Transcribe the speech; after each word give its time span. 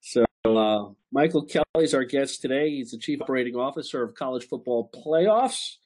So, 0.00 0.24
uh, 0.44 0.92
Michael 1.12 1.44
Kelly 1.44 1.64
is 1.76 1.94
our 1.94 2.04
guest 2.04 2.40
today. 2.40 2.70
He's 2.70 2.92
the 2.92 2.98
Chief 2.98 3.20
Operating 3.20 3.56
Officer 3.56 4.02
of 4.02 4.14
College 4.14 4.46
Football 4.48 4.90
Playoffs. 4.94 5.76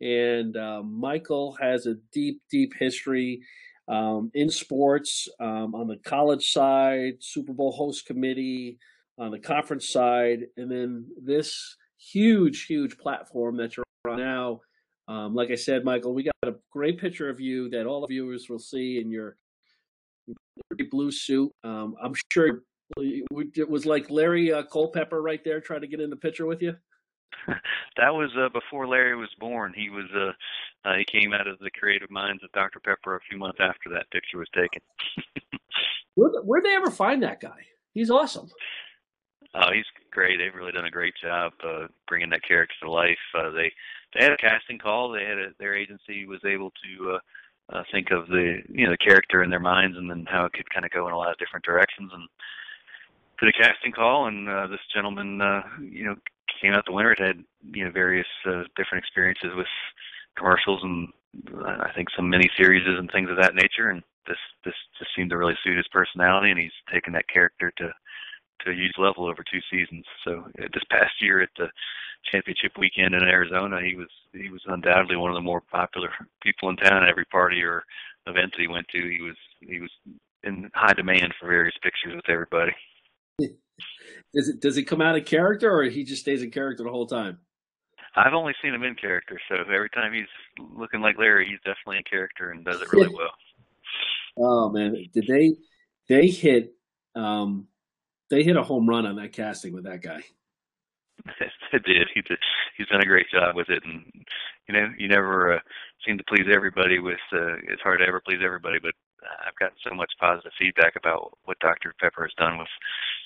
And 0.00 0.56
uh, 0.56 0.82
Michael 0.82 1.56
has 1.60 1.86
a 1.86 1.94
deep, 2.12 2.42
deep 2.50 2.74
history 2.78 3.42
um, 3.88 4.30
in 4.34 4.50
sports 4.50 5.28
um, 5.40 5.74
on 5.74 5.88
the 5.88 5.96
college 5.96 6.52
side, 6.52 7.14
Super 7.20 7.52
Bowl 7.52 7.72
host 7.72 8.06
committee, 8.06 8.78
on 9.18 9.30
the 9.30 9.38
conference 9.38 9.88
side, 9.88 10.40
and 10.56 10.70
then 10.70 11.06
this 11.20 11.76
huge, 11.96 12.66
huge 12.66 12.98
platform 12.98 13.56
that 13.56 13.76
you're 13.76 13.84
on 14.08 14.18
now. 14.18 14.60
Um, 15.08 15.34
like 15.34 15.50
I 15.50 15.54
said, 15.54 15.84
Michael, 15.84 16.14
we 16.14 16.22
got 16.22 16.34
a 16.44 16.54
great 16.70 17.00
picture 17.00 17.30
of 17.30 17.40
you 17.40 17.70
that 17.70 17.86
all 17.86 18.02
the 18.02 18.08
viewers 18.08 18.48
will 18.48 18.58
see 18.58 19.00
in 19.00 19.10
your, 19.10 19.36
your 20.26 20.88
blue 20.90 21.10
suit. 21.10 21.50
Um, 21.64 21.96
I'm 22.00 22.12
sure 22.30 22.62
it 22.96 23.68
was 23.68 23.86
like 23.86 24.10
Larry 24.10 24.52
uh, 24.52 24.62
Culpepper 24.62 25.20
right 25.20 25.42
there 25.44 25.60
trying 25.60 25.82
to 25.82 25.86
get 25.86 26.00
in 26.00 26.10
the 26.10 26.16
picture 26.16 26.46
with 26.46 26.62
you. 26.62 26.74
that 27.96 28.10
was 28.14 28.30
uh, 28.38 28.48
before 28.48 28.86
Larry 28.86 29.16
was 29.16 29.28
born. 29.38 29.72
He 29.76 29.90
was 29.90 30.06
uh, 30.14 30.88
uh, 30.88 30.96
he 30.96 31.04
came 31.04 31.32
out 31.32 31.46
of 31.46 31.58
the 31.58 31.70
creative 31.70 32.10
minds 32.10 32.42
of 32.42 32.52
Dr. 32.52 32.80
Pepper 32.80 33.16
a 33.16 33.20
few 33.28 33.38
months 33.38 33.58
after 33.60 33.90
that 33.90 34.10
picture 34.10 34.38
was 34.38 34.48
taken. 34.54 34.80
where'd, 36.14 36.34
where'd 36.44 36.64
they 36.64 36.74
ever 36.74 36.90
find 36.90 37.22
that 37.22 37.40
guy? 37.40 37.66
He's 37.92 38.10
awesome. 38.10 38.48
Oh, 39.54 39.72
he's 39.72 39.86
great. 40.10 40.38
They've 40.38 40.54
really 40.54 40.72
done 40.72 40.84
a 40.84 40.90
great 40.90 41.14
job 41.22 41.52
uh, 41.64 41.86
bringing 42.06 42.30
that 42.30 42.44
character 42.46 42.74
to 42.82 42.90
life. 42.90 43.18
Uh, 43.34 43.50
they 43.50 43.72
they 44.14 44.24
had 44.24 44.32
a 44.32 44.36
casting 44.36 44.78
call. 44.78 45.10
They 45.10 45.24
had 45.24 45.38
a, 45.38 45.48
their 45.58 45.76
agency 45.76 46.26
was 46.26 46.40
able 46.44 46.70
to 46.70 47.12
uh, 47.12 47.76
uh, 47.76 47.82
think 47.92 48.10
of 48.10 48.28
the 48.28 48.62
you 48.68 48.84
know 48.84 48.92
the 48.92 48.98
character 48.98 49.42
in 49.42 49.50
their 49.50 49.60
minds 49.60 49.96
and 49.96 50.10
then 50.10 50.26
how 50.28 50.44
it 50.44 50.52
could 50.52 50.68
kind 50.70 50.84
of 50.84 50.90
go 50.90 51.06
in 51.06 51.14
a 51.14 51.18
lot 51.18 51.30
of 51.30 51.38
different 51.38 51.64
directions 51.64 52.10
and 52.12 52.28
did 53.40 53.48
a 53.48 53.52
casting 53.52 53.92
call 53.92 54.26
and 54.26 54.48
uh, 54.48 54.66
this 54.66 54.80
gentleman 54.94 55.40
uh, 55.40 55.62
you 55.80 56.04
know 56.04 56.16
came 56.60 56.72
out 56.72 56.84
the 56.86 56.92
winner. 56.92 57.12
It 57.12 57.20
had 57.20 57.44
you 57.72 57.84
know 57.84 57.90
various 57.90 58.26
uh, 58.46 58.64
different 58.76 59.04
experiences 59.04 59.50
with 59.56 59.66
commercials 60.36 60.82
and 60.82 61.08
uh, 61.54 61.84
I 61.84 61.92
think 61.94 62.08
some 62.16 62.30
mini 62.30 62.50
series 62.56 62.82
and 62.86 63.10
things 63.10 63.30
of 63.30 63.36
that 63.36 63.54
nature. 63.54 63.90
And 63.90 64.02
this 64.26 64.38
this 64.64 64.74
just 64.98 65.10
seemed 65.16 65.30
to 65.30 65.36
really 65.36 65.58
suit 65.64 65.76
his 65.76 65.88
personality, 65.88 66.50
and 66.50 66.60
he's 66.60 66.72
taken 66.92 67.12
that 67.14 67.28
character 67.28 67.72
to 67.78 67.92
to 68.64 68.70
a 68.70 68.74
huge 68.74 68.94
level 68.98 69.26
over 69.26 69.44
two 69.44 69.60
seasons. 69.70 70.04
So 70.24 70.44
uh, 70.58 70.68
this 70.72 70.84
past 70.90 71.14
year 71.20 71.42
at 71.42 71.50
the 71.56 71.68
championship 72.30 72.72
weekend 72.78 73.14
in 73.14 73.22
Arizona, 73.22 73.80
he 73.82 73.94
was 73.94 74.08
he 74.32 74.50
was 74.50 74.62
undoubtedly 74.66 75.16
one 75.16 75.30
of 75.30 75.36
the 75.36 75.40
more 75.40 75.60
popular 75.60 76.10
people 76.42 76.68
in 76.70 76.76
town. 76.76 77.02
At 77.02 77.08
every 77.08 77.26
party 77.26 77.62
or 77.62 77.84
event 78.26 78.52
that 78.52 78.60
he 78.60 78.68
went 78.68 78.88
to, 78.88 78.98
he 78.98 79.20
was 79.20 79.36
he 79.60 79.80
was 79.80 79.90
in 80.44 80.70
high 80.74 80.92
demand 80.92 81.34
for 81.38 81.48
various 81.48 81.76
pictures 81.82 82.14
with 82.14 82.28
everybody. 82.28 82.72
Does 84.34 84.48
it 84.48 84.60
does 84.60 84.76
he 84.76 84.82
come 84.82 85.00
out 85.00 85.16
of 85.16 85.24
character, 85.24 85.70
or 85.70 85.84
he 85.84 86.04
just 86.04 86.22
stays 86.22 86.42
in 86.42 86.50
character 86.50 86.84
the 86.84 86.90
whole 86.90 87.06
time? 87.06 87.38
I've 88.16 88.34
only 88.34 88.54
seen 88.62 88.74
him 88.74 88.82
in 88.82 88.94
character, 88.94 89.38
so 89.48 89.56
every 89.72 89.90
time 89.90 90.12
he's 90.12 90.26
looking 90.58 91.00
like 91.00 91.18
Larry, 91.18 91.46
he's 91.46 91.60
definitely 91.60 91.98
in 91.98 92.04
character 92.04 92.50
and 92.50 92.64
does 92.64 92.80
it 92.80 92.92
really 92.92 93.14
well. 93.14 93.32
Oh 94.36 94.70
man, 94.70 94.96
did 95.12 95.26
they 95.26 95.56
they 96.08 96.28
hit 96.28 96.74
um 97.14 97.68
they 98.30 98.42
hit 98.42 98.56
a 98.56 98.62
home 98.62 98.88
run 98.88 99.06
on 99.06 99.16
that 99.16 99.32
casting 99.32 99.72
with 99.72 99.84
that 99.84 100.02
guy. 100.02 100.22
it 101.72 101.84
did. 101.84 102.08
He 102.14 102.22
did. 102.22 102.38
He's 102.76 102.88
done 102.88 103.02
a 103.02 103.06
great 103.06 103.26
job 103.32 103.56
with 103.56 103.68
it, 103.68 103.82
and 103.84 104.04
you 104.68 104.74
know, 104.74 104.88
you 104.98 105.08
never 105.08 105.54
uh, 105.54 105.60
seem 106.06 106.18
to 106.18 106.24
please 106.24 106.46
everybody. 106.52 106.98
With 106.98 107.18
uh, 107.32 107.56
it's 107.68 107.82
hard 107.82 108.00
to 108.00 108.06
ever 108.06 108.20
please 108.24 108.40
everybody, 108.44 108.78
but 108.80 108.94
I've 109.46 109.56
gotten 109.58 109.76
so 109.82 109.94
much 109.94 110.12
positive 110.20 110.52
feedback 110.58 110.94
about 110.96 111.36
what 111.44 111.58
Dr. 111.58 111.94
Pepper 112.00 112.22
has 112.22 112.34
done 112.38 112.58
with 112.58 112.68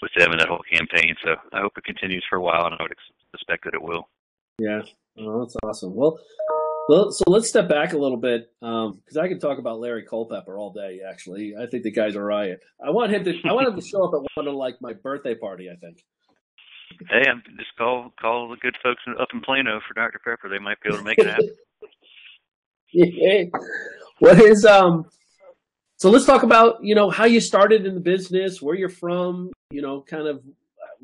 with 0.03 0.12
them 0.17 0.33
and 0.33 0.41
that 0.41 0.48
whole 0.48 0.62
campaign. 0.70 1.14
So 1.25 1.36
I 1.53 1.61
hope 1.61 1.72
it 1.77 1.84
continues 1.84 2.25
for 2.28 2.36
a 2.36 2.42
while, 2.42 2.67
and 2.67 2.75
I 2.75 2.83
would 2.83 2.92
expect 3.33 3.64
that 3.64 3.75
it 3.75 3.83
will. 3.83 4.09
Yeah, 4.59 4.83
oh, 5.19 5.41
that's 5.41 5.56
awesome. 5.64 5.94
Well, 5.94 6.19
well, 6.89 7.11
so 7.12 7.25
let's 7.28 7.48
step 7.48 7.69
back 7.69 7.93
a 7.93 7.99
little 7.99 8.19
bit 8.19 8.50
because 8.60 9.16
um, 9.16 9.22
I 9.22 9.28
can 9.28 9.38
talk 9.38 9.59
about 9.59 9.78
Larry 9.78 10.04
Culpepper 10.04 10.59
all 10.59 10.72
day. 10.72 11.00
Actually, 11.09 11.54
I 11.59 11.66
think 11.66 11.84
the 11.84 11.93
guy's 11.93 12.16
a 12.16 12.21
riot. 12.21 12.60
I 12.84 12.91
want 12.91 13.12
him 13.12 13.25
to. 13.25 13.34
I 13.49 13.53
want 13.53 13.69
him 13.69 13.77
to 13.77 13.87
show 13.87 14.04
up 14.04 14.12
at 14.15 14.27
one 14.34 14.49
of 14.49 14.54
like 14.54 14.75
my 14.81 14.93
birthday 14.93 15.34
party. 15.34 15.71
I 15.71 15.77
think. 15.77 16.04
Hey, 17.09 17.22
I'm 17.28 17.43
just 17.56 17.75
call 17.78 18.12
call 18.21 18.48
the 18.48 18.56
good 18.56 18.77
folks 18.82 19.03
up 19.19 19.28
in 19.32 19.41
Plano 19.41 19.81
for 19.87 19.94
Dr. 19.94 20.21
Pepper. 20.25 20.48
They 20.48 20.59
might 20.59 20.81
be 20.82 20.88
able 20.88 20.98
to 20.98 21.04
make 21.04 21.19
it 21.19 21.27
happen. 21.27 21.54
yeah. 22.93 23.44
What 24.19 24.41
is 24.41 24.65
um? 24.66 25.06
So 26.03 26.11
let's 26.11 26.25
talk 26.25 26.43
about 26.43 26.83
you 26.83 26.97
know 26.97 27.11
how 27.11 27.27
you 27.27 27.39
started 27.41 27.87
in 27.87 27.95
the 27.95 28.01
business, 28.01 28.61
where 28.61 28.75
you're 28.75 28.89
from, 28.89 29.53
you 29.71 29.83
know, 29.83 30.01
kind 30.01 30.27
of 30.27 30.43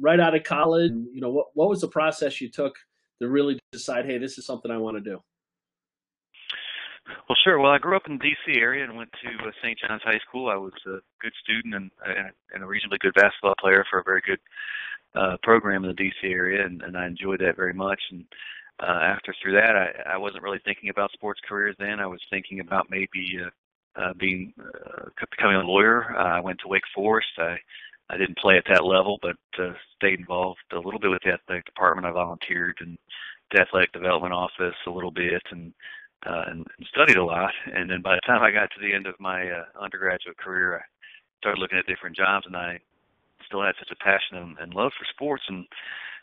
right 0.00 0.18
out 0.18 0.34
of 0.34 0.42
college. 0.42 0.90
You 0.90 1.20
know, 1.20 1.30
what 1.30 1.46
what 1.54 1.68
was 1.68 1.82
the 1.82 1.86
process 1.86 2.40
you 2.40 2.48
took 2.48 2.74
to 3.22 3.28
really 3.28 3.60
decide, 3.70 4.06
hey, 4.06 4.18
this 4.18 4.38
is 4.38 4.44
something 4.44 4.72
I 4.72 4.78
want 4.78 4.96
to 4.96 5.00
do? 5.00 5.22
Well, 7.28 7.38
sure. 7.44 7.60
Well, 7.60 7.70
I 7.70 7.78
grew 7.78 7.94
up 7.94 8.08
in 8.08 8.14
the 8.14 8.24
D.C. 8.24 8.58
area 8.58 8.82
and 8.82 8.96
went 8.96 9.10
to 9.22 9.46
uh, 9.46 9.52
St. 9.62 9.78
John's 9.78 10.02
High 10.02 10.18
School. 10.28 10.50
I 10.50 10.56
was 10.56 10.72
a 10.88 10.98
good 11.22 11.32
student 11.44 11.76
and, 11.76 11.92
and, 12.04 12.32
and 12.52 12.64
a 12.64 12.66
reasonably 12.66 12.98
good 13.00 13.14
basketball 13.14 13.54
player 13.60 13.84
for 13.88 14.00
a 14.00 14.02
very 14.02 14.22
good 14.26 14.40
uh, 15.14 15.36
program 15.44 15.84
in 15.84 15.90
the 15.90 15.94
D.C. 15.94 16.26
area, 16.26 16.66
and, 16.66 16.82
and 16.82 16.96
I 16.96 17.06
enjoyed 17.06 17.38
that 17.38 17.54
very 17.54 17.72
much. 17.72 18.00
And 18.10 18.24
uh, 18.80 18.98
after 19.00 19.32
through 19.40 19.52
that, 19.52 19.76
I, 19.76 20.14
I 20.14 20.16
wasn't 20.16 20.42
really 20.42 20.60
thinking 20.64 20.90
about 20.90 21.12
sports 21.12 21.38
careers 21.48 21.76
then. 21.78 22.00
I 22.00 22.06
was 22.08 22.20
thinking 22.30 22.58
about 22.58 22.90
maybe 22.90 23.38
uh, 23.46 23.50
uh, 23.98 24.12
being 24.18 24.52
uh, 24.58 25.08
becoming 25.30 25.56
a 25.56 25.62
lawyer. 25.62 26.16
Uh, 26.16 26.38
I 26.38 26.40
went 26.40 26.60
to 26.60 26.68
Wake 26.68 26.84
Forest. 26.94 27.28
I 27.38 27.56
I 28.10 28.16
didn't 28.16 28.38
play 28.38 28.56
at 28.56 28.64
that 28.68 28.84
level, 28.84 29.18
but 29.20 29.36
uh, 29.58 29.72
stayed 29.96 30.20
involved 30.20 30.60
a 30.72 30.76
little 30.76 31.00
bit 31.00 31.10
with 31.10 31.22
the 31.24 31.32
athletic 31.32 31.66
department. 31.66 32.06
I 32.06 32.12
volunteered 32.12 32.76
and 32.80 32.96
the 33.52 33.60
athletic 33.60 33.92
development 33.92 34.32
office 34.32 34.76
a 34.86 34.90
little 34.90 35.10
bit, 35.10 35.42
and 35.50 35.72
uh, 36.26 36.44
and, 36.48 36.66
studied 36.88 37.16
a 37.16 37.24
lot. 37.24 37.52
And 37.72 37.90
then 37.90 38.02
by 38.02 38.14
the 38.14 38.26
time 38.26 38.42
I 38.42 38.50
got 38.50 38.70
to 38.70 38.80
the 38.80 38.94
end 38.94 39.06
of 39.06 39.14
my 39.20 39.48
uh, 39.50 39.64
undergraduate 39.80 40.38
career, 40.38 40.78
I 40.78 40.82
started 41.38 41.60
looking 41.60 41.78
at 41.78 41.86
different 41.86 42.16
jobs, 42.16 42.46
and 42.46 42.56
I 42.56 42.80
still 43.46 43.62
had 43.62 43.76
such 43.78 43.90
a 43.92 44.04
passion 44.04 44.36
and, 44.36 44.58
and 44.58 44.74
love 44.74 44.92
for 44.98 45.06
sports, 45.12 45.44
and 45.48 45.66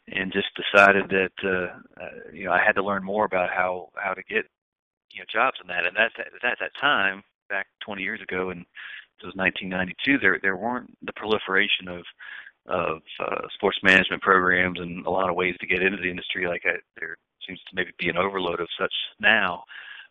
and 0.07 0.31
just 0.31 0.47
decided 0.53 1.09
that 1.09 1.33
uh, 1.43 2.01
uh, 2.01 2.31
you 2.33 2.45
know 2.45 2.51
I 2.51 2.63
had 2.63 2.75
to 2.75 2.83
learn 2.83 3.03
more 3.03 3.25
about 3.25 3.49
how 3.49 3.89
how 3.95 4.13
to 4.13 4.23
get 4.23 4.45
you 5.11 5.21
know 5.21 5.25
jobs 5.31 5.57
in 5.61 5.67
that. 5.67 5.85
And 5.85 5.95
that's 5.95 6.13
at, 6.19 6.27
at 6.27 6.59
that 6.59 6.71
time, 6.79 7.23
back 7.49 7.67
20 7.85 8.01
years 8.01 8.21
ago, 8.21 8.49
and 8.49 8.61
it 8.61 9.25
was 9.25 9.35
1992. 9.35 10.19
There 10.19 10.39
there 10.41 10.57
weren't 10.57 10.95
the 11.05 11.13
proliferation 11.13 11.87
of 11.87 12.03
of 12.67 13.01
uh, 13.19 13.41
sports 13.53 13.77
management 13.83 14.21
programs 14.21 14.79
and 14.79 15.05
a 15.05 15.09
lot 15.09 15.29
of 15.29 15.35
ways 15.35 15.55
to 15.59 15.67
get 15.67 15.83
into 15.83 16.01
the 16.01 16.09
industry 16.09 16.47
like 16.47 16.63
I, 16.65 16.77
there 16.99 17.17
seems 17.47 17.59
to 17.69 17.75
maybe 17.75 17.91
be 17.99 18.09
an 18.09 18.17
overload 18.17 18.59
of 18.59 18.67
such 18.79 18.93
now. 19.19 19.63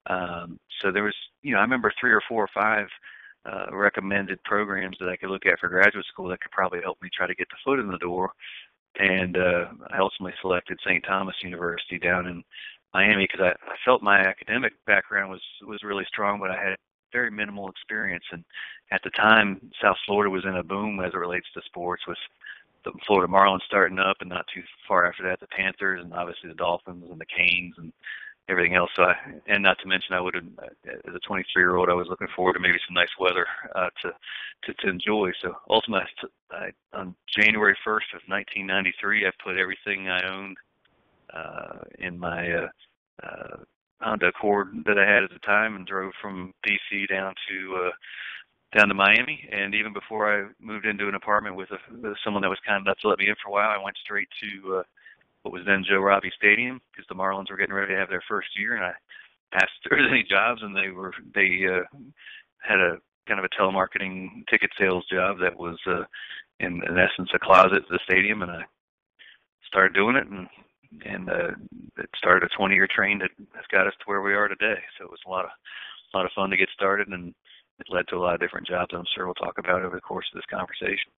Um, 0.06 0.59
so 0.81 0.93
there 0.93 1.03
was, 1.03 1.15
you 1.43 1.53
know, 1.53 1.59
I 1.59 1.62
remember 1.62 1.93
three 1.99 2.12
or 2.12 2.22
four 2.28 2.45
or 2.45 2.50
five 2.55 2.87
uh, 3.47 3.75
recommended 3.75 4.43
programs 4.45 4.97
that 5.01 5.09
I 5.09 5.16
could 5.16 5.31
look 5.31 5.47
at 5.47 5.59
for 5.59 5.69
graduate 5.69 6.06
school 6.06 6.28
that 6.28 6.41
could 6.41 6.53
probably 6.53 6.81
help 6.83 7.01
me 7.03 7.11
try 7.15 7.27
to 7.27 7.34
get 7.34 7.49
the 7.49 7.56
foot 7.65 7.81
in 7.81 7.89
the 7.89 7.99
door. 7.99 8.31
And 8.97 9.37
uh, 9.37 9.65
I 9.91 9.99
ultimately 9.99 10.34
selected 10.41 10.78
St. 10.87 11.05
Thomas 11.06 11.34
University 11.43 11.99
down 11.99 12.27
in 12.27 12.45
Miami 12.93 13.27
because 13.27 13.41
I, 13.41 13.71
I 13.71 13.75
felt 13.84 14.03
my 14.03 14.21
academic 14.21 14.72
background 14.87 15.31
was 15.31 15.43
was 15.66 15.83
really 15.83 16.05
strong, 16.06 16.39
but 16.39 16.53
I 16.53 16.62
had 16.62 16.77
very 17.15 17.31
minimal 17.31 17.71
experience. 17.71 18.25
And 18.33 18.45
at 18.91 19.01
the 19.05 19.11
time, 19.11 19.71
South 19.81 19.97
Florida 20.05 20.31
was 20.31 20.45
in 20.45 20.57
a 20.57 20.63
boom 20.63 21.01
as 21.01 21.13
it 21.15 21.19
relates 21.19 21.47
to 21.55 21.63
sports 21.65 22.03
with 22.07 22.19
the 22.85 22.93
Florida 23.07 23.33
Marlins 23.33 23.63
starting 23.67 23.99
up, 23.99 24.19
and 24.21 24.29
not 24.29 24.45
too 24.53 24.63
far 24.87 25.07
after 25.07 25.23
that, 25.23 25.41
the 25.41 25.47
Panthers, 25.47 26.03
and 26.03 26.13
obviously 26.13 26.51
the 26.51 26.55
Dolphins 26.55 27.05
and 27.11 27.19
the 27.19 27.27
Canes 27.27 27.75
and 27.79 27.93
everything 28.49 28.75
else. 28.75 28.91
So, 28.95 29.05
I, 29.05 29.15
and 29.47 29.63
not 29.63 29.79
to 29.79 29.89
mention, 29.89 30.15
I 30.15 30.21
would 30.21 30.37
as 30.37 31.15
a 31.15 31.19
23 31.27 31.63
year 31.63 31.77
old, 31.77 31.89
I 31.89 31.95
was 31.95 32.09
looking 32.11 32.29
forward 32.37 32.55
to 32.55 32.61
maybe 32.61 32.79
some 32.87 32.95
nice 32.95 33.09
weather 33.19 33.47
uh, 33.75 33.89
to, 34.03 34.13
to 34.65 34.75
to 34.75 34.89
enjoy. 34.91 35.31
So, 35.41 35.55
ultimately, 35.71 36.07
I, 36.51 36.71
on 36.93 37.15
January 37.27 37.77
1st 37.87 38.13
of 38.15 38.21
1993, 38.29 39.27
I 39.27 39.31
put 39.43 39.57
everything 39.57 40.09
I 40.09 40.28
owned 40.28 40.57
uh, 41.33 41.78
in 41.99 42.19
my 42.19 42.53
uh, 42.53 42.69
uh, 43.22 43.57
Honda 44.01 44.29
Accord 44.29 44.69
that 44.87 44.99
I 44.99 45.11
had 45.11 45.25
at 45.25 45.31
the 45.31 45.39
time, 45.41 45.77
and 45.77 45.87
drove 45.87 46.13
from 46.21 46.53
DC 46.67 47.09
down 47.09 47.35
to 47.49 47.87
uh, 47.87 47.91
down 48.79 48.89
to 48.89 48.95
Miami. 48.95 49.49
And 49.51 49.75
even 49.75 49.93
before 49.93 50.33
I 50.33 50.49
moved 50.61 50.87
into 50.87 51.09
an 51.09 51.15
apartment 51.15 51.57
with, 51.57 51.71
a, 51.71 51.79
someone 52.25 52.43
that 52.43 52.49
was 52.49 52.59
kind 52.67 52.85
enough 52.85 52.99
to 52.99 53.09
let 53.09 53.19
me 53.19 53.29
in 53.29 53.37
for 53.43 53.51
a 53.51 53.53
while, 53.53 53.71
I 53.71 53.83
went 53.83 53.97
straight 54.03 54.29
to 54.43 54.77
uh, 54.77 54.83
what 55.43 55.53
was 55.53 55.63
then 55.67 55.85
Joe 55.89 56.01
Robbie 56.01 56.33
Stadium 56.37 56.81
because 56.91 57.07
the 57.09 57.15
Marlins 57.15 57.51
were 57.51 57.57
getting 57.57 57.75
ready 57.75 57.93
to 57.93 57.99
have 57.99 58.09
their 58.09 58.25
first 58.29 58.49
year, 58.59 58.77
and 58.77 58.85
I 58.85 58.93
asked 59.55 59.73
if 59.85 59.91
there 59.91 59.99
was 59.99 60.11
any 60.11 60.25
jobs, 60.29 60.63
and 60.63 60.77
they 60.77 60.91
were 60.91 61.15
they 61.35 61.67
uh, 61.69 61.85
had 62.63 62.81
a 62.81 62.99
kind 63.29 63.39
of 63.39 63.45
a 63.45 63.63
telemarketing 63.63 64.45
ticket 64.51 64.71
sales 64.79 65.05
job 65.11 65.39
that 65.41 65.57
was 65.57 65.79
uh, 65.87 66.05
in, 66.61 66.83
in 66.89 66.99
essence 66.99 67.31
a 67.35 67.39
closet 67.39 67.85
at 67.85 67.89
the 67.89 68.01
stadium, 68.05 68.43
and 68.43 68.51
I 68.51 68.63
started 69.67 69.95
doing 69.95 70.17
it, 70.17 70.27
and 70.27 70.49
and 71.05 71.29
uh, 71.29 71.51
it 71.99 72.11
started 72.17 72.45
a 72.45 72.57
20 72.57 72.75
year 72.75 72.89
train 72.89 73.19
that 73.19 73.31
has 73.55 73.65
got 73.71 73.87
us 73.87 73.95
to 73.99 74.05
where 74.07 74.23
we 74.23 74.35
are 74.35 74.49
today. 74.49 74.81
So 74.99 75.05
it 75.05 75.11
was 75.11 75.21
a 75.27 75.31
lot 75.31 75.45
of 75.45 75.51
a 76.13 76.17
lot 76.17 76.27
of 76.27 76.33
fun 76.35 76.51
to 76.51 76.57
get 76.57 76.69
started 76.75 77.09
and 77.09 77.35
it 77.81 77.87
led 77.91 78.07
to 78.09 78.17
a 78.17 78.23
lot 78.23 78.35
of 78.35 78.41
different 78.41 78.69
jobs 78.69 78.95
I'm 78.95 79.05
sure 79.15 79.27
we'll 79.27 79.35
talk 79.35 79.59
about 79.59 79.83
over 79.83 79.97
the 79.97 80.01
course 80.01 80.27
of 80.33 80.39
this 80.39 80.47
conversation. 80.51 81.11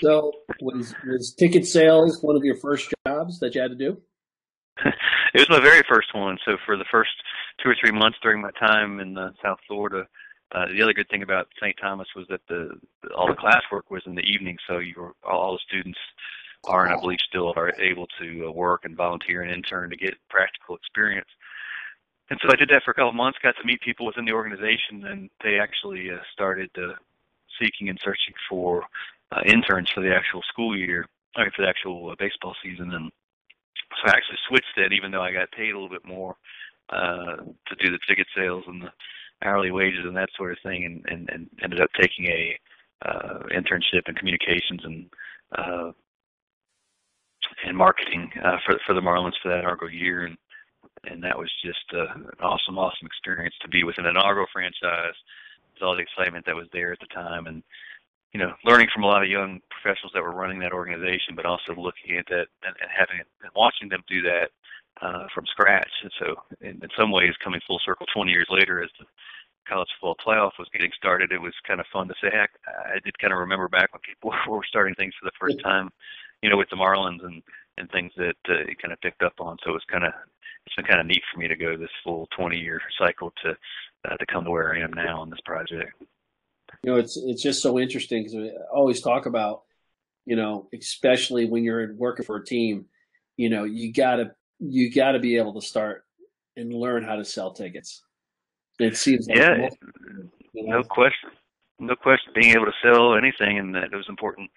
So 0.00 0.32
was 0.60 0.94
was 1.06 1.34
ticket 1.34 1.66
sales 1.66 2.22
one 2.22 2.36
of 2.36 2.44
your 2.44 2.56
first 2.56 2.92
jobs 3.06 3.40
that 3.40 3.54
you 3.54 3.60
had 3.60 3.70
to 3.70 3.76
do? 3.76 3.96
it 4.84 5.38
was 5.38 5.48
my 5.48 5.60
very 5.60 5.82
first 5.88 6.14
one. 6.14 6.36
So 6.44 6.56
for 6.66 6.76
the 6.76 6.84
first 6.90 7.12
two 7.62 7.70
or 7.70 7.76
three 7.80 7.96
months 7.96 8.18
during 8.22 8.42
my 8.42 8.50
time 8.58 8.98
in 8.98 9.16
uh, 9.16 9.30
South 9.42 9.58
Florida, 9.68 10.06
uh, 10.52 10.66
the 10.66 10.82
other 10.82 10.92
good 10.92 11.08
thing 11.08 11.22
about 11.22 11.46
St. 11.60 11.76
Thomas 11.80 12.08
was 12.16 12.26
that 12.28 12.40
the 12.48 12.70
all 13.16 13.28
the 13.28 13.34
classwork 13.34 13.90
was 13.90 14.02
in 14.06 14.14
the 14.14 14.22
evening, 14.22 14.56
so 14.68 14.78
you 14.78 14.94
were 14.96 15.12
all 15.24 15.52
the 15.52 15.60
students 15.66 15.98
are 16.66 16.84
and 16.84 16.94
I 16.94 17.00
believe 17.00 17.18
still 17.28 17.52
are 17.56 17.74
able 17.80 18.06
to 18.20 18.46
uh, 18.48 18.52
work 18.52 18.84
and 18.84 18.96
volunteer 18.96 19.42
and 19.42 19.50
intern 19.50 19.90
to 19.90 19.96
get 19.96 20.14
practical 20.28 20.76
experience. 20.76 21.28
And 22.30 22.38
so 22.42 22.48
I 22.50 22.56
did 22.56 22.70
that 22.70 22.82
for 22.84 22.92
a 22.92 22.94
couple 22.94 23.10
of 23.10 23.14
months, 23.14 23.38
got 23.42 23.54
to 23.60 23.66
meet 23.66 23.80
people 23.82 24.06
within 24.06 24.24
the 24.24 24.32
organization, 24.32 25.04
and 25.06 25.30
they 25.42 25.58
actually 25.58 26.10
uh, 26.10 26.18
started 26.32 26.70
uh, 26.76 26.94
seeking 27.60 27.88
and 27.88 27.98
searching 28.02 28.34
for 28.48 28.82
uh, 29.32 29.40
interns 29.44 29.90
for 29.94 30.00
the 30.00 30.14
actual 30.14 30.42
school 30.48 30.76
year, 30.76 31.06
I 31.36 31.42
mean, 31.42 31.50
for 31.54 31.62
the 31.62 31.68
actual 31.68 32.10
uh, 32.10 32.14
baseball 32.18 32.54
season. 32.62 32.92
And 32.92 33.12
so 34.00 34.12
I 34.12 34.16
actually 34.16 34.38
switched 34.48 34.78
it, 34.78 34.92
even 34.92 35.10
though 35.10 35.22
I 35.22 35.32
got 35.32 35.50
paid 35.52 35.70
a 35.70 35.74
little 35.74 35.88
bit 35.88 36.04
more 36.04 36.36
uh, 36.90 37.36
to 37.36 37.74
do 37.78 37.90
the 37.90 37.98
ticket 38.08 38.26
sales 38.34 38.64
and 38.66 38.82
the 38.82 38.92
hourly 39.44 39.70
wages 39.70 40.04
and 40.04 40.16
that 40.16 40.30
sort 40.36 40.52
of 40.52 40.58
thing, 40.62 40.84
and, 40.84 41.04
and, 41.06 41.28
and 41.30 41.50
ended 41.62 41.80
up 41.80 41.90
taking 42.00 42.26
a 42.26 42.58
uh, 43.04 43.40
internship 43.54 44.08
in 44.08 44.14
communications 44.14 44.80
and 44.84 45.10
uh, 45.58 45.92
and 47.66 47.76
marketing 47.76 48.30
uh, 48.44 48.58
for 48.64 48.78
for 48.86 48.94
the 48.94 49.00
Marlins 49.00 49.38
for 49.42 49.48
that 49.48 49.64
Argo 49.64 49.86
year, 49.86 50.24
and 50.24 50.36
and 51.04 51.22
that 51.22 51.38
was 51.38 51.50
just 51.64 51.84
uh, 51.92 52.12
an 52.14 52.26
awesome, 52.40 52.78
awesome 52.78 53.06
experience 53.06 53.54
to 53.62 53.68
be 53.68 53.84
within 53.84 54.06
an 54.06 54.16
Argo 54.16 54.46
franchise. 54.52 55.14
With 55.74 55.82
all 55.82 55.96
the 55.96 56.02
excitement 56.02 56.46
that 56.46 56.54
was 56.54 56.68
there 56.72 56.92
at 56.92 57.00
the 57.00 57.06
time, 57.06 57.48
and 57.48 57.62
you 58.32 58.40
know, 58.40 58.52
learning 58.64 58.88
from 58.92 59.04
a 59.04 59.06
lot 59.06 59.22
of 59.22 59.28
young 59.28 59.60
professionals 59.70 60.12
that 60.12 60.22
were 60.22 60.34
running 60.34 60.58
that 60.58 60.72
organization, 60.72 61.34
but 61.34 61.46
also 61.46 61.74
looking 61.76 62.18
at 62.18 62.26
that 62.28 62.46
and, 62.66 62.74
and 62.80 62.90
having 62.90 63.18
and 63.18 63.50
watching 63.54 63.88
them 63.88 64.02
do 64.08 64.22
that 64.22 64.50
uh, 65.00 65.26
from 65.32 65.46
scratch. 65.46 65.90
And 66.02 66.12
so, 66.18 66.34
in, 66.60 66.82
in 66.82 66.88
some 66.98 67.10
ways, 67.10 67.30
coming 67.42 67.60
full 67.66 67.80
circle 67.84 68.06
20 68.14 68.30
years 68.30 68.48
later, 68.50 68.82
as 68.82 68.90
the 68.98 69.06
college 69.68 69.88
football 70.00 70.16
playoff 70.18 70.58
was 70.58 70.68
getting 70.72 70.90
started, 70.96 71.32
it 71.32 71.40
was 71.40 71.54
kind 71.66 71.80
of 71.80 71.86
fun 71.92 72.08
to 72.08 72.14
say, 72.20 72.28
heck, 72.32 72.50
I 72.66 72.98
did 73.04 73.18
kind 73.18 73.32
of 73.32 73.38
remember 73.38 73.68
back 73.68 73.92
when 73.92 74.00
people 74.02 74.32
were 74.48 74.66
starting 74.68 74.94
things 74.94 75.14
for 75.18 75.26
the 75.26 75.38
first 75.38 75.62
time, 75.62 75.90
you 76.44 76.50
know, 76.50 76.58
with 76.58 76.68
the 76.68 76.76
Marlins 76.76 77.24
and 77.24 77.42
and 77.78 77.90
things 77.90 78.12
that 78.18 78.36
uh, 78.50 78.70
it 78.70 78.80
kind 78.80 78.92
of 78.92 79.00
picked 79.00 79.22
up 79.22 79.32
on. 79.40 79.56
So 79.64 79.70
it 79.70 79.72
was 79.72 79.82
kind 79.90 80.04
of 80.04 80.12
it's 80.66 80.76
been 80.76 80.84
kind 80.84 81.00
of 81.00 81.06
neat 81.06 81.22
for 81.32 81.40
me 81.40 81.48
to 81.48 81.56
go 81.56 81.76
this 81.76 81.88
full 82.04 82.28
20 82.36 82.58
year 82.58 82.80
cycle 82.98 83.32
to 83.42 83.56
uh, 84.06 84.16
to 84.18 84.26
come 84.26 84.44
to 84.44 84.50
where 84.50 84.74
I 84.74 84.80
am 84.80 84.92
now 84.92 85.22
on 85.22 85.30
this 85.30 85.40
project. 85.46 85.94
You 86.82 86.92
know, 86.92 86.96
it's 86.98 87.16
it's 87.16 87.42
just 87.42 87.62
so 87.62 87.78
interesting 87.78 88.22
because 88.22 88.36
we 88.36 88.52
always 88.72 89.00
talk 89.00 89.24
about, 89.24 89.62
you 90.26 90.36
know, 90.36 90.68
especially 90.78 91.46
when 91.46 91.64
you're 91.64 91.94
working 91.94 92.26
for 92.26 92.36
a 92.36 92.44
team, 92.44 92.84
you 93.38 93.48
know, 93.48 93.64
you 93.64 93.90
gotta 93.90 94.32
you 94.58 94.92
gotta 94.92 95.20
be 95.20 95.38
able 95.38 95.54
to 95.54 95.66
start 95.66 96.04
and 96.58 96.74
learn 96.74 97.04
how 97.04 97.16
to 97.16 97.24
sell 97.24 97.54
tickets. 97.54 98.02
It 98.78 98.98
seems 98.98 99.28
like 99.28 99.38
yeah, 99.38 99.70
you 100.52 100.66
know? 100.66 100.78
no 100.78 100.82
question, 100.82 101.30
no 101.78 101.96
question. 101.96 102.32
Being 102.34 102.54
able 102.54 102.66
to 102.66 102.82
sell 102.82 103.14
anything, 103.14 103.58
and 103.58 103.74
that 103.74 103.92
it 103.92 103.96
was 103.96 104.08
important 104.08 104.50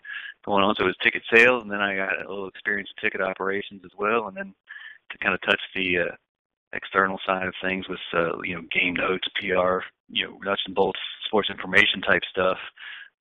going 0.45 0.63
on. 0.63 0.75
So 0.75 0.83
it 0.83 0.87
was 0.87 0.97
ticket 1.03 1.23
sales, 1.33 1.63
and 1.63 1.71
then 1.71 1.81
I 1.81 1.95
got 1.95 2.25
a 2.25 2.29
little 2.29 2.47
experience 2.47 2.89
in 2.95 3.01
ticket 3.01 3.21
operations 3.21 3.81
as 3.85 3.91
well, 3.97 4.27
and 4.27 4.37
then 4.37 4.53
to 5.11 5.17
kind 5.19 5.33
of 5.33 5.41
touch 5.41 5.61
the 5.75 6.09
uh, 6.09 6.15
external 6.73 7.19
side 7.25 7.47
of 7.47 7.53
things 7.61 7.87
with 7.87 7.99
uh, 8.13 8.39
you 8.43 8.55
know 8.55 8.63
game 8.71 8.93
notes, 8.93 9.27
PR, 9.39 9.85
you 10.09 10.25
know 10.25 10.37
nuts 10.43 10.61
and 10.65 10.75
bolts, 10.75 10.99
sports 11.25 11.49
information 11.49 12.01
type 12.01 12.23
stuff, 12.29 12.57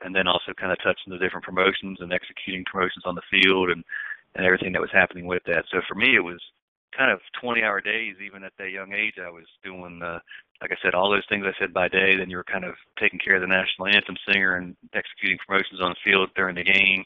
and 0.02 0.14
then 0.14 0.26
also 0.26 0.52
kind 0.58 0.72
of 0.72 0.78
touching 0.78 1.10
the 1.10 1.19
different 1.19 1.44
promotions 1.44 1.98
and 2.00 2.12
executing 2.12 2.64
promotions 2.64 3.04
on 3.06 3.14
the 3.14 3.28
field 3.31 3.70
and 3.70 3.84
and 4.34 4.44
everything 4.44 4.72
that 4.72 4.82
was 4.82 4.93
happening 4.93 5.26
with 5.26 5.43
that. 5.46 5.64
So 5.72 5.81
for 5.88 5.94
me, 5.94 6.14
it 6.14 6.25
was 6.25 6.40
kind 6.96 7.10
of 7.10 7.20
20 7.40 7.62
hour 7.62 7.81
days 7.81 8.16
even 8.25 8.43
at 8.44 8.52
that 8.58 8.70
young 8.70 8.93
age 8.93 9.14
i 9.25 9.31
was 9.31 9.44
doing 9.62 10.00
uh 10.02 10.19
like 10.60 10.70
i 10.70 10.76
said 10.82 10.94
all 10.94 11.10
those 11.10 11.26
things 11.28 11.44
i 11.46 11.52
said 11.58 11.72
by 11.72 11.88
day. 11.88 12.16
Then 12.16 12.31
you 12.31 12.37
were 12.37 12.44
kind 12.44 12.64
of 12.64 12.75
taking 12.98 13.19
care 13.19 13.37
of 13.37 13.43
the 13.43 13.46
national 13.46 13.88
anthem 13.88 14.16
singer 14.31 14.56
and 14.56 14.76
executing 14.94 15.38
promotions 15.46 15.81
on 15.82 15.90
the 15.90 16.02
field 16.04 16.31
during 16.34 16.56
the 16.56 16.64
game. 16.64 17.04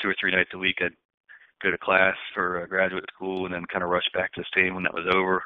Two 0.00 0.08
or 0.08 0.16
three 0.20 0.32
nights 0.32 0.50
a 0.54 0.58
week 0.58 0.76
i'd 0.80 0.92
go 1.62 1.70
to 1.70 1.78
class 1.78 2.16
for 2.34 2.62
uh, 2.62 2.66
graduate 2.66 3.04
school 3.14 3.44
and 3.44 3.54
then 3.54 3.64
kind 3.72 3.84
of 3.84 3.90
rush 3.90 4.08
back 4.14 4.32
to 4.32 4.40
the 4.40 4.46
stadium 4.50 4.74
when 4.74 4.84
that 4.84 4.94
was 4.94 5.06
over. 5.14 5.42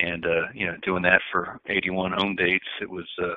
And 0.00 0.24
uh 0.26 0.48
you 0.54 0.66
know 0.66 0.76
doing 0.82 1.02
that 1.02 1.20
for 1.32 1.60
81 1.68 2.12
home 2.12 2.36
dates 2.36 2.68
it 2.80 2.90
was 2.90 3.06
uh 3.22 3.34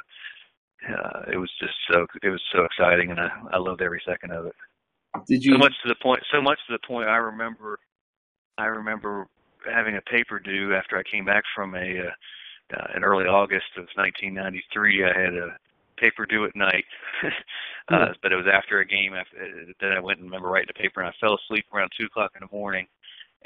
uh, 0.90 1.22
it 1.32 1.38
was 1.38 1.52
just 1.60 1.74
so 1.92 2.08
it 2.24 2.30
was 2.30 2.42
so 2.52 2.64
exciting 2.64 3.12
and 3.12 3.20
I, 3.20 3.30
I 3.54 3.58
loved 3.58 3.82
every 3.82 4.02
second 4.08 4.32
of 4.32 4.46
it. 4.48 4.56
Did 5.28 5.44
you 5.44 5.54
so 5.54 5.58
much 5.60 5.74
to 5.84 5.90
the 5.90 5.96
point 6.02 6.22
so 6.32 6.42
much 6.42 6.60
to 6.68 6.74
the 6.74 6.88
point 6.88 7.08
I 7.08 7.18
remember 7.18 7.80
I 8.58 8.66
remember 8.66 9.28
having 9.70 9.96
a 9.96 10.02
paper 10.02 10.40
due 10.40 10.74
after 10.74 10.98
I 10.98 11.04
came 11.04 11.26
back 11.26 11.44
from 11.56 11.76
a 11.76 12.08
uh, 12.08 12.12
uh, 12.74 12.88
in 12.96 13.04
early 13.04 13.26
August 13.26 13.78
of 13.78 13.88
1993. 13.96 15.04
I 15.04 15.08
had 15.08 15.34
a 15.34 15.58
paper 15.98 16.26
due 16.26 16.46
at 16.46 16.56
night, 16.56 16.86
uh, 17.90 17.94
mm. 17.94 18.16
but 18.24 18.32
it 18.32 18.36
was 18.36 18.48
after 18.52 18.80
a 18.80 18.86
game. 18.86 19.14
After 19.14 19.38
uh, 19.38 19.72
that, 19.82 19.92
I 19.92 20.00
went 20.00 20.20
and 20.20 20.28
remember 20.28 20.50
writing 20.50 20.72
the 20.74 20.82
paper, 20.82 21.02
and 21.02 21.10
I 21.10 21.14
fell 21.20 21.38
asleep 21.38 21.66
around 21.74 21.92
two 21.98 22.06
o'clock 22.06 22.32
in 22.36 22.42
the 22.42 22.56
morning, 22.56 22.88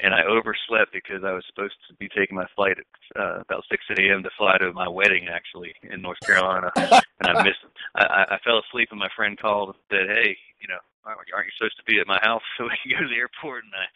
and 0.00 0.14
I 0.14 0.22
overslept 0.24 0.92
because 0.92 1.24
I 1.24 1.32
was 1.32 1.44
supposed 1.46 1.74
to 1.88 1.94
be 1.94 2.08
taking 2.08 2.36
my 2.36 2.46
flight 2.54 2.76
at 2.78 3.20
uh, 3.20 3.40
about 3.40 3.64
6 3.70 3.82
a.m. 3.98 4.22
to 4.22 4.30
fly 4.36 4.56
to 4.58 4.72
my 4.72 4.88
wedding 4.88 5.28
actually 5.28 5.74
in 5.82 6.02
North 6.02 6.20
Carolina, 6.24 6.70
and 6.76 7.26
I 7.26 7.42
missed. 7.42 7.64
I, 7.94 8.36
I 8.36 8.38
fell 8.44 8.60
asleep, 8.60 8.88
and 8.90 9.00
my 9.00 9.10
friend 9.14 9.38
called 9.38 9.74
and 9.74 9.78
said, 9.90 10.08
"Hey, 10.08 10.36
you 10.60 10.68
know, 10.68 10.80
aren't 11.04 11.28
you 11.28 11.56
supposed 11.58 11.76
to 11.78 11.84
be 11.84 12.00
at 12.00 12.06
my 12.06 12.18
house 12.22 12.42
so 12.56 12.64
we 12.64 12.78
can 12.82 12.98
go 12.98 13.02
to 13.04 13.08
the 13.08 13.20
airport?" 13.20 13.64
And 13.64 13.74
I, 13.74 13.86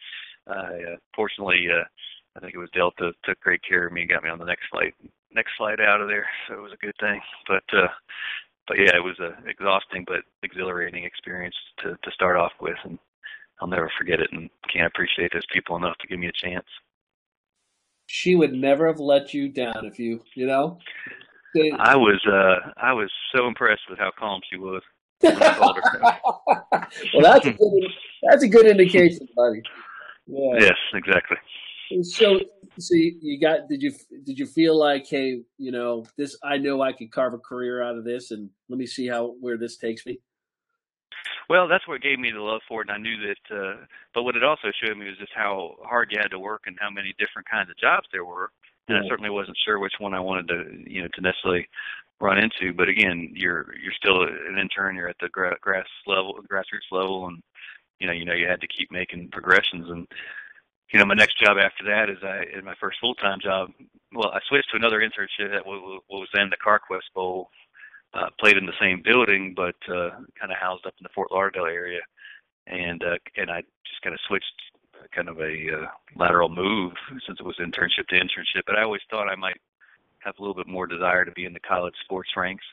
I 0.51 0.93
uh, 0.93 0.97
fortunately. 1.15 1.67
Uh, 1.71 1.85
I 2.35 2.39
think 2.39 2.53
it 2.53 2.59
was 2.59 2.69
Delta 2.73 3.11
took 3.23 3.39
great 3.41 3.61
care 3.67 3.85
of 3.87 3.93
me 3.93 4.01
and 4.01 4.09
got 4.09 4.23
me 4.23 4.29
on 4.29 4.39
the 4.39 4.45
next 4.45 4.67
flight 4.71 4.93
next 5.33 5.51
flight 5.57 5.79
out 5.79 6.01
of 6.01 6.07
there, 6.07 6.27
so 6.47 6.55
it 6.55 6.61
was 6.61 6.73
a 6.73 6.85
good 6.85 6.95
thing. 6.99 7.21
But 7.47 7.63
uh 7.73 7.87
but 8.67 8.77
yeah, 8.77 8.95
it 8.95 9.03
was 9.03 9.19
a 9.19 9.35
exhausting 9.49 10.05
but 10.07 10.21
exhilarating 10.43 11.03
experience 11.03 11.55
to 11.79 11.97
to 12.03 12.11
start 12.11 12.37
off 12.37 12.53
with 12.61 12.77
and 12.83 12.97
I'll 13.61 13.67
never 13.67 13.91
forget 13.97 14.19
it 14.19 14.29
and 14.31 14.49
can't 14.73 14.87
appreciate 14.87 15.31
those 15.33 15.45
people 15.53 15.75
enough 15.75 15.97
to 15.99 16.07
give 16.07 16.19
me 16.19 16.27
a 16.27 16.31
chance. 16.31 16.65
She 18.07 18.35
would 18.35 18.53
never 18.53 18.87
have 18.87 18.99
let 18.99 19.33
you 19.33 19.49
down 19.49 19.85
if 19.85 19.99
you, 19.99 20.21
you 20.35 20.47
know. 20.47 20.79
they, 21.53 21.71
I 21.71 21.95
was 21.95 22.21
uh 22.27 22.71
I 22.77 22.93
was 22.93 23.11
so 23.35 23.47
impressed 23.47 23.83
with 23.89 23.99
how 23.99 24.11
calm 24.17 24.41
she 24.49 24.57
was. 24.57 24.81
well, 25.23 25.75
that's 27.21 27.45
a 27.45 27.51
good 27.51 27.83
that's 28.23 28.43
a 28.43 28.47
good 28.47 28.67
indication, 28.67 29.27
buddy. 29.35 29.61
Yeah. 30.27 30.59
Yes, 30.59 30.77
exactly 30.93 31.37
so 32.01 32.39
so 32.79 32.93
you 32.95 33.39
got 33.39 33.67
did 33.67 33.81
you 33.81 33.91
did 34.23 34.39
you 34.39 34.45
feel 34.45 34.77
like 34.77 35.05
hey 35.07 35.41
you 35.57 35.71
know 35.71 36.05
this 36.17 36.37
i 36.43 36.57
know 36.57 36.81
i 36.81 36.91
could 36.91 37.11
carve 37.11 37.33
a 37.33 37.37
career 37.37 37.83
out 37.83 37.97
of 37.97 38.03
this 38.03 38.31
and 38.31 38.49
let 38.69 38.77
me 38.79 38.85
see 38.85 39.07
how 39.07 39.35
where 39.39 39.57
this 39.57 39.77
takes 39.77 40.05
me 40.05 40.19
well 41.49 41.67
that's 41.67 41.87
what 41.87 42.01
gave 42.01 42.19
me 42.19 42.31
the 42.31 42.39
love 42.39 42.61
for 42.67 42.81
it 42.81 42.89
and 42.89 42.95
i 42.95 42.97
knew 42.97 43.17
that 43.17 43.55
uh 43.55 43.75
but 44.13 44.23
what 44.23 44.35
it 44.35 44.43
also 44.43 44.69
showed 44.83 44.97
me 44.97 45.05
was 45.07 45.17
just 45.17 45.33
how 45.35 45.75
hard 45.83 46.09
you 46.11 46.19
had 46.19 46.31
to 46.31 46.39
work 46.39 46.63
and 46.65 46.77
how 46.79 46.89
many 46.89 47.13
different 47.19 47.47
kinds 47.49 47.69
of 47.69 47.77
jobs 47.77 48.07
there 48.11 48.25
were 48.25 48.49
and 48.87 48.97
yeah. 48.97 49.03
i 49.03 49.09
certainly 49.09 49.29
wasn't 49.29 49.57
sure 49.65 49.79
which 49.79 49.95
one 49.99 50.13
i 50.13 50.19
wanted 50.19 50.47
to 50.47 50.63
you 50.87 51.01
know 51.01 51.09
to 51.13 51.21
necessarily 51.21 51.67
run 52.19 52.37
into 52.37 52.73
but 52.73 52.87
again 52.87 53.31
you're 53.33 53.73
you're 53.81 53.93
still 53.93 54.23
an 54.23 54.57
intern 54.59 54.95
you're 54.95 55.09
at 55.09 55.15
the 55.19 55.29
gra- 55.29 55.57
grass 55.61 55.87
level 56.07 56.39
grassroots 56.49 56.91
level 56.91 57.27
and 57.27 57.41
you 57.99 58.07
know 58.07 58.13
you 58.13 58.25
know 58.25 58.33
you 58.33 58.47
had 58.47 58.61
to 58.61 58.67
keep 58.67 58.91
making 58.91 59.27
progressions 59.31 59.89
and 59.89 60.07
you 60.91 60.99
know, 60.99 61.05
my 61.05 61.15
next 61.15 61.39
job 61.39 61.57
after 61.57 61.85
that 61.85 62.09
is 62.09 62.17
I 62.23 62.43
in 62.57 62.65
my 62.65 62.75
first 62.79 62.99
full 62.99 63.15
time 63.15 63.39
job. 63.41 63.71
Well, 64.13 64.31
I 64.31 64.39
switched 64.47 64.71
to 64.71 64.77
another 64.77 64.99
internship 64.99 65.55
at 65.55 65.65
what 65.65 66.03
was 66.09 66.27
then 66.33 66.49
the 66.49 66.57
CarQuest 66.57 67.13
Bowl. 67.15 67.49
Uh, 68.13 68.27
played 68.41 68.57
in 68.57 68.65
the 68.65 68.73
same 68.77 69.01
building, 69.01 69.53
but 69.55 69.75
uh, 69.87 70.09
kind 70.37 70.51
of 70.51 70.57
housed 70.59 70.85
up 70.85 70.93
in 70.99 71.03
the 71.03 71.09
Fort 71.15 71.31
Lauderdale 71.31 71.63
area, 71.63 72.01
and 72.67 73.01
uh, 73.03 73.15
and 73.37 73.49
I 73.49 73.61
just 73.87 74.01
kind 74.03 74.13
of 74.13 74.19
switched 74.27 74.51
kind 75.15 75.29
of 75.29 75.39
a 75.39 75.55
uh, 75.71 75.87
lateral 76.17 76.49
move 76.49 76.91
since 77.25 77.39
it 77.39 77.45
was 77.45 77.55
internship 77.59 78.07
to 78.09 78.15
internship. 78.15 78.63
But 78.67 78.77
I 78.77 78.83
always 78.83 79.01
thought 79.09 79.29
I 79.29 79.35
might 79.37 79.61
have 80.19 80.35
a 80.37 80.41
little 80.41 80.55
bit 80.55 80.67
more 80.67 80.87
desire 80.87 81.23
to 81.23 81.31
be 81.31 81.45
in 81.45 81.53
the 81.53 81.61
college 81.61 81.95
sports 82.03 82.31
ranks, 82.35 82.65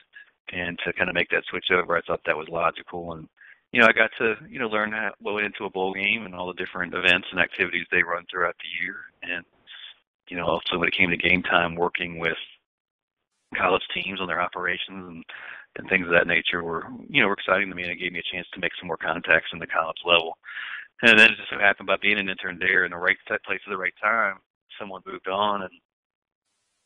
and 0.51 0.77
to 0.85 0.91
kind 0.91 1.09
of 1.09 1.15
make 1.15 1.29
that 1.29 1.45
switch 1.49 1.67
over, 1.71 1.95
I 1.95 2.01
thought 2.01 2.21
that 2.25 2.37
was 2.37 2.49
logical, 2.49 3.13
and 3.13 3.29
you 3.71 3.79
know, 3.81 3.87
I 3.87 3.93
got 3.93 4.09
to, 4.17 4.35
you 4.49 4.59
know, 4.59 4.67
learn 4.67 4.91
how, 4.91 5.11
what 5.19 5.35
went 5.35 5.45
into 5.45 5.65
a 5.65 5.69
bowl 5.69 5.93
game 5.93 6.25
and 6.25 6.33
all 6.33 6.47
the 6.47 6.53
different 6.53 6.93
events 6.93 7.27
and 7.31 7.39
activities 7.39 7.85
they 7.91 8.03
run 8.03 8.25
throughout 8.29 8.55
the 8.57 8.83
year. 8.83 8.97
And, 9.21 9.45
you 10.27 10.37
know, 10.37 10.45
also 10.45 10.77
when 10.77 10.87
it 10.87 10.97
came 10.97 11.09
to 11.09 11.17
game 11.17 11.43
time, 11.43 11.75
working 11.75 12.19
with 12.19 12.37
college 13.55 13.83
teams 13.93 14.21
on 14.21 14.27
their 14.27 14.41
operations 14.41 15.07
and, 15.07 15.23
and 15.77 15.89
things 15.89 16.05
of 16.05 16.13
that 16.13 16.27
nature 16.27 16.63
were, 16.63 16.85
you 17.07 17.21
know, 17.21 17.27
were 17.27 17.33
exciting 17.33 17.69
to 17.69 17.75
me 17.75 17.83
and 17.83 17.91
it 17.91 17.99
gave 17.99 18.11
me 18.11 18.19
a 18.19 18.35
chance 18.35 18.47
to 18.53 18.59
make 18.59 18.71
some 18.79 18.87
more 18.87 18.97
contacts 18.97 19.49
in 19.53 19.59
the 19.59 19.67
college 19.67 20.01
level. 20.05 20.37
And 21.01 21.17
then 21.17 21.31
it 21.31 21.37
just 21.37 21.49
so 21.49 21.59
happened 21.59 21.87
by 21.87 21.97
being 22.01 22.19
an 22.19 22.29
intern 22.29 22.57
there 22.59 22.85
in 22.85 22.91
the 22.91 22.97
right 22.97 23.17
place 23.45 23.61
at 23.65 23.69
the 23.69 23.77
right 23.77 23.93
time, 24.01 24.37
someone 24.79 25.01
moved 25.05 25.27
on 25.27 25.61
and 25.61 25.71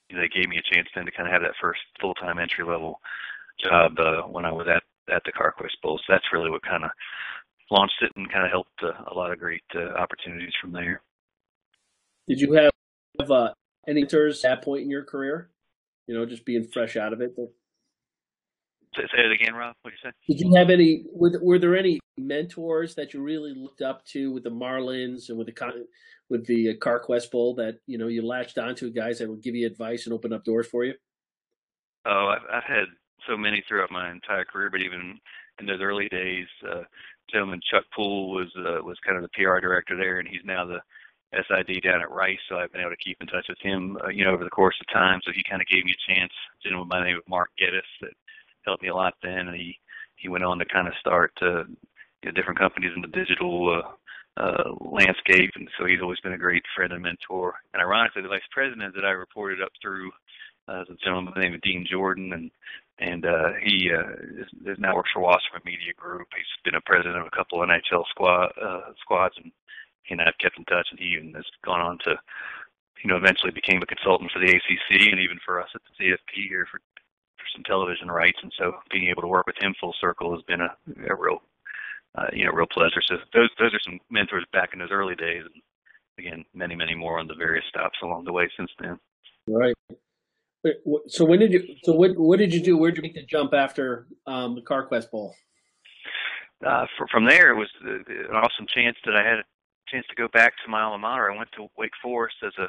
you 0.09 0.17
know, 0.17 0.21
they 0.21 0.27
gave 0.27 0.49
me 0.49 0.57
a 0.57 0.73
chance 0.73 0.87
then 0.93 1.05
to 1.05 1.11
kind 1.11 1.27
of 1.27 1.33
have 1.33 1.41
that 1.41 1.55
first 1.61 1.79
full-time 1.99 2.39
entry 2.39 2.65
level 2.65 2.99
job 3.63 3.97
uh, 3.99 4.21
when 4.23 4.45
I 4.45 4.51
was 4.51 4.67
at 4.67 4.83
at 5.09 5.21
the 5.25 5.31
CarQuest 5.31 5.81
Bowl. 5.81 5.97
So 5.99 6.13
that's 6.13 6.25
really 6.31 6.49
what 6.49 6.61
kind 6.63 6.83
of 6.83 6.91
launched 7.71 8.01
it 8.01 8.11
and 8.15 8.31
kind 8.31 8.45
of 8.45 8.51
helped 8.51 8.83
uh, 8.83 8.91
a 9.11 9.13
lot 9.13 9.31
of 9.31 9.39
great 9.39 9.63
uh, 9.75 9.93
opportunities 9.97 10.53
from 10.61 10.71
there. 10.71 11.01
Did 12.27 12.39
you 12.39 12.53
have 12.53 13.31
uh, 13.31 13.53
any 13.87 14.01
mentors 14.01 14.43
at 14.43 14.49
that 14.49 14.63
point 14.63 14.83
in 14.83 14.89
your 14.89 15.03
career? 15.03 15.49
You 16.07 16.15
know, 16.15 16.25
just 16.25 16.45
being 16.45 16.67
fresh 16.71 16.95
out 16.97 17.13
of 17.13 17.21
it. 17.21 17.33
Say 18.95 19.03
it 19.15 19.31
again, 19.31 19.55
Rob. 19.55 19.75
What 19.81 19.91
did 19.91 19.99
you 20.03 20.09
say? 20.09 20.33
Did 20.33 20.39
you 20.41 20.55
have 20.55 20.69
any? 20.69 21.03
Were, 21.11 21.39
were 21.41 21.59
there 21.59 21.75
any 21.75 21.99
mentors 22.17 22.95
that 22.95 23.13
you 23.13 23.21
really 23.21 23.53
looked 23.55 23.81
up 23.81 24.05
to 24.05 24.31
with 24.31 24.43
the 24.43 24.51
Marlins 24.51 25.29
and 25.29 25.37
with 25.37 25.47
the 25.47 25.85
with 26.29 26.45
the 26.45 26.69
uh, 26.69 26.73
CarQuest 26.73 27.31
Bowl 27.31 27.55
that 27.55 27.79
you 27.87 27.97
know 27.97 28.07
you 28.07 28.25
latched 28.25 28.57
onto 28.57 28.91
guys 28.91 29.19
that 29.19 29.29
would 29.29 29.41
give 29.41 29.55
you 29.55 29.65
advice 29.65 30.05
and 30.05 30.13
open 30.13 30.31
up 30.31 30.43
doors 30.43 30.67
for 30.67 30.83
you? 30.85 30.93
Oh, 32.05 32.35
I've, 32.35 32.43
I've 32.53 32.63
had 32.63 32.85
so 33.27 33.37
many 33.37 33.63
throughout 33.67 33.91
my 33.91 34.11
entire 34.11 34.45
career, 34.45 34.69
but 34.69 34.81
even 34.81 35.19
in 35.59 35.65
those 35.65 35.81
early 35.81 36.09
days, 36.09 36.47
uh, 36.69 36.83
gentleman 37.31 37.61
Chuck 37.71 37.85
Poole 37.95 38.31
was 38.31 38.47
uh, 38.57 38.83
was 38.83 38.97
kind 39.05 39.17
of 39.17 39.23
the 39.23 39.29
PR 39.29 39.59
director 39.59 39.95
there, 39.95 40.19
and 40.19 40.27
he's 40.27 40.45
now 40.45 40.65
the 40.65 40.79
SID 41.33 41.81
down 41.83 42.01
at 42.01 42.11
Rice. 42.11 42.39
So 42.47 42.57
I've 42.57 42.71
been 42.71 42.81
able 42.81 42.91
to 42.91 43.03
keep 43.03 43.17
in 43.21 43.27
touch 43.27 43.45
with 43.49 43.57
him, 43.61 43.97
uh, 44.03 44.09
you 44.09 44.23
know, 44.23 44.31
over 44.31 44.43
the 44.43 44.49
course 44.49 44.75
of 44.81 44.93
time. 44.93 45.19
So 45.23 45.31
he 45.33 45.43
kind 45.49 45.61
of 45.61 45.67
gave 45.67 45.85
me 45.85 45.93
a 45.93 46.13
chance. 46.13 46.31
A 46.31 46.67
gentleman 46.67 46.89
by 46.89 46.99
the 46.99 47.05
name 47.05 47.17
of 47.17 47.27
Mark 47.27 47.49
Geddes 47.57 47.85
that 48.01 48.13
helped 48.65 48.83
me 48.83 48.89
a 48.89 48.95
lot 48.95 49.15
then, 49.23 49.47
and 49.47 49.55
he 49.55 49.77
he 50.15 50.29
went 50.29 50.43
on 50.43 50.59
to 50.59 50.65
kind 50.65 50.87
of 50.87 50.93
start 50.99 51.31
uh, 51.41 51.63
you 52.21 52.25
know, 52.25 52.31
different 52.31 52.59
companies 52.59 52.91
in 52.95 53.01
the 53.01 53.07
digital 53.07 53.81
uh, 53.81 54.41
uh, 54.41 54.71
landscape, 54.79 55.51
and 55.55 55.67
so 55.77 55.85
he's 55.85 56.01
always 56.01 56.19
been 56.21 56.33
a 56.33 56.37
great 56.37 56.63
friend 56.75 56.93
and 56.93 57.03
mentor. 57.03 57.55
And 57.73 57.81
ironically, 57.81 58.21
the 58.21 58.29
vice 58.29 58.41
president 58.51 58.95
that 58.95 59.05
I 59.05 59.11
reported 59.11 59.61
up 59.61 59.71
through 59.81 60.11
uh, 60.67 60.81
is 60.81 60.89
a 60.89 60.95
gentleman 61.03 61.33
by 61.33 61.39
the 61.39 61.45
name 61.45 61.53
of 61.55 61.61
Dean 61.61 61.85
Jordan, 61.89 62.33
and 62.33 62.51
and 62.99 63.25
uh, 63.25 63.57
he 63.63 63.89
uh, 63.89 64.13
is, 64.41 64.47
is 64.65 64.77
now 64.79 64.95
works 64.95 65.09
for 65.13 65.21
Wasserman 65.21 65.65
Media 65.65 65.93
Group. 65.97 66.27
He's 66.35 66.45
been 66.63 66.75
a 66.75 66.81
president 66.85 67.17
of 67.17 67.25
a 67.25 67.35
couple 67.35 67.61
of 67.61 67.69
NHL 67.69 68.05
squad 68.09 68.53
uh, 68.61 68.93
squads, 69.01 69.35
and 69.41 69.51
he 70.03 70.13
and 70.13 70.21
I 70.21 70.25
have 70.25 70.37
kept 70.37 70.57
in 70.57 70.65
touch, 70.65 70.87
and 70.91 70.99
he 70.99 71.17
even 71.17 71.33
has 71.33 71.45
gone 71.65 71.81
on 71.81 71.97
to, 72.05 72.15
you 73.03 73.09
know, 73.09 73.17
eventually 73.17 73.51
became 73.51 73.81
a 73.81 73.89
consultant 73.89 74.31
for 74.31 74.39
the 74.39 74.51
ACC 74.51 75.09
and 75.09 75.19
even 75.19 75.39
for 75.45 75.61
us 75.61 75.69
at 75.73 75.81
the 75.83 75.93
CFP 75.97 76.47
here 76.49 76.67
for 76.69 76.79
for 77.43 77.47
some 77.55 77.63
television 77.63 78.09
rights. 78.09 78.37
And 78.41 78.53
so 78.57 78.73
being 78.91 79.09
able 79.09 79.21
to 79.23 79.27
work 79.27 79.47
with 79.47 79.57
him 79.59 79.73
full 79.79 79.93
circle 79.99 80.31
has 80.31 80.43
been 80.43 80.61
a, 80.61 80.71
a 81.09 81.15
real, 81.15 81.41
uh, 82.15 82.29
you 82.31 82.45
know, 82.45 82.51
real 82.51 82.69
pleasure. 82.71 83.01
So 83.07 83.17
those 83.33 83.49
those 83.59 83.73
are 83.73 83.83
some 83.83 83.99
mentors 84.09 84.45
back 84.53 84.69
in 84.73 84.79
those 84.79 84.93
early 84.93 85.15
days, 85.15 85.43
and 85.43 85.61
again, 86.19 86.45
many 86.53 86.75
many 86.75 86.93
more 86.93 87.19
on 87.19 87.27
the 87.27 87.35
various 87.35 87.65
stops 87.69 87.97
along 88.03 88.25
the 88.25 88.33
way 88.33 88.49
since 88.55 88.71
then. 88.79 88.99
Right. 89.47 89.75
So 91.07 91.25
when 91.25 91.39
did 91.39 91.51
you? 91.51 91.75
So 91.83 91.93
what 91.93 92.17
what 92.17 92.39
did 92.39 92.53
you 92.53 92.61
do? 92.61 92.77
Where 92.77 92.91
did 92.91 92.97
you 92.97 93.03
make 93.03 93.15
the 93.15 93.25
jump 93.25 93.53
after 93.53 94.07
um, 94.25 94.55
the 94.55 94.61
CarQuest 94.61 95.11
Bowl? 95.11 95.35
Uh, 96.65 96.85
from 97.11 97.25
there, 97.25 97.51
it 97.51 97.57
was 97.57 97.69
uh, 97.85 97.95
an 98.07 98.35
awesome 98.35 98.65
chance 98.73 98.95
that 99.05 99.15
I 99.15 99.23
had 99.23 99.39
a 99.39 99.43
chance 99.89 100.05
to 100.09 100.15
go 100.15 100.29
back 100.29 100.53
to 100.63 100.71
my 100.71 100.81
alma 100.81 100.97
mater. 100.97 101.29
I 101.29 101.37
went 101.37 101.51
to 101.57 101.67
Wake 101.77 101.91
Forest 102.01 102.37
as 102.45 102.53
a 102.57 102.67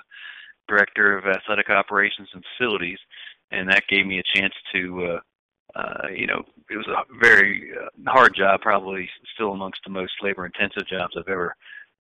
director 0.67 1.17
of 1.17 1.27
athletic 1.27 1.71
operations 1.71 2.29
and 2.35 2.43
facilities, 2.57 2.99
and 3.53 3.69
that 3.71 3.85
gave 3.89 4.07
me 4.07 4.19
a 4.19 4.39
chance 4.39 4.55
to, 4.73 5.05
uh, 5.77 5.79
uh, 5.79 6.09
you 6.09 6.27
know, 6.27 6.43
it 6.71 6.77
was 6.77 6.89
a 6.89 7.05
very 7.21 7.71
uh, 7.81 8.11
hard 8.11 8.35
job, 8.35 8.61
probably 8.63 9.09
still 9.35 9.53
amongst 9.53 9.81
the 9.85 9.93
most 9.93 10.13
labor-intensive 10.23 10.89
jobs 10.89 11.15
I've 11.17 11.29
ever 11.29 11.55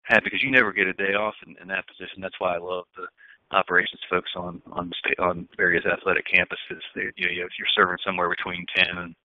had 0.03 0.23
because 0.23 0.41
you 0.41 0.49
never 0.49 0.73
get 0.73 0.87
a 0.87 0.93
day 0.93 1.13
off 1.13 1.35
in, 1.45 1.55
in 1.61 1.67
that 1.67 1.85
position. 1.87 2.21
That's 2.21 2.39
why 2.39 2.55
I 2.55 2.59
love 2.59 2.85
the 2.95 3.05
operations 3.53 4.01
folks 4.09 4.31
on 4.35 4.61
on 4.71 4.91
state, 4.99 5.19
on 5.19 5.47
various 5.57 5.85
athletic 5.85 6.25
campuses. 6.27 6.81
They, 6.95 7.11
you 7.15 7.27
know, 7.27 7.31
you're 7.33 7.75
serving 7.75 7.97
somewhere 8.05 8.29
between 8.29 8.65
10 8.75 8.97
and 8.97 9.15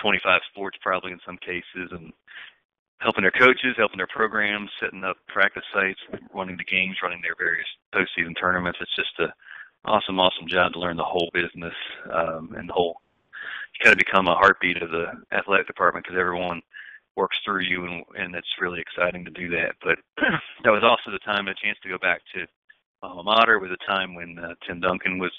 25 0.00 0.40
sports 0.50 0.78
probably 0.82 1.12
in 1.12 1.20
some 1.24 1.38
cases, 1.38 1.90
and 1.90 2.12
helping 2.98 3.22
their 3.22 3.32
coaches, 3.32 3.74
helping 3.76 3.98
their 3.98 4.06
programs, 4.06 4.70
setting 4.80 5.04
up 5.04 5.16
practice 5.28 5.64
sites, 5.74 6.00
running 6.34 6.56
the 6.56 6.64
games, 6.64 6.96
running 7.02 7.20
their 7.22 7.36
various 7.36 7.66
postseason 7.94 8.38
tournaments. 8.38 8.78
It's 8.80 8.96
just 8.96 9.18
a 9.20 9.32
awesome, 9.84 10.20
awesome 10.20 10.46
job 10.48 10.72
to 10.72 10.80
learn 10.80 10.96
the 10.96 11.04
whole 11.04 11.30
business 11.34 11.74
um, 12.12 12.54
and 12.56 12.68
the 12.68 12.72
whole. 12.72 12.96
You 13.74 13.84
kind 13.84 13.94
of 13.94 13.98
become 13.98 14.28
a 14.28 14.34
heartbeat 14.34 14.82
of 14.82 14.90
the 14.90 15.06
athletic 15.32 15.66
department 15.66 16.04
because 16.04 16.20
everyone 16.20 16.60
works 17.16 17.36
through 17.44 17.62
you, 17.62 17.84
and 17.84 18.04
and 18.16 18.34
it's 18.34 18.60
really 18.60 18.80
exciting 18.80 19.24
to 19.24 19.30
do 19.30 19.48
that. 19.50 19.74
But 19.82 19.98
that 20.64 20.70
was 20.70 20.84
also 20.84 21.10
the 21.10 21.18
time, 21.24 21.48
a 21.48 21.54
chance 21.54 21.78
to 21.82 21.88
go 21.88 21.98
back 21.98 22.20
to 22.34 22.46
alma 23.02 23.22
mater. 23.22 23.58
Was 23.58 23.70
a 23.70 23.90
time 23.90 24.14
when 24.14 24.38
uh, 24.38 24.54
Tim 24.66 24.80
Duncan 24.80 25.18
was 25.18 25.32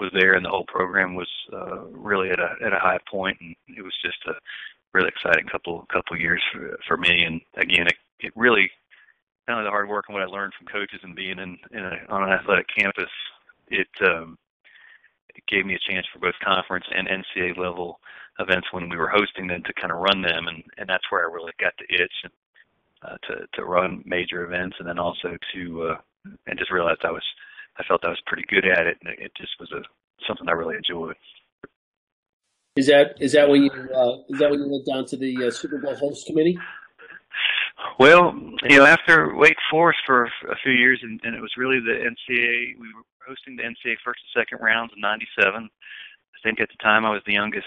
was 0.00 0.10
there, 0.12 0.34
and 0.34 0.44
the 0.44 0.50
whole 0.50 0.66
program 0.66 1.14
was 1.14 1.28
uh, 1.52 1.86
really 1.86 2.30
at 2.30 2.38
a 2.38 2.54
at 2.64 2.72
a 2.72 2.78
high 2.78 2.98
point, 3.10 3.38
and 3.40 3.54
it 3.68 3.82
was 3.82 3.94
just 4.02 4.18
a 4.26 4.34
really 4.92 5.08
exciting 5.08 5.46
couple 5.46 5.86
couple 5.92 6.18
years 6.18 6.42
for, 6.52 6.78
for 6.86 6.96
me. 6.96 7.24
And 7.24 7.40
again, 7.56 7.86
it, 7.86 7.96
it 8.20 8.32
really 8.36 8.70
not 9.46 9.58
only 9.58 9.66
the 9.66 9.70
hard 9.70 9.88
work 9.88 10.06
and 10.08 10.14
what 10.14 10.22
I 10.22 10.26
learned 10.26 10.52
from 10.58 10.66
coaches 10.66 11.00
and 11.02 11.16
being 11.16 11.38
in, 11.38 11.56
in 11.72 11.84
a, 11.84 11.96
on 12.10 12.22
an 12.22 12.30
athletic 12.30 12.66
campus, 12.76 13.10
it 13.68 13.88
um, 14.06 14.38
it 15.34 15.44
gave 15.46 15.66
me 15.66 15.74
a 15.74 15.92
chance 15.92 16.06
for 16.12 16.18
both 16.18 16.34
conference 16.44 16.84
and 16.94 17.08
NCAA 17.08 17.56
level 17.56 18.00
events 18.38 18.68
when 18.72 18.88
we 18.88 18.96
were 18.96 19.08
hosting 19.08 19.46
them 19.46 19.62
to 19.64 19.72
kind 19.74 19.92
of 19.92 19.98
run 19.98 20.22
them, 20.22 20.48
and 20.48 20.62
and 20.78 20.88
that's 20.88 21.10
where 21.10 21.28
I 21.28 21.32
really 21.32 21.52
got 21.60 21.72
the 21.78 21.94
itch 21.94 22.12
and 22.24 22.32
uh, 23.02 23.16
to 23.28 23.46
to 23.54 23.64
run 23.64 24.02
major 24.04 24.44
events, 24.44 24.76
and 24.78 24.88
then 24.88 24.98
also 24.98 25.36
to 25.54 25.82
uh, 25.82 25.96
and 26.24 26.58
just 26.58 26.70
realized 26.70 27.00
I 27.04 27.10
was 27.10 27.24
I 27.78 27.84
felt 27.84 28.04
I 28.04 28.08
was 28.08 28.20
pretty 28.26 28.44
good 28.48 28.64
at 28.66 28.86
it, 28.86 28.98
and 29.04 29.14
it 29.18 29.32
just 29.36 29.52
was 29.60 29.70
a 29.72 29.82
something 30.26 30.48
I 30.48 30.52
really 30.52 30.76
enjoyed. 30.76 31.16
Is 32.76 32.86
that 32.86 33.14
is 33.20 33.32
that 33.32 33.48
when 33.48 33.62
you 33.62 33.70
uh, 33.70 34.22
is 34.28 34.38
that 34.38 34.50
when 34.50 34.60
you 34.60 34.70
went 34.70 34.86
down 34.86 35.06
to 35.06 35.16
the 35.16 35.46
uh, 35.46 35.50
Super 35.50 35.78
Bowl 35.78 35.94
host 35.94 36.26
committee? 36.26 36.58
Well, 37.98 38.34
you 38.68 38.78
know, 38.78 38.86
after 38.86 39.34
Wake 39.36 39.58
Forest 39.70 40.00
for 40.06 40.24
a 40.24 40.56
few 40.62 40.72
years, 40.72 41.00
and, 41.02 41.20
and 41.22 41.34
it 41.34 41.40
was 41.40 41.52
really 41.56 41.80
the 41.80 41.94
NCAA. 41.94 42.78
We 42.78 42.92
were 42.94 43.02
hosting 43.26 43.56
the 43.56 43.62
NCAA 43.62 43.96
first 44.04 44.20
and 44.34 44.42
second 44.42 44.64
rounds 44.64 44.92
in 44.94 45.00
'97. 45.00 45.64
I 45.64 46.38
think 46.42 46.60
at 46.60 46.68
the 46.68 46.82
time 46.82 47.04
I 47.04 47.10
was 47.10 47.22
the 47.26 47.34
youngest 47.34 47.66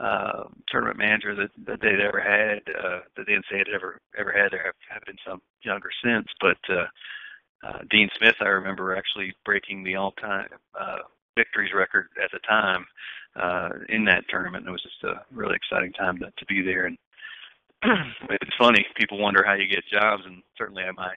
uh, 0.00 0.44
tournament 0.68 0.98
manager 0.98 1.34
that, 1.34 1.50
that 1.66 1.80
they'd 1.80 2.00
ever 2.00 2.20
had, 2.20 2.62
uh, 2.70 3.00
that 3.16 3.26
the 3.26 3.32
NCAA 3.32 3.58
had 3.58 3.74
ever 3.74 4.00
ever 4.16 4.32
had. 4.32 4.52
There 4.52 4.62
have, 4.64 4.78
have 4.88 5.02
been 5.06 5.18
some 5.26 5.42
younger 5.62 5.90
since, 6.04 6.26
but 6.40 6.58
uh, 6.70 6.86
uh, 7.66 7.78
Dean 7.90 8.08
Smith, 8.18 8.36
I 8.40 8.48
remember 8.48 8.96
actually 8.96 9.34
breaking 9.44 9.84
the 9.84 9.96
all-time 9.96 10.48
uh, 10.78 10.98
victories 11.36 11.72
record 11.74 12.08
at 12.22 12.30
the 12.32 12.38
time 12.40 12.86
uh, 13.36 13.70
in 13.88 14.04
that 14.04 14.24
tournament. 14.28 14.66
It 14.66 14.70
was 14.70 14.82
just 14.82 15.02
a 15.04 15.24
really 15.32 15.56
exciting 15.56 15.92
time 15.92 16.18
to, 16.18 16.26
to 16.26 16.46
be 16.46 16.62
there. 16.62 16.86
And 16.86 16.98
it's 18.30 18.56
funny, 18.58 18.84
people 18.96 19.18
wonder 19.18 19.44
how 19.44 19.54
you 19.54 19.68
get 19.68 19.84
jobs, 19.92 20.22
and 20.26 20.42
certainly 20.56 20.82
my 20.96 21.14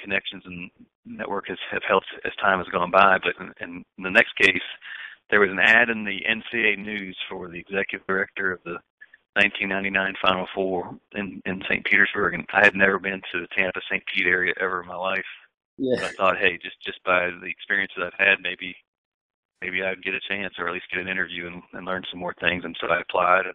connections 0.00 0.42
and 0.46 0.70
network 1.06 1.48
has 1.48 1.58
have 1.70 1.82
helped 1.86 2.06
as 2.24 2.32
time 2.40 2.58
has 2.58 2.68
gone 2.68 2.90
by. 2.90 3.18
But 3.18 3.34
in, 3.60 3.84
in 3.96 4.04
the 4.04 4.10
next 4.10 4.36
case, 4.36 4.62
there 5.30 5.40
was 5.40 5.50
an 5.50 5.58
ad 5.58 5.90
in 5.90 6.04
the 6.04 6.20
NCAA 6.28 6.78
News 6.78 7.16
for 7.28 7.48
the 7.48 7.58
executive 7.58 8.06
director 8.06 8.52
of 8.52 8.60
the 8.64 8.78
1999 9.34 10.14
Final 10.22 10.46
Four 10.54 10.96
in 11.14 11.42
in 11.46 11.62
St. 11.68 11.84
Petersburg, 11.84 12.34
and 12.34 12.46
I 12.52 12.64
had 12.64 12.76
never 12.76 12.98
been 12.98 13.20
to 13.32 13.40
the 13.40 13.48
Tampa 13.56 13.80
St. 13.90 14.02
Pete 14.06 14.26
area 14.26 14.52
ever 14.60 14.82
in 14.82 14.88
my 14.88 14.96
life. 14.96 15.24
Yeah. 15.76 15.96
But 15.96 16.04
I 16.04 16.12
thought, 16.12 16.38
hey, 16.38 16.58
just 16.62 16.80
just 16.84 17.02
by 17.04 17.30
the 17.30 17.46
experiences 17.46 17.98
I've 18.04 18.18
had, 18.18 18.38
maybe 18.42 18.76
maybe 19.60 19.82
I'd 19.82 20.02
get 20.02 20.14
a 20.14 20.20
chance 20.28 20.54
or 20.58 20.68
at 20.68 20.74
least 20.74 20.90
get 20.92 21.00
an 21.00 21.08
interview 21.08 21.46
and, 21.46 21.62
and 21.72 21.86
learn 21.86 22.04
some 22.10 22.20
more 22.20 22.34
things. 22.40 22.64
And 22.64 22.76
so 22.80 22.88
I 22.88 23.00
applied, 23.00 23.46
and 23.46 23.54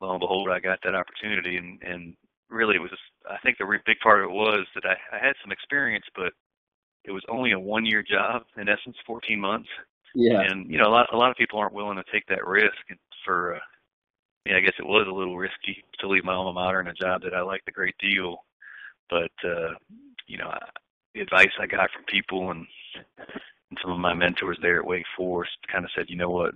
lo 0.00 0.12
and 0.12 0.20
behold, 0.20 0.48
I 0.50 0.60
got 0.60 0.78
that 0.84 0.94
opportunity. 0.94 1.56
And 1.56 1.80
and 1.82 2.14
really, 2.50 2.76
it 2.76 2.82
was 2.82 2.90
I 3.28 3.36
think 3.42 3.58
the 3.58 3.78
big 3.86 4.00
part 4.00 4.20
of 4.20 4.30
it 4.30 4.34
was 4.34 4.66
that 4.74 4.84
I, 4.84 4.96
I 5.16 5.24
had 5.24 5.36
some 5.42 5.52
experience, 5.52 6.06
but 6.16 6.32
it 7.04 7.12
was 7.12 7.24
only 7.28 7.52
a 7.52 7.60
one 7.60 7.86
year 7.86 8.02
job 8.02 8.42
in 8.56 8.68
essence, 8.68 8.96
14 9.06 9.38
months. 9.40 9.68
Yeah. 10.14 10.40
And 10.40 10.70
you 10.70 10.78
know, 10.78 10.88
a 10.88 10.94
lot 10.94 11.12
a 11.12 11.16
lot 11.16 11.30
of 11.30 11.36
people 11.36 11.58
aren't 11.58 11.74
willing 11.74 11.96
to 11.96 12.12
take 12.12 12.26
that 12.28 12.46
risk. 12.46 12.82
And 12.88 12.98
for 13.24 13.56
uh, 13.56 13.60
yeah, 14.46 14.56
I 14.56 14.60
guess 14.60 14.74
it 14.78 14.86
was 14.86 15.06
a 15.08 15.14
little 15.14 15.36
risky 15.36 15.84
to 16.00 16.08
leave 16.08 16.24
my 16.24 16.32
alma 16.32 16.52
mater 16.52 16.80
in 16.80 16.88
a 16.88 16.94
job 16.94 17.22
that 17.22 17.34
I 17.34 17.42
liked 17.42 17.68
a 17.68 17.72
great 17.72 17.96
deal. 17.98 18.38
But 19.10 19.32
uh, 19.44 19.74
you 20.26 20.38
know, 20.38 20.48
I, 20.48 20.58
the 21.18 21.24
advice 21.24 21.50
I 21.60 21.66
got 21.66 21.90
from 21.90 22.04
people 22.04 22.50
and 22.50 22.66
and 23.70 23.78
some 23.82 23.90
of 23.90 23.98
my 23.98 24.14
mentors 24.14 24.58
there 24.62 24.78
at 24.78 24.86
Wake 24.86 25.04
Forest 25.16 25.52
kind 25.70 25.84
of 25.84 25.90
said, 25.94 26.06
you 26.08 26.16
know 26.16 26.30
what, 26.30 26.54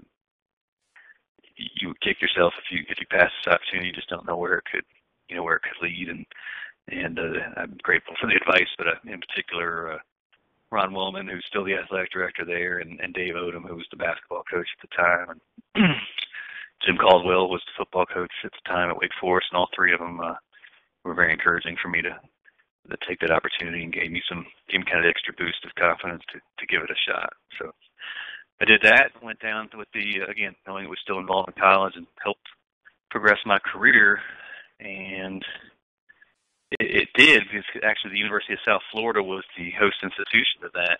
you 1.57 1.89
would 1.89 2.01
kick 2.01 2.23
yourself 2.23 2.55
if 2.57 2.65
you 2.71 2.85
if 2.89 2.99
you 2.99 3.07
pass 3.11 3.31
this 3.45 3.53
opportunity. 3.53 3.89
You 3.89 3.93
just 3.93 4.09
don't 4.09 4.27
know 4.27 4.37
where 4.37 4.59
it 4.59 4.65
could, 4.73 4.85
you 5.29 5.37
know, 5.37 5.43
where 5.43 5.57
it 5.57 5.63
could 5.63 5.85
lead. 5.85 6.09
And 6.09 6.25
and 6.89 7.19
uh, 7.19 7.61
I'm 7.61 7.77
grateful 7.83 8.15
for 8.21 8.29
the 8.29 8.37
advice, 8.41 8.69
but 8.79 8.87
uh, 8.87 8.95
in 9.05 9.21
particular, 9.21 9.93
uh, 9.93 9.99
Ron 10.71 10.95
Wellman, 10.95 11.29
who's 11.29 11.45
still 11.49 11.65
the 11.65 11.75
athletic 11.75 12.11
director 12.11 12.45
there, 12.47 12.79
and, 12.79 12.99
and 13.01 13.13
Dave 13.13 13.35
Odom, 13.35 13.69
who 13.69 13.77
was 13.77 13.87
the 13.91 13.99
basketball 13.99 14.43
coach 14.51 14.67
at 14.81 14.89
the 14.89 14.97
time, 14.97 15.39
and 15.77 15.85
Jim 16.87 16.97
Caldwell 16.97 17.51
was 17.51 17.63
the 17.67 17.85
football 17.85 18.07
coach 18.07 18.33
at 18.43 18.53
the 18.53 18.69
time 18.69 18.91
at 18.91 18.97
Wake 18.97 19.13
Forest, 19.21 19.49
and 19.53 19.59
all 19.59 19.69
three 19.75 19.93
of 19.93 20.01
them 20.01 20.19
uh, 20.19 20.35
were 21.05 21.15
very 21.15 21.33
encouraging 21.33 21.77
for 21.81 21.89
me 21.89 22.01
to 22.01 22.19
to 22.91 22.97
take 23.07 23.21
that 23.21 23.31
opportunity 23.31 23.83
and 23.83 23.93
gave 23.93 24.11
me 24.11 24.23
some 24.29 24.47
gave 24.71 24.81
me 24.81 24.87
kind 24.91 25.05
of 25.05 25.09
extra 25.09 25.35
boost 25.35 25.65
of 25.65 25.75
confidence 25.75 26.23
to 26.33 26.39
to 26.59 26.67
give 26.67 26.83
it 26.83 26.91
a 26.91 26.99
shot. 27.07 27.33
So 27.59 27.73
I 28.61 28.65
did 28.65 28.83
that. 28.83 29.11
Went 29.23 29.41
down 29.41 29.71
with 29.75 29.89
the 29.95 30.23
uh, 30.27 30.31
again 30.31 30.55
knowing 30.67 30.85
it 30.85 30.91
was 30.91 31.01
still 31.03 31.19
involved 31.19 31.49
in 31.49 31.61
college 31.61 31.95
and 31.97 32.07
helped 32.23 32.47
progress 33.11 33.39
my 33.47 33.59
career. 33.59 34.21
And 34.81 35.45
it, 36.81 37.07
it 37.07 37.09
did 37.15 37.45
because 37.47 37.65
actually 37.85 38.13
the 38.13 38.25
University 38.25 38.55
of 38.55 38.67
South 38.67 38.83
Florida 38.91 39.23
was 39.23 39.45
the 39.57 39.71
host 39.79 39.97
institution 40.03 40.65
of 40.65 40.73
that 40.73 40.99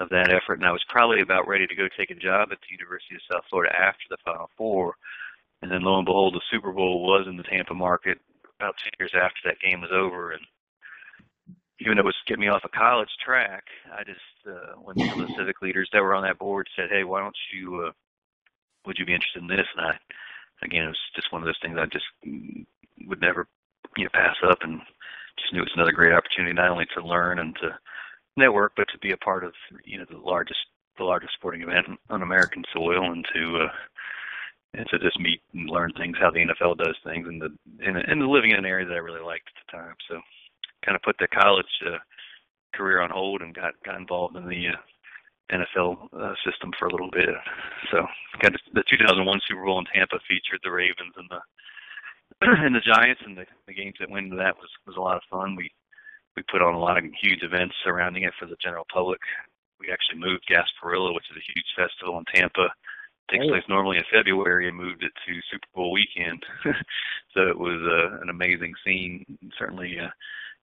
of 0.00 0.08
that 0.08 0.32
effort, 0.32 0.58
and 0.58 0.66
I 0.66 0.72
was 0.72 0.82
probably 0.88 1.20
about 1.20 1.46
ready 1.46 1.68
to 1.68 1.74
go 1.76 1.86
take 1.96 2.10
a 2.10 2.18
job 2.18 2.48
at 2.50 2.58
the 2.58 2.74
University 2.74 3.14
of 3.14 3.22
South 3.30 3.44
Florida 3.48 3.72
after 3.78 4.02
the 4.10 4.16
Final 4.24 4.50
Four. 4.56 4.96
And 5.62 5.70
then 5.70 5.82
lo 5.82 5.98
and 5.98 6.04
behold, 6.04 6.34
the 6.34 6.42
Super 6.50 6.72
Bowl 6.72 7.06
was 7.06 7.26
in 7.28 7.36
the 7.36 7.44
Tampa 7.44 7.74
market 7.74 8.18
about 8.58 8.74
two 8.82 8.90
years 8.98 9.14
after 9.14 9.38
that 9.44 9.60
game 9.60 9.80
was 9.80 9.92
over, 9.92 10.32
and 10.32 10.42
even 11.80 11.96
though 11.96 12.02
it 12.02 12.06
was 12.06 12.14
getting 12.26 12.42
me 12.42 12.48
off 12.48 12.64
a 12.64 12.68
college 12.68 13.08
track, 13.24 13.64
I 13.92 14.04
just 14.04 14.20
uh, 14.46 14.74
when 14.80 14.96
some 14.98 15.20
of 15.20 15.28
the 15.28 15.34
civic 15.34 15.60
leaders 15.62 15.88
that 15.92 16.02
were 16.02 16.14
on 16.14 16.22
that 16.22 16.38
board 16.38 16.68
said, 16.76 16.90
"Hey, 16.90 17.04
why 17.04 17.20
don't 17.20 17.36
you? 17.52 17.86
Uh, 17.86 17.92
would 18.86 18.98
you 18.98 19.06
be 19.06 19.14
interested 19.14 19.42
in 19.42 19.48
this?" 19.48 19.66
And 19.76 19.86
I, 19.86 19.98
again, 20.62 20.84
it 20.84 20.88
was 20.88 20.98
just 21.16 21.32
one 21.32 21.42
of 21.42 21.46
those 21.46 21.58
things 21.60 21.76
I 21.78 21.86
just 21.86 22.06
would 23.06 23.20
never, 23.20 23.48
you 23.96 24.04
know, 24.04 24.10
pass 24.12 24.36
up, 24.48 24.58
and 24.62 24.80
just 25.38 25.52
knew 25.52 25.60
it 25.60 25.64
was 25.64 25.74
another 25.74 25.92
great 25.92 26.12
opportunity 26.12 26.54
not 26.54 26.70
only 26.70 26.86
to 26.94 27.06
learn 27.06 27.38
and 27.38 27.56
to 27.56 27.76
network, 28.36 28.72
but 28.76 28.88
to 28.92 28.98
be 28.98 29.12
a 29.12 29.16
part 29.16 29.44
of 29.44 29.52
you 29.84 29.98
know 29.98 30.06
the 30.08 30.18
largest 30.18 30.60
the 30.96 31.04
largest 31.04 31.34
sporting 31.34 31.62
event 31.62 31.86
on 32.08 32.22
American 32.22 32.62
soil, 32.72 33.10
and 33.10 33.26
to 33.34 33.64
uh, 33.64 33.72
and 34.74 34.86
to 34.90 34.98
just 34.98 35.18
meet 35.18 35.40
and 35.54 35.68
learn 35.68 35.92
things 35.96 36.16
how 36.20 36.30
the 36.30 36.44
NFL 36.44 36.78
does 36.78 36.96
things, 37.04 37.26
and 37.26 37.42
the 37.42 37.50
and, 37.84 37.96
and 37.96 38.26
living 38.28 38.50
in 38.50 38.58
an 38.58 38.66
area 38.66 38.86
that 38.86 38.94
I 38.94 38.98
really 38.98 39.22
liked 39.22 39.48
at 39.48 39.66
the 39.66 39.76
time. 39.76 39.94
So 40.08 40.20
kind 40.84 40.96
of 40.96 41.02
put 41.02 41.16
the 41.18 41.28
college 41.28 41.70
uh, 41.86 41.98
career 42.74 43.00
on 43.00 43.10
hold 43.10 43.42
and 43.42 43.54
got 43.54 43.74
got 43.84 43.96
involved 43.96 44.36
in 44.36 44.48
the 44.48 44.68
uh, 44.68 44.80
NFL 45.52 46.08
uh, 46.12 46.34
system 46.44 46.72
for 46.78 46.86
a 46.86 46.92
little 46.92 47.10
bit. 47.10 47.28
So 47.90 48.06
kind 48.40 48.54
of 48.54 48.60
the 48.72 48.84
2001 48.88 49.40
Super 49.48 49.64
Bowl 49.64 49.78
in 49.78 49.86
Tampa 49.92 50.18
featured 50.28 50.60
the 50.62 50.72
Ravens 50.72 51.14
and 51.16 51.28
the 51.28 51.40
and 52.64 52.74
the 52.74 52.80
Giants, 52.80 53.22
and 53.24 53.36
the, 53.36 53.46
the 53.66 53.74
games 53.74 53.94
that 54.00 54.10
went 54.10 54.26
into 54.26 54.36
that 54.36 54.56
was 54.56 54.70
was 54.86 54.96
a 54.96 55.00
lot 55.00 55.16
of 55.16 55.30
fun. 55.30 55.56
We 55.56 55.70
we 56.36 56.42
put 56.50 56.62
on 56.62 56.74
a 56.74 56.80
lot 56.80 56.98
of 56.98 57.04
huge 57.20 57.42
events 57.42 57.74
surrounding 57.84 58.24
it 58.24 58.34
for 58.38 58.46
the 58.46 58.56
general 58.62 58.86
public. 58.92 59.20
We 59.78 59.92
actually 59.92 60.18
moved 60.18 60.48
Gasparilla, 60.50 61.14
which 61.14 61.30
is 61.30 61.36
a 61.36 61.50
huge 61.52 61.70
festival 61.76 62.18
in 62.18 62.24
Tampa. 62.34 62.66
It 62.66 63.32
takes 63.32 63.44
oh. 63.46 63.50
place 63.50 63.68
normally 63.68 63.98
in 63.98 64.04
February 64.12 64.68
and 64.68 64.76
moved 64.76 65.02
it 65.02 65.12
to 65.26 65.48
Super 65.50 65.68
Bowl 65.74 65.92
weekend. 65.92 66.42
so 67.34 67.42
it 67.46 67.58
was 67.58 67.80
uh, 67.84 68.20
an 68.22 68.30
amazing 68.30 68.74
scene. 68.84 69.24
Certainly, 69.58 69.98
uh, 70.00 70.10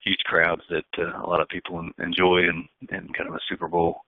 huge 0.04 0.20
crowds 0.26 0.62
that 0.70 0.86
uh, 0.98 1.22
a 1.24 1.28
lot 1.28 1.42
of 1.42 1.48
people 1.50 1.88
enjoy 2.00 2.40
and 2.50 2.68
and 2.90 3.14
kind 3.16 3.30
of 3.30 3.36
a 3.36 3.40
Super 3.50 3.68
Bowl 3.68 4.02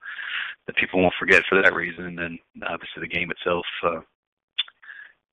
that 0.68 0.76
people 0.76 1.02
won't 1.02 1.14
forget 1.20 1.44
for 1.48 1.62
that 1.62 1.74
reason. 1.74 2.20
And 2.20 2.40
obviously 2.64 3.02
the 3.02 3.08
game 3.08 3.32
itself 3.32 3.66
uh, 3.84 4.02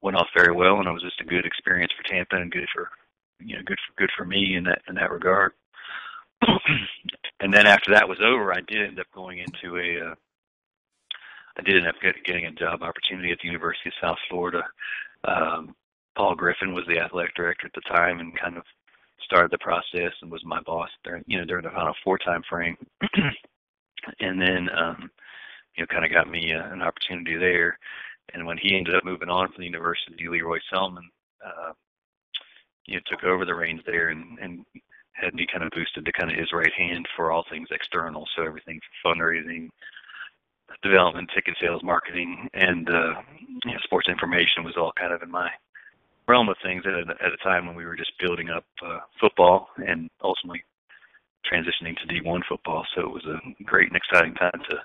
went 0.03 0.17
off 0.17 0.29
very 0.37 0.55
well, 0.55 0.79
and 0.79 0.87
it 0.87 0.93
was 0.93 1.03
just 1.03 1.21
a 1.21 1.25
good 1.25 1.45
experience 1.47 1.93
for 1.97 2.09
Tampa 2.09 2.37
and 2.37 2.51
good 2.51 2.69
for 2.75 2.91
you 3.41 3.57
know 3.57 3.63
good 3.65 3.79
for 3.87 4.01
good 4.01 4.11
for 4.17 4.25
me 4.25 4.57
in 4.57 4.65
that 4.65 4.83
in 4.89 4.95
that 4.97 5.11
regard. 5.11 5.53
and 7.41 7.53
then 7.53 7.67
after 7.67 7.93
that 7.93 8.09
was 8.09 8.19
over, 8.23 8.53
I 8.53 8.61
did 8.67 8.87
end 8.87 9.01
up 9.01 9.07
going 9.15 9.39
into 9.39 9.77
a 9.77 10.11
uh, 10.11 10.15
I 11.59 11.63
did 11.63 11.77
end 11.77 11.89
up 11.89 12.01
get, 12.03 12.25
getting 12.25 12.47
a 12.47 12.53
job 12.53 12.83
opportunity 12.83 13.33
at 13.33 13.39
the 13.43 13.49
University 13.49 13.91
of 13.91 13.95
South 14.01 14.19
Florida. 14.29 14.63
Um, 15.25 15.75
Paul 16.17 16.35
Griffin 16.35 16.75
was 16.75 16.85
the 16.87 16.99
athletic 16.99 17.35
director 17.35 17.67
at 17.67 17.75
the 17.75 17.83
time, 17.83 18.21
and 18.21 18.37
kind 18.39 18.57
of 18.57 18.65
started 19.31 19.51
the 19.53 19.59
process 19.59 20.13
and 20.23 20.31
was 20.31 20.45
my 20.45 20.61
boss 20.63 20.91
during 21.05 21.23
you 21.27 21.39
know 21.39 21.45
during 21.45 21.65
the 21.65 21.71
final 21.71 21.95
four 22.03 22.19
time 22.19 22.43
frame. 22.49 22.77
And 24.21 24.41
then 24.41 24.69
um 24.75 25.11
you 25.77 25.83
know 25.83 25.87
kind 25.87 26.07
of 26.07 26.11
got 26.11 26.31
me 26.31 26.55
uh, 26.55 26.73
an 26.73 26.81
opportunity 26.81 27.37
there. 27.37 27.79
And 28.33 28.47
when 28.47 28.57
he 28.57 28.77
ended 28.77 28.95
up 28.95 29.05
moving 29.05 29.29
on 29.29 29.49
from 29.49 29.61
the 29.61 29.67
university 29.67 30.27
leroy 30.27 30.59
selman 30.73 31.09
uh 31.45 31.73
you 32.87 32.95
know 32.95 33.01
took 33.07 33.25
over 33.25 33.45
the 33.45 33.55
reins 33.55 33.83
there 33.87 34.09
and 34.09 34.39
and 34.41 34.65
had 35.13 35.35
me 35.35 35.47
kind 35.53 35.63
of 35.63 35.71
boosted 35.73 36.07
to 36.07 36.13
kind 36.13 36.33
of 36.33 36.39
his 36.39 36.51
right 36.53 36.73
hand 36.73 37.07
for 37.15 37.31
all 37.31 37.45
things 37.51 37.69
external. 37.71 38.27
So 38.35 38.43
everything 38.43 38.81
from 39.03 39.19
fundraising 39.19 39.69
development 40.83 41.31
ticket 41.35 41.57
sales 41.61 41.83
marketing 41.83 42.49
and 42.55 42.89
uh 42.89 43.21
you 43.67 43.73
know 43.73 43.79
sports 43.85 44.09
information 44.09 44.65
was 44.65 44.77
all 44.79 44.93
kind 44.99 45.13
of 45.13 45.23
in 45.23 45.31
my 45.31 45.51
realm 46.31 46.49
of 46.49 46.57
things 46.63 46.85
at 46.87 46.95
a, 46.95 47.05
at 47.25 47.33
a 47.33 47.37
time 47.43 47.67
when 47.67 47.75
we 47.77 47.85
were 47.85 47.97
just 47.97 48.10
building 48.21 48.51
up 48.51 48.65
uh, 48.85 48.99
football 49.21 49.69
and 49.87 50.09
ultimately 50.23 50.63
transitioning 51.51 51.97
to 51.97 52.07
D1 52.07 52.43
football. 52.49 52.85
So 52.95 53.03
it 53.03 53.13
was 53.13 53.27
a 53.27 53.65
great 53.65 53.89
and 53.89 53.97
exciting 53.97 54.35
time 54.35 54.61
to, 54.69 54.77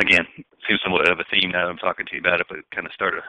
again, 0.00 0.26
seems 0.68 0.80
somewhat 0.82 1.10
of 1.10 1.18
a 1.18 1.24
theme 1.30 1.50
now 1.50 1.66
that 1.66 1.70
I'm 1.70 1.78
talking 1.78 2.06
to 2.06 2.14
you 2.14 2.20
about 2.20 2.40
it, 2.40 2.46
but 2.48 2.58
kind 2.74 2.86
of 2.86 2.92
start 2.92 3.14
a 3.14 3.22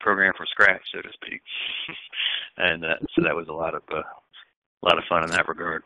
program 0.00 0.32
from 0.36 0.46
scratch, 0.46 0.82
so 0.92 1.02
to 1.02 1.12
speak. 1.12 1.42
and 2.56 2.84
uh, 2.84 2.94
so 3.14 3.22
that 3.22 3.36
was 3.36 3.48
a 3.48 3.52
lot 3.52 3.74
of 3.74 3.82
uh, 3.92 4.02
a 4.82 4.84
lot 4.86 4.98
of 4.98 5.04
fun 5.08 5.24
in 5.24 5.30
that 5.30 5.48
regard. 5.48 5.82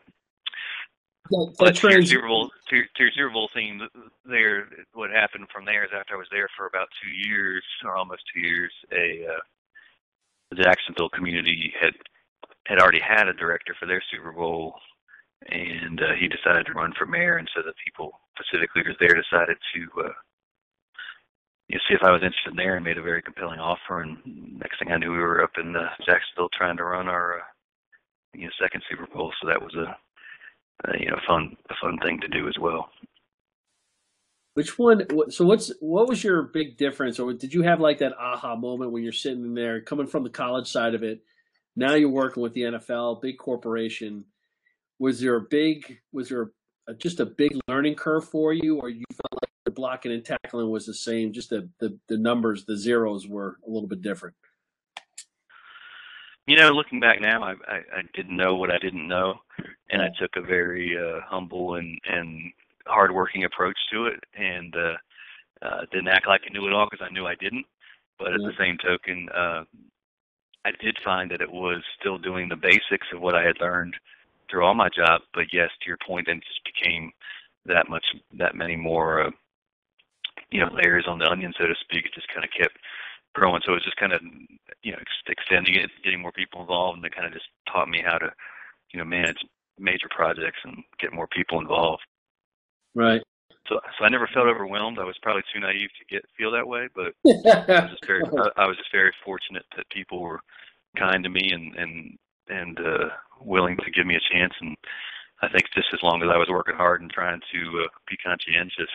That, 1.29 1.55
that 1.59 1.75
to, 1.77 1.89
your 1.89 2.03
Super 2.03 2.27
Bowl, 2.27 2.51
to, 2.69 2.81
to 2.81 3.03
your 3.03 3.11
Super 3.11 3.29
Bowl 3.29 3.49
theme, 3.55 3.81
there, 4.25 4.67
what 4.93 5.09
happened 5.09 5.47
from 5.53 5.65
there 5.65 5.85
is 5.85 5.91
after 5.97 6.15
I 6.15 6.17
was 6.17 6.27
there 6.31 6.49
for 6.55 6.67
about 6.67 6.89
two 7.01 7.09
years, 7.09 7.63
or 7.83 7.95
almost 7.95 8.23
two 8.33 8.41
years, 8.41 8.71
a 8.91 9.25
uh, 9.25 9.39
the 10.51 10.63
Jacksonville 10.63 11.09
community 11.09 11.73
had 11.79 11.93
had 12.65 12.79
already 12.79 12.99
had 12.99 13.27
a 13.27 13.33
director 13.33 13.75
for 13.79 13.85
their 13.85 14.01
Super 14.11 14.31
Bowl, 14.31 14.75
and 15.49 16.01
uh, 16.01 16.13
he 16.19 16.27
decided 16.27 16.65
to 16.65 16.73
run 16.73 16.93
for 16.97 17.05
mayor, 17.05 17.37
and 17.37 17.49
so 17.53 17.61
the 17.61 17.73
people, 17.83 18.19
Pacific 18.37 18.69
leaders 18.75 18.95
there, 18.99 19.13
decided 19.13 19.57
to 19.73 20.01
uh, 20.05 20.13
you 21.69 21.79
see 21.87 21.95
if 21.95 22.03
I 22.03 22.11
was 22.11 22.21
interested 22.21 22.51
in 22.51 22.57
there, 22.57 22.75
and 22.75 22.85
made 22.85 22.97
a 22.97 23.01
very 23.01 23.21
compelling 23.21 23.59
offer. 23.59 24.01
And 24.01 24.17
next 24.59 24.79
thing 24.79 24.91
I 24.91 24.97
knew, 24.97 25.11
we 25.11 25.17
were 25.17 25.43
up 25.43 25.57
in 25.57 25.75
uh, 25.75 25.89
Jacksonville 26.05 26.49
trying 26.53 26.77
to 26.77 26.83
run 26.83 27.07
our 27.07 27.39
uh, 27.39 27.43
you 28.33 28.45
know 28.45 28.51
second 28.61 28.83
Super 28.89 29.07
Bowl. 29.07 29.31
So 29.41 29.47
that 29.47 29.61
was 29.61 29.73
a, 29.75 30.89
a 30.89 30.99
you 30.99 31.07
know 31.07 31.19
fun 31.27 31.55
a 31.69 31.73
fun 31.81 31.97
thing 31.99 32.19
to 32.21 32.27
do 32.27 32.47
as 32.47 32.55
well. 32.59 32.89
Which 34.55 34.77
one? 34.77 35.07
So 35.31 35.45
what's 35.45 35.71
what 35.79 36.07
was 36.07 36.23
your 36.23 36.43
big 36.43 36.77
difference, 36.77 37.19
or 37.19 37.33
did 37.33 37.53
you 37.53 37.63
have 37.63 37.79
like 37.79 37.99
that 37.99 38.13
aha 38.19 38.55
moment 38.55 38.91
when 38.91 39.01
you're 39.01 39.11
sitting 39.11 39.53
there, 39.53 39.81
coming 39.81 40.07
from 40.07 40.23
the 40.23 40.29
college 40.29 40.67
side 40.67 40.93
of 40.93 41.03
it? 41.03 41.23
Now 41.75 41.95
you're 41.95 42.09
working 42.09 42.43
with 42.43 42.53
the 42.53 42.61
NFL, 42.61 43.21
big 43.21 43.37
corporation. 43.37 44.25
Was 44.99 45.19
there 45.19 45.35
a 45.35 45.41
big? 45.41 45.99
Was 46.11 46.29
there 46.29 46.51
a, 46.87 46.93
just 46.93 47.19
a 47.19 47.25
big 47.25 47.57
learning 47.67 47.95
curve 47.95 48.25
for 48.25 48.53
you, 48.53 48.77
or 48.77 48.89
you 48.89 49.05
felt 49.11 49.41
like 49.41 49.51
the 49.65 49.71
blocking 49.71 50.11
and 50.11 50.23
tackling 50.23 50.69
was 50.69 50.85
the 50.85 50.93
same? 50.93 51.33
Just 51.33 51.49
the 51.49 51.67
the, 51.79 51.97
the 52.07 52.17
numbers, 52.17 52.65
the 52.65 52.77
zeros 52.77 53.27
were 53.27 53.57
a 53.65 53.69
little 53.69 53.87
bit 53.87 54.01
different. 54.01 54.35
You 56.45 56.57
know, 56.57 56.69
looking 56.71 56.99
back 56.99 57.21
now, 57.21 57.41
I, 57.41 57.51
I, 57.67 57.75
I 57.75 58.01
didn't 58.13 58.35
know 58.35 58.55
what 58.55 58.69
I 58.69 58.77
didn't 58.77 59.07
know, 59.07 59.35
and 59.89 60.01
I 60.01 60.09
took 60.19 60.31
a 60.35 60.41
very 60.41 60.95
uh, 60.97 61.21
humble 61.25 61.75
and 61.75 61.97
and 62.05 62.51
hardworking 62.85 63.45
approach 63.45 63.77
to 63.91 64.07
it, 64.07 64.23
and 64.37 64.75
uh, 64.75 64.95
uh, 65.65 65.81
didn't 65.91 66.09
act 66.09 66.27
like 66.27 66.41
I 66.47 66.53
knew 66.53 66.67
it 66.67 66.73
all 66.73 66.87
because 66.89 67.05
I 67.09 67.13
knew 67.13 67.25
I 67.25 67.35
didn't. 67.35 67.65
But 68.19 68.33
at 68.33 68.41
the 68.41 68.53
same 68.59 68.77
token, 68.77 69.27
uh, 69.35 69.63
I 70.65 70.71
did 70.79 70.97
find 71.03 71.29
that 71.31 71.41
it 71.41 71.51
was 71.51 71.81
still 71.99 72.17
doing 72.17 72.49
the 72.49 72.55
basics 72.55 73.07
of 73.13 73.21
what 73.21 73.35
I 73.35 73.43
had 73.43 73.59
learned 73.59 73.95
through 74.49 74.63
all 74.65 74.73
my 74.73 74.89
job. 74.89 75.21
But 75.33 75.53
yes, 75.53 75.69
to 75.81 75.87
your 75.87 75.97
point, 76.05 76.27
then 76.27 76.37
it 76.37 76.43
just 76.47 76.63
became 76.63 77.11
that 77.65 77.89
much, 77.89 78.05
that 78.37 78.55
many 78.55 78.75
more, 78.75 79.27
uh, 79.27 79.31
you 80.51 80.59
know, 80.59 80.69
layers 80.73 81.05
on 81.07 81.19
the 81.19 81.29
onion, 81.29 81.53
so 81.57 81.65
to 81.65 81.75
speak. 81.81 82.05
It 82.05 82.13
just 82.13 82.27
kind 82.33 82.45
of 82.45 82.51
kept 82.57 82.77
growing. 83.33 83.61
So 83.65 83.71
it 83.71 83.75
was 83.75 83.83
just 83.83 83.97
kind 83.97 84.13
of, 84.13 84.21
you 84.83 84.91
know, 84.91 84.99
ex- 84.99 85.27
extending 85.27 85.75
it, 85.75 85.89
getting 86.03 86.21
more 86.21 86.31
people 86.31 86.61
involved, 86.61 86.97
and 86.97 87.05
it 87.05 87.15
kind 87.15 87.27
of 87.27 87.33
just 87.33 87.47
taught 87.71 87.89
me 87.89 88.01
how 88.05 88.17
to, 88.17 88.31
you 88.93 88.99
know, 88.99 89.05
manage 89.05 89.43
major 89.79 90.07
projects 90.09 90.59
and 90.63 90.83
get 90.99 91.13
more 91.13 91.27
people 91.27 91.59
involved. 91.59 92.03
Right. 92.95 93.21
So, 93.67 93.79
so 93.97 94.05
I 94.05 94.09
never 94.09 94.29
felt 94.33 94.47
overwhelmed. 94.47 94.99
I 94.99 95.05
was 95.05 95.17
probably 95.21 95.43
too 95.53 95.59
naive 95.59 95.89
to 95.99 96.13
get 96.13 96.25
feel 96.37 96.51
that 96.51 96.67
way, 96.67 96.89
but 96.93 97.13
I 97.25 97.83
was 97.83 97.91
just 97.91 98.05
very, 98.05 98.23
I, 98.25 98.63
I 98.63 98.67
was 98.67 98.77
just 98.77 98.91
very 98.91 99.13
fortunate 99.23 99.63
that 99.77 99.89
people 99.89 100.21
were 100.21 100.41
kind 100.97 101.23
to 101.23 101.29
me 101.29 101.49
and 101.51 101.75
and 101.75 102.17
and 102.49 102.79
uh, 102.79 103.09
willing 103.41 103.77
to 103.77 103.91
give 103.91 104.05
me 104.05 104.15
a 104.15 104.33
chance. 104.33 104.53
And 104.59 104.75
I 105.41 105.47
think 105.49 105.65
just 105.73 105.87
as 105.93 106.03
long 106.03 106.21
as 106.21 106.29
I 106.33 106.37
was 106.37 106.49
working 106.49 106.75
hard 106.75 107.01
and 107.01 107.11
trying 107.11 107.39
to 107.53 107.83
uh, 107.85 107.87
be 108.09 108.17
conscientious, 108.17 108.91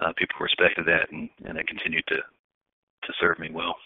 uh, 0.00 0.12
people 0.16 0.36
respected 0.40 0.86
that, 0.86 1.10
and 1.12 1.28
and 1.44 1.58
it 1.58 1.68
continued 1.68 2.04
to 2.08 2.16
to 2.16 3.12
serve 3.20 3.38
me 3.38 3.50
well. 3.52 3.76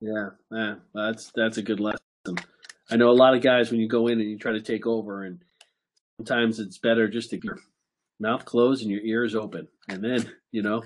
Yeah, 0.00 0.30
yeah, 0.50 0.74
that's 0.94 1.30
that's 1.34 1.58
a 1.58 1.62
good 1.62 1.80
lesson. 1.80 2.00
I 2.90 2.96
know 2.96 3.10
a 3.10 3.12
lot 3.12 3.34
of 3.34 3.42
guys 3.42 3.70
when 3.70 3.80
you 3.80 3.88
go 3.88 4.08
in 4.08 4.20
and 4.20 4.30
you 4.30 4.38
try 4.38 4.52
to 4.52 4.62
take 4.62 4.86
over, 4.86 5.24
and 5.24 5.44
sometimes 6.16 6.58
it's 6.58 6.78
better 6.78 7.08
just 7.08 7.30
to 7.30 7.36
mouth 8.20 8.44
closed 8.44 8.82
and 8.82 8.90
your 8.90 9.00
ears 9.00 9.34
open, 9.34 9.68
and 9.88 10.02
then 10.02 10.30
you 10.52 10.62
know, 10.62 10.82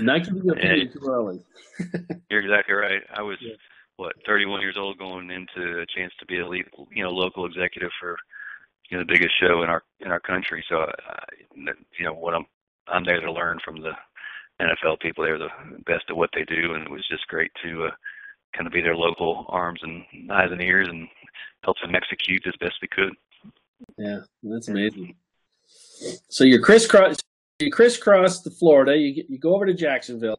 not 0.00 0.24
giving 0.24 0.44
you 0.44 0.52
opinion 0.52 0.92
too 0.92 1.06
early. 1.06 1.44
you're 2.30 2.40
exactly 2.40 2.74
right. 2.74 3.02
I 3.14 3.22
was 3.22 3.38
yeah. 3.40 3.54
what 3.96 4.14
31 4.26 4.60
years 4.60 4.76
old, 4.78 4.98
going 4.98 5.30
into 5.30 5.80
a 5.80 5.86
chance 5.86 6.12
to 6.20 6.26
be 6.26 6.40
a 6.40 6.46
lead, 6.46 6.66
you 6.92 7.02
know, 7.02 7.10
local 7.10 7.46
executive 7.46 7.90
for 8.00 8.16
you 8.90 8.96
know 8.96 9.04
the 9.04 9.12
biggest 9.12 9.34
show 9.40 9.62
in 9.62 9.70
our 9.70 9.82
in 10.00 10.08
our 10.08 10.20
country. 10.20 10.64
So, 10.68 10.80
uh, 10.80 11.24
you 11.56 12.04
know, 12.04 12.14
what 12.14 12.34
I'm 12.34 12.46
I'm 12.88 13.04
there 13.04 13.20
to 13.20 13.32
learn 13.32 13.58
from 13.64 13.80
the 13.80 13.92
NFL 14.60 15.00
people. 15.00 15.24
They're 15.24 15.38
the 15.38 15.50
best 15.86 16.04
at 16.08 16.16
what 16.16 16.30
they 16.34 16.44
do, 16.44 16.74
and 16.74 16.84
it 16.84 16.90
was 16.90 17.06
just 17.08 17.26
great 17.26 17.50
to 17.62 17.86
uh, 17.86 17.90
kind 18.54 18.66
of 18.66 18.72
be 18.72 18.80
their 18.80 18.96
local 18.96 19.46
arms 19.48 19.80
and 19.82 20.04
eyes 20.30 20.50
and 20.50 20.62
ears 20.62 20.88
and 20.88 21.08
help 21.62 21.76
them 21.82 21.94
execute 21.94 22.46
as 22.46 22.54
best 22.60 22.74
we 22.80 22.88
could. 22.88 23.14
Yeah, 23.98 24.20
that's 24.42 24.68
amazing. 24.68 25.14
So 26.28 26.44
you're 26.44 26.60
crisscross, 26.60 27.18
you 27.58 27.70
crisscross 27.70 28.42
the 28.42 28.50
Florida. 28.50 28.96
You 28.96 29.24
you 29.28 29.38
go 29.38 29.54
over 29.54 29.66
to 29.66 29.74
Jacksonville, 29.74 30.38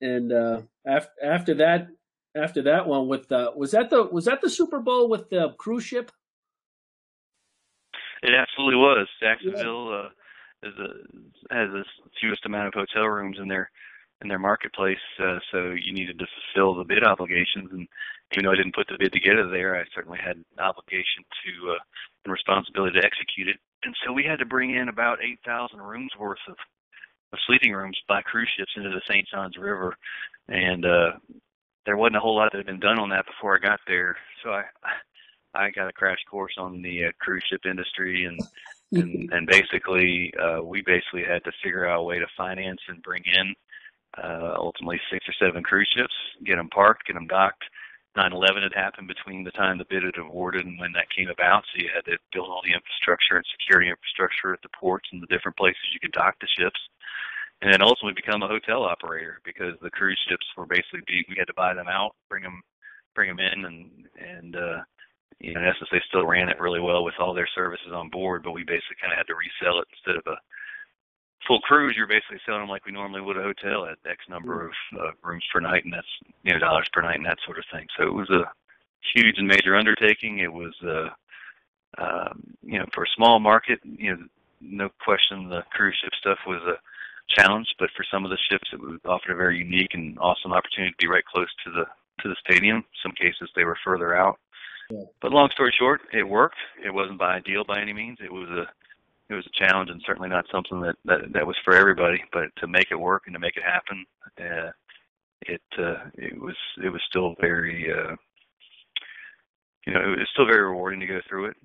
and 0.00 0.32
uh, 0.32 0.62
after 0.86 1.10
after 1.24 1.54
that 1.54 1.88
after 2.36 2.62
that 2.62 2.86
one 2.86 3.08
with 3.08 3.28
the 3.28 3.52
was 3.56 3.72
that 3.72 3.90
the 3.90 4.04
was 4.04 4.26
that 4.26 4.40
the 4.40 4.50
Super 4.50 4.80
Bowl 4.80 5.08
with 5.08 5.28
the 5.30 5.54
cruise 5.58 5.84
ship? 5.84 6.10
It 8.22 8.34
absolutely 8.34 8.76
was. 8.76 9.08
Jacksonville 9.20 9.92
uh, 9.92 10.68
is 10.68 10.74
a, 10.78 11.54
has 11.54 11.70
the 11.70 11.84
fewest 12.20 12.44
amount 12.44 12.68
of 12.68 12.74
hotel 12.74 13.06
rooms 13.06 13.38
in 13.40 13.48
their 13.48 13.70
in 14.22 14.28
their 14.28 14.38
marketplace, 14.38 14.98
uh, 15.18 15.38
so 15.50 15.70
you 15.70 15.92
needed 15.92 16.18
to 16.18 16.26
fulfill 16.26 16.74
the 16.74 16.84
bid 16.84 17.04
obligations. 17.04 17.70
And 17.72 17.88
even 18.32 18.44
though 18.44 18.52
I 18.52 18.56
didn't 18.56 18.74
put 18.74 18.86
the 18.88 18.98
bid 18.98 19.12
together 19.12 19.48
there, 19.48 19.76
I 19.76 19.84
certainly 19.94 20.18
had 20.18 20.36
an 20.36 20.44
obligation 20.58 21.24
to 21.44 21.72
uh, 21.72 21.78
and 22.24 22.32
responsibility 22.32 23.00
to 23.00 23.06
execute 23.06 23.48
it. 23.48 23.56
And 23.82 23.94
so 24.04 24.12
we 24.12 24.24
had 24.24 24.38
to 24.40 24.44
bring 24.44 24.74
in 24.74 24.88
about 24.88 25.22
8,000 25.22 25.80
rooms 25.80 26.10
worth 26.18 26.38
of, 26.48 26.56
of 27.32 27.38
sleeping 27.46 27.72
rooms 27.72 27.98
by 28.08 28.20
cruise 28.22 28.50
ships 28.56 28.72
into 28.76 28.90
the 28.90 29.00
St. 29.08 29.26
Johns 29.32 29.56
River, 29.56 29.96
and 30.48 30.84
uh, 30.84 31.12
there 31.86 31.96
wasn't 31.96 32.16
a 32.16 32.20
whole 32.20 32.36
lot 32.36 32.52
that 32.52 32.58
had 32.58 32.66
been 32.66 32.80
done 32.80 32.98
on 32.98 33.08
that 33.10 33.24
before 33.26 33.56
I 33.56 33.58
got 33.58 33.80
there. 33.86 34.16
So 34.44 34.50
I 34.50 34.64
I 35.52 35.70
got 35.70 35.88
a 35.88 35.92
crash 35.92 36.18
course 36.30 36.54
on 36.58 36.80
the 36.82 37.06
uh, 37.06 37.12
cruise 37.18 37.42
ship 37.50 37.62
industry 37.64 38.24
and 38.24 38.40
and, 38.92 39.32
and 39.32 39.46
basically 39.46 40.32
uh, 40.40 40.62
we 40.62 40.82
basically 40.82 41.22
had 41.22 41.44
to 41.44 41.52
figure 41.62 41.86
out 41.86 42.00
a 42.00 42.02
way 42.02 42.18
to 42.18 42.26
finance 42.36 42.80
and 42.88 43.02
bring 43.02 43.22
in 43.24 43.54
uh, 44.18 44.54
ultimately 44.56 45.00
six 45.10 45.26
or 45.28 45.34
seven 45.38 45.62
cruise 45.62 45.90
ships, 45.94 46.14
get 46.44 46.56
them 46.56 46.68
parked, 46.68 47.06
get 47.06 47.14
them 47.14 47.26
docked. 47.26 47.64
9/11 48.16 48.62
had 48.62 48.74
happened 48.74 49.06
between 49.06 49.44
the 49.44 49.52
time 49.52 49.78
the 49.78 49.86
bid 49.88 50.02
had 50.02 50.18
awarded 50.18 50.66
and 50.66 50.80
when 50.80 50.90
that 50.92 51.14
came 51.14 51.28
about, 51.28 51.62
so 51.70 51.78
you 51.80 51.88
had 51.94 52.04
to 52.10 52.18
build 52.32 52.50
all 52.50 52.62
the 52.64 52.74
infrastructure 52.74 53.36
and 53.36 53.46
security 53.54 53.88
infrastructure 53.88 54.52
at 54.52 54.60
the 54.62 54.74
ports 54.74 55.08
and 55.12 55.22
the 55.22 55.30
different 55.30 55.56
places 55.56 55.94
you 55.94 56.00
could 56.00 56.10
dock 56.10 56.34
the 56.40 56.48
ships 56.58 56.80
and 57.62 57.72
then 57.72 57.82
ultimately 57.82 58.14
become 58.14 58.42
a 58.42 58.48
hotel 58.48 58.84
operator 58.84 59.40
because 59.44 59.74
the 59.82 59.90
cruise 59.90 60.18
ships 60.28 60.46
were 60.56 60.66
basically 60.66 61.02
we 61.28 61.36
had 61.38 61.46
to 61.46 61.54
buy 61.54 61.74
them 61.74 61.88
out, 61.88 62.16
bring 62.28 62.42
them, 62.42 62.62
bring 63.14 63.28
them 63.28 63.40
in, 63.40 63.64
and 63.64 63.90
and 64.18 64.56
uh, 64.56 64.80
you 65.38 65.52
know 65.52 65.60
in 65.60 65.66
essence 65.66 65.88
they 65.92 66.00
still 66.08 66.26
ran 66.26 66.48
it 66.48 66.60
really 66.60 66.80
well 66.80 67.04
with 67.04 67.14
all 67.18 67.34
their 67.34 67.48
services 67.54 67.92
on 67.92 68.08
board, 68.08 68.42
but 68.42 68.52
we 68.52 68.64
basically 68.64 68.96
kind 69.00 69.12
of 69.12 69.18
had 69.18 69.26
to 69.26 69.36
resell 69.36 69.80
it 69.80 69.88
instead 69.92 70.16
of 70.16 70.24
a 70.26 70.36
full 71.46 71.60
cruise. 71.60 71.94
You're 71.96 72.06
basically 72.06 72.40
selling 72.44 72.62
them 72.62 72.68
like 72.68 72.86
we 72.86 72.92
normally 72.92 73.20
would 73.20 73.36
a 73.36 73.42
hotel 73.42 73.86
at 73.86 73.98
X 74.08 74.24
number 74.28 74.66
of 74.66 74.72
uh, 74.98 75.10
rooms 75.22 75.44
per 75.52 75.60
night, 75.60 75.84
and 75.84 75.92
that's 75.92 76.06
you 76.42 76.52
know 76.52 76.58
dollars 76.58 76.88
per 76.92 77.02
night 77.02 77.16
and 77.16 77.26
that 77.26 77.38
sort 77.44 77.58
of 77.58 77.64
thing. 77.72 77.86
So 77.98 78.06
it 78.06 78.14
was 78.14 78.30
a 78.30 78.50
huge 79.14 79.38
and 79.38 79.48
major 79.48 79.76
undertaking. 79.76 80.38
It 80.38 80.52
was 80.52 80.74
uh, 80.84 81.08
um, 82.02 82.56
you 82.62 82.78
know 82.78 82.86
for 82.94 83.04
a 83.04 83.14
small 83.16 83.40
market, 83.40 83.80
you 83.84 84.16
know 84.16 84.22
no 84.60 84.90
question 85.02 85.48
the 85.48 85.62
cruise 85.72 85.98
ship 86.02 86.12
stuff 86.20 86.38
was 86.46 86.60
a 86.68 86.76
challenge, 87.34 87.68
but 87.78 87.90
for 87.96 88.04
some 88.10 88.24
of 88.24 88.30
the 88.30 88.38
ships, 88.50 88.68
it 88.72 88.80
was 88.80 89.00
offered 89.04 89.32
a 89.32 89.36
very 89.36 89.58
unique 89.58 89.94
and 89.94 90.18
awesome 90.18 90.52
opportunity 90.52 90.92
to 90.92 91.06
be 91.06 91.08
right 91.08 91.24
close 91.24 91.48
to 91.64 91.70
the 91.70 91.84
to 92.22 92.28
the 92.28 92.36
stadium. 92.44 92.84
Some 93.02 93.12
cases 93.12 93.50
they 93.54 93.64
were 93.64 93.78
further 93.84 94.14
out. 94.14 94.38
Yeah. 94.90 95.04
But 95.22 95.32
long 95.32 95.48
story 95.52 95.72
short, 95.78 96.02
it 96.12 96.24
worked. 96.24 96.58
It 96.84 96.92
wasn't 96.92 97.18
by 97.18 97.36
ideal 97.36 97.64
by 97.64 97.80
any 97.80 97.92
means. 97.92 98.18
It 98.22 98.32
was 98.32 98.48
a 98.50 98.66
it 99.30 99.34
was 99.34 99.46
a 99.46 99.64
challenge 99.64 99.90
and 99.90 100.02
certainly 100.04 100.28
not 100.28 100.44
something 100.52 100.80
that 100.80 100.96
that, 101.04 101.32
that 101.32 101.46
was 101.46 101.56
for 101.64 101.74
everybody. 101.74 102.22
But 102.32 102.54
to 102.58 102.66
make 102.66 102.88
it 102.90 102.96
work 102.96 103.22
and 103.26 103.34
to 103.34 103.40
make 103.40 103.56
it 103.56 103.62
happen, 103.62 104.04
uh, 104.40 104.70
it 105.42 105.62
uh, 105.78 106.10
it 106.14 106.38
was 106.40 106.56
it 106.82 106.90
was 106.90 107.00
still 107.08 107.34
very 107.40 107.90
uh, 107.90 108.16
you 109.86 109.94
know 109.94 110.00
it 110.00 110.18
was 110.18 110.28
still 110.32 110.46
very 110.46 110.62
rewarding 110.62 111.00
to 111.00 111.06
go 111.06 111.20
through 111.28 111.46
it. 111.46 111.56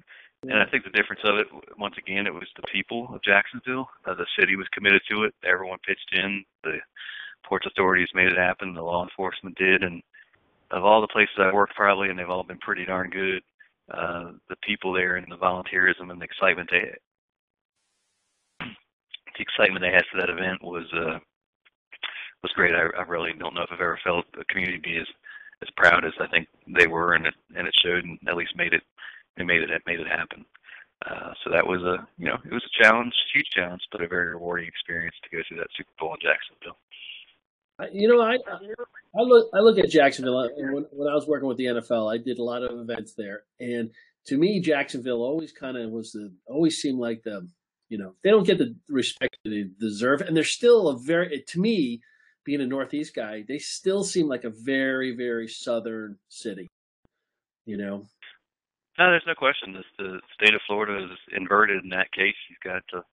And 0.43 0.60
I 0.60 0.65
think 0.69 0.84
the 0.84 0.91
difference 0.91 1.21
of 1.25 1.38
it, 1.39 1.47
once 1.80 1.95
again, 1.97 2.28
it 2.28 2.34
was 2.34 2.47
the 2.56 2.67
people 2.71 3.10
of 3.12 3.23
Jacksonville. 3.23 3.89
Uh, 4.06 4.13
the 4.13 4.28
city 4.39 4.56
was 4.56 4.67
committed 4.71 5.01
to 5.10 5.23
it. 5.23 5.34
Everyone 5.43 5.80
pitched 5.88 6.13
in. 6.13 6.45
The 6.63 6.78
ports 7.47 7.65
authorities 7.65 8.10
made 8.13 8.28
it 8.28 8.38
happen. 8.38 8.75
The 8.75 8.84
law 8.84 9.04
enforcement 9.04 9.58
did. 9.58 9.82
And 9.82 10.04
of 10.69 10.86
all 10.86 11.01
the 11.01 11.08
places 11.08 11.34
I 11.39 11.51
worked, 11.51 11.73
probably, 11.73 12.10
and 12.10 12.19
they've 12.19 12.30
all 12.30 12.43
been 12.43 12.60
pretty 12.60 12.86
darn 12.86 13.10
good. 13.10 13.41
Uh, 13.91 14.34
the 14.49 14.56
people 14.62 14.93
there 14.93 15.15
and 15.15 15.32
the 15.32 15.38
volunteerism 15.38 16.12
and 16.12 16.21
the 16.21 16.25
excitement 16.25 16.69
they, 16.71 16.91
the 19.35 19.43
excitement 19.43 19.83
they 19.83 19.93
had 19.93 20.05
for 20.11 20.19
that 20.19 20.29
event 20.29 20.63
was 20.63 20.85
uh, 20.93 21.19
was 22.41 22.51
great. 22.55 22.73
I, 22.75 22.87
I 22.97 23.03
really 23.03 23.31
don't 23.37 23.53
know 23.53 23.63
if 23.63 23.69
I've 23.71 23.81
ever 23.81 23.99
felt 24.03 24.25
a 24.39 24.45
community 24.45 24.79
be 24.83 24.97
as 24.97 25.07
as 25.61 25.69
proud 25.77 26.05
as 26.05 26.13
I 26.19 26.27
think 26.27 26.47
they 26.67 26.87
were, 26.87 27.13
and 27.13 27.25
it 27.25 27.33
and 27.55 27.67
it 27.67 27.75
showed, 27.83 28.03
and 28.03 28.19
at 28.27 28.35
least 28.35 28.55
made 28.55 28.73
it 28.73 28.83
and 29.37 29.47
made 29.47 29.61
it 29.61 29.69
made 29.85 29.99
it 29.99 30.07
happen. 30.07 30.45
Uh, 31.05 31.33
so 31.43 31.51
that 31.51 31.65
was 31.65 31.81
a 31.83 32.07
you 32.17 32.25
know 32.25 32.37
it 32.45 32.53
was 32.53 32.63
a 32.63 32.83
challenge, 32.83 33.13
huge 33.33 33.49
challenge, 33.51 33.81
but 33.91 34.01
a 34.01 34.07
very 34.07 34.29
rewarding 34.29 34.67
experience 34.67 35.15
to 35.23 35.35
go 35.35 35.43
through 35.47 35.57
that 35.57 35.67
Super 35.75 35.91
Bowl 35.99 36.13
in 36.13 36.19
Jacksonville. 36.21 36.77
You 37.91 38.07
know, 38.07 38.21
I 38.21 38.37
I 39.17 39.21
look 39.21 39.49
I 39.53 39.59
look 39.59 39.77
at 39.77 39.89
Jacksonville, 39.89 40.37
uh, 40.37 40.49
when, 40.55 40.85
when 40.91 41.09
I 41.09 41.15
was 41.15 41.27
working 41.27 41.47
with 41.47 41.57
the 41.57 41.65
NFL, 41.65 42.13
I 42.13 42.17
did 42.17 42.39
a 42.39 42.43
lot 42.43 42.63
of 42.63 42.79
events 42.79 43.13
there, 43.13 43.43
and 43.59 43.91
to 44.27 44.37
me, 44.37 44.61
Jacksonville 44.61 45.21
always 45.21 45.51
kind 45.51 45.77
of 45.77 45.91
was 45.91 46.13
the 46.13 46.31
always 46.47 46.77
seemed 46.77 46.99
like 46.99 47.23
the 47.23 47.47
you 47.89 47.97
know 47.97 48.13
they 48.23 48.29
don't 48.29 48.45
get 48.45 48.57
the 48.57 48.75
respect 48.89 49.37
they 49.43 49.65
deserve, 49.79 50.21
and 50.21 50.35
they're 50.35 50.43
still 50.43 50.89
a 50.89 50.97
very 50.97 51.43
to 51.47 51.59
me 51.59 52.01
being 52.43 52.61
a 52.61 52.65
Northeast 52.65 53.15
guy, 53.15 53.43
they 53.47 53.57
still 53.57 54.03
seem 54.03 54.27
like 54.27 54.43
a 54.43 54.49
very 54.49 55.15
very 55.15 55.47
southern 55.47 56.17
city. 56.29 56.67
You 57.65 57.77
know, 57.77 58.05
no, 58.97 59.09
there's 59.11 59.23
no 59.27 59.35
question. 59.35 59.73
This, 59.73 59.83
the 59.97 60.21
state 60.33 60.55
of 60.55 60.61
Florida 60.67 61.03
is 61.03 61.19
inverted 61.35 61.83
in 61.83 61.89
that 61.89 62.11
case. 62.13 62.35
You've 62.49 62.73
got 62.73 62.83
a 62.93 63.03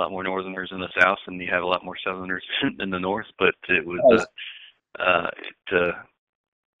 lot 0.00 0.10
more 0.10 0.22
Northerners 0.22 0.70
in 0.70 0.80
the 0.80 0.92
South, 1.00 1.18
and 1.26 1.40
you 1.40 1.48
have 1.50 1.62
a 1.62 1.66
lot 1.66 1.84
more 1.84 1.96
Southerners 2.04 2.44
in 2.78 2.90
the 2.90 2.98
North. 2.98 3.26
But 3.38 3.54
it 3.68 3.86
was, 3.86 4.26
uh, 4.98 5.02
uh, 5.02 5.30
it, 5.38 5.76
uh, 5.76 5.92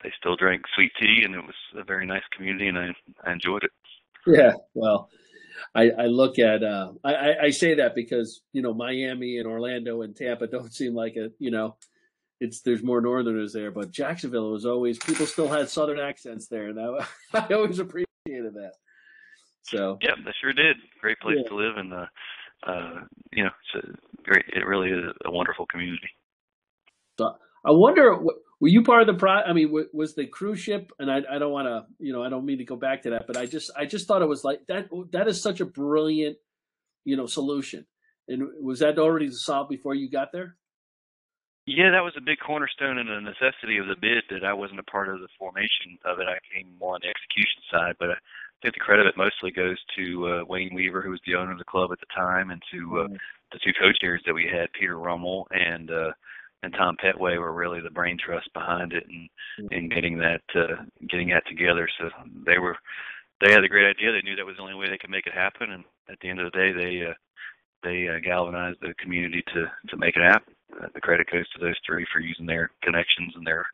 they 0.02 0.12
still 0.18 0.36
drank 0.36 0.62
sweet 0.74 0.92
tea, 1.00 1.22
and 1.24 1.34
it 1.34 1.40
was 1.40 1.54
a 1.76 1.84
very 1.84 2.06
nice 2.06 2.22
community, 2.36 2.68
and 2.68 2.78
I, 2.78 2.88
I 3.24 3.32
enjoyed 3.32 3.64
it. 3.64 3.70
Yeah, 4.26 4.52
well, 4.74 5.08
I, 5.74 5.90
I 5.90 6.06
look 6.06 6.38
at, 6.38 6.62
uh, 6.62 6.92
I, 7.04 7.34
I 7.42 7.50
say 7.50 7.74
that 7.74 7.94
because 7.94 8.42
you 8.52 8.62
know 8.62 8.74
Miami 8.74 9.38
and 9.38 9.46
Orlando 9.46 10.02
and 10.02 10.14
Tampa 10.14 10.46
don't 10.46 10.72
seem 10.72 10.94
like 10.94 11.16
a, 11.16 11.30
you 11.38 11.50
know, 11.50 11.76
it's 12.40 12.62
there's 12.62 12.82
more 12.82 13.00
Northerners 13.00 13.52
there, 13.52 13.70
but 13.70 13.90
Jacksonville 13.90 14.50
was 14.50 14.64
always 14.64 14.98
people 14.98 15.26
still 15.26 15.48
had 15.48 15.68
Southern 15.68 16.00
accents 16.00 16.48
there, 16.48 16.68
and 16.68 16.80
I, 16.80 17.06
I 17.34 17.54
always 17.54 17.78
appreciated 17.78 18.54
that. 18.54 18.72
So 19.62 19.98
yeah, 20.02 20.14
they 20.24 20.32
sure 20.40 20.52
did. 20.52 20.76
Great 21.00 21.20
place 21.20 21.36
yeah. 21.42 21.48
to 21.48 21.54
live, 21.54 21.76
and 21.76 21.92
uh, 21.92 22.06
uh, 22.66 23.00
you 23.32 23.44
know, 23.44 23.50
it's 23.74 23.86
a 23.86 24.22
great. 24.22 24.44
It 24.48 24.66
really 24.66 24.90
is 24.90 25.12
a 25.24 25.30
wonderful 25.30 25.66
community. 25.66 26.08
So 27.18 27.34
I 27.64 27.70
wonder, 27.70 28.16
were 28.60 28.68
you 28.68 28.82
part 28.82 29.00
of 29.00 29.06
the 29.06 29.14
pro? 29.14 29.32
I 29.32 29.52
mean, 29.52 29.72
was 29.92 30.14
the 30.14 30.26
cruise 30.26 30.60
ship? 30.60 30.92
And 30.98 31.10
I, 31.10 31.20
I 31.30 31.38
don't 31.38 31.52
want 31.52 31.66
to, 31.66 31.86
you 31.98 32.12
know, 32.12 32.22
I 32.22 32.28
don't 32.28 32.44
mean 32.44 32.58
to 32.58 32.64
go 32.64 32.76
back 32.76 33.02
to 33.02 33.10
that, 33.10 33.26
but 33.26 33.36
I 33.36 33.46
just, 33.46 33.70
I 33.76 33.86
just 33.86 34.06
thought 34.06 34.22
it 34.22 34.28
was 34.28 34.44
like 34.44 34.60
that. 34.68 34.88
That 35.12 35.28
is 35.28 35.42
such 35.42 35.60
a 35.60 35.64
brilliant, 35.64 36.36
you 37.04 37.16
know, 37.16 37.26
solution. 37.26 37.86
And 38.28 38.42
was 38.62 38.80
that 38.80 38.98
already 38.98 39.30
solved 39.30 39.70
before 39.70 39.94
you 39.94 40.10
got 40.10 40.28
there? 40.32 40.56
Yeah, 41.66 41.90
that 41.92 42.04
was 42.04 42.14
a 42.16 42.24
big 42.24 42.38
cornerstone 42.44 42.98
and 42.98 43.08
a 43.08 43.20
necessity 43.20 43.78
of 43.78 43.86
the 43.86 43.96
bid 44.00 44.24
that 44.30 44.44
I 44.44 44.52
wasn't 44.52 44.80
a 44.80 44.90
part 44.90 45.08
of 45.08 45.20
the 45.20 45.28
formation 45.38 45.96
of 46.04 46.18
it. 46.18 46.26
I 46.28 46.38
came 46.52 46.74
more 46.78 46.94
on 46.94 47.00
the 47.02 47.08
execution 47.08 47.62
side, 47.70 47.94
but 47.98 48.10
I 48.10 48.16
think 48.62 48.74
the 48.74 48.80
credit 48.80 49.06
of 49.06 49.10
it 49.10 49.16
mostly 49.16 49.52
goes 49.52 49.78
to 49.96 50.26
uh, 50.26 50.44
Wayne 50.48 50.74
Weaver, 50.74 51.00
who 51.00 51.10
was 51.10 51.20
the 51.26 51.36
owner 51.36 51.52
of 51.52 51.58
the 51.58 51.64
club 51.64 51.92
at 51.92 52.00
the 52.00 52.12
time, 52.14 52.50
and 52.50 52.60
to 52.72 52.78
uh, 52.78 53.04
mm-hmm. 53.04 53.14
the 53.52 53.60
two 53.64 53.72
co-chairs 53.80 54.22
that 54.26 54.34
we 54.34 54.50
had, 54.50 54.72
Peter 54.72 54.98
Rummel 54.98 55.46
and 55.50 55.90
uh, 55.90 56.12
and 56.62 56.72
Tom 56.74 56.96
Petway, 57.02 57.38
were 57.38 57.52
really 57.52 57.80
the 57.80 57.90
brain 57.90 58.18
trust 58.18 58.52
behind 58.52 58.92
it 58.92 59.04
and 59.08 59.28
and 59.72 59.92
getting 59.92 60.18
that 60.18 60.42
uh, 60.54 60.82
getting 61.08 61.28
that 61.30 61.46
together. 61.46 61.88
So 61.98 62.10
they 62.46 62.58
were 62.58 62.76
they 63.40 63.52
had 63.52 63.64
a 63.64 63.68
great 63.68 63.88
idea. 63.88 64.12
They 64.12 64.22
knew 64.22 64.36
that 64.36 64.46
was 64.46 64.56
the 64.56 64.62
only 64.62 64.74
way 64.74 64.88
they 64.88 64.98
could 64.98 65.10
make 65.10 65.26
it 65.26 65.34
happen, 65.34 65.72
and 65.72 65.84
at 66.10 66.18
the 66.20 66.28
end 66.28 66.40
of 66.40 66.50
the 66.52 66.58
day, 66.58 66.72
they 66.72 67.10
uh, 67.10 67.14
they 67.82 68.08
uh, 68.08 68.20
galvanized 68.22 68.78
the 68.80 68.94
community 68.94 69.42
to 69.54 69.70
to 69.88 69.96
make 69.96 70.16
it 70.16 70.22
happen. 70.22 70.54
Uh, 70.80 70.86
the 70.94 71.00
credit 71.00 71.26
goes 71.30 71.48
to 71.50 71.58
those 71.60 71.76
three 71.86 72.06
for 72.12 72.20
using 72.20 72.46
their 72.46 72.70
connections 72.82 73.32
and 73.34 73.46
their 73.46 73.66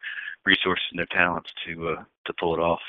resources 0.45 0.87
and 0.91 0.99
their 0.99 1.11
talents 1.11 1.51
to 1.67 1.89
uh, 1.89 2.05
to 2.27 2.33
pull 2.39 2.55
it 2.55 2.61
off. 2.61 2.81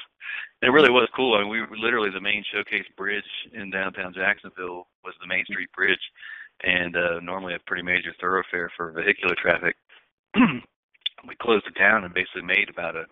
And 0.62 0.70
it 0.70 0.72
really 0.72 0.92
was 0.92 1.10
cool. 1.16 1.36
I 1.36 1.42
mean, 1.42 1.50
we 1.50 1.62
were 1.62 1.78
literally 1.78 2.10
the 2.10 2.22
main 2.22 2.44
showcase 2.52 2.86
bridge 2.96 3.24
in 3.54 3.70
downtown 3.70 4.14
Jacksonville 4.14 4.88
was 5.04 5.14
the 5.20 5.28
Main 5.28 5.46
Street 5.46 5.72
Bridge, 5.76 6.02
and 6.64 6.96
uh, 6.96 7.20
normally 7.22 7.56
a 7.56 7.60
pretty 7.66 7.84
major 7.84 8.14
thoroughfare 8.20 8.72
for 8.76 8.92
vehicular 8.92 9.36
traffic. 9.42 9.76
We 10.36 11.36
closed 11.42 11.66
it 11.68 11.78
down 11.78 12.04
and 12.04 12.14
basically 12.14 12.44
made 12.44 12.70
about 12.70 12.96
a 12.96 13.06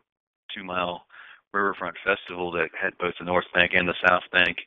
two 0.53 0.63
mile 0.63 1.05
riverfront 1.53 1.95
festival 2.05 2.51
that 2.51 2.69
had 2.79 2.97
both 2.97 3.13
the 3.19 3.25
north 3.25 3.45
bank 3.53 3.71
and 3.73 3.87
the 3.87 3.95
south 4.07 4.23
bank 4.31 4.57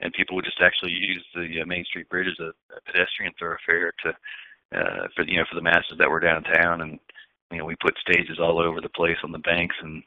and 0.00 0.12
people 0.12 0.36
would 0.36 0.44
just 0.44 0.60
actually 0.60 0.92
use 0.92 1.24
the 1.34 1.62
uh, 1.62 1.66
Main 1.66 1.84
Street 1.84 2.08
Bridge 2.08 2.28
as 2.28 2.38
a, 2.40 2.50
a 2.76 2.80
pedestrian 2.86 3.32
thoroughfare 3.38 3.92
to 4.04 4.10
uh, 4.78 5.08
for 5.16 5.24
you 5.24 5.38
know 5.38 5.44
for 5.48 5.56
the 5.56 5.62
masses 5.62 5.96
that 5.98 6.10
were 6.10 6.20
downtown, 6.20 6.82
and 6.82 6.98
you 7.50 7.58
know 7.58 7.64
we 7.64 7.76
put 7.82 7.96
stages 7.98 8.38
all 8.40 8.58
over 8.60 8.80
the 8.80 8.88
place 8.90 9.16
on 9.24 9.32
the 9.32 9.38
banks, 9.38 9.76
and 9.82 10.02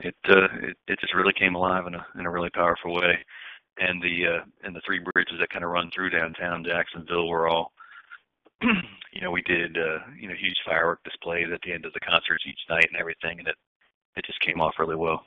it 0.00 0.16
uh, 0.28 0.46
it, 0.62 0.76
it 0.88 1.00
just 1.00 1.14
really 1.14 1.34
came 1.34 1.54
alive 1.54 1.86
in 1.86 1.94
a 1.94 2.06
in 2.18 2.26
a 2.26 2.30
really 2.30 2.50
powerful 2.50 2.94
way. 2.94 3.18
and 3.78 4.02
the 4.02 4.26
uh, 4.26 4.44
and 4.64 4.74
the 4.74 4.80
three 4.86 5.00
bridges 5.14 5.36
that 5.40 5.50
kind 5.50 5.64
of 5.64 5.70
run 5.70 5.90
through 5.94 6.10
downtown 6.10 6.64
Jacksonville 6.64 7.28
were 7.28 7.48
all. 7.48 7.72
you 9.12 9.20
know, 9.20 9.30
we 9.30 9.42
did 9.42 9.76
uh, 9.76 9.98
you 10.18 10.28
know 10.28 10.34
huge 10.34 10.56
firework 10.64 11.02
displays 11.04 11.48
at 11.52 11.60
the 11.64 11.72
end 11.72 11.84
of 11.84 11.92
the 11.92 12.00
concerts 12.00 12.44
each 12.48 12.60
night 12.68 12.86
and 12.90 12.98
everything, 12.98 13.38
and 13.38 13.48
it 13.48 13.56
it 14.16 14.24
just 14.24 14.40
came 14.40 14.60
off 14.60 14.74
really 14.78 14.96
well. 14.96 15.24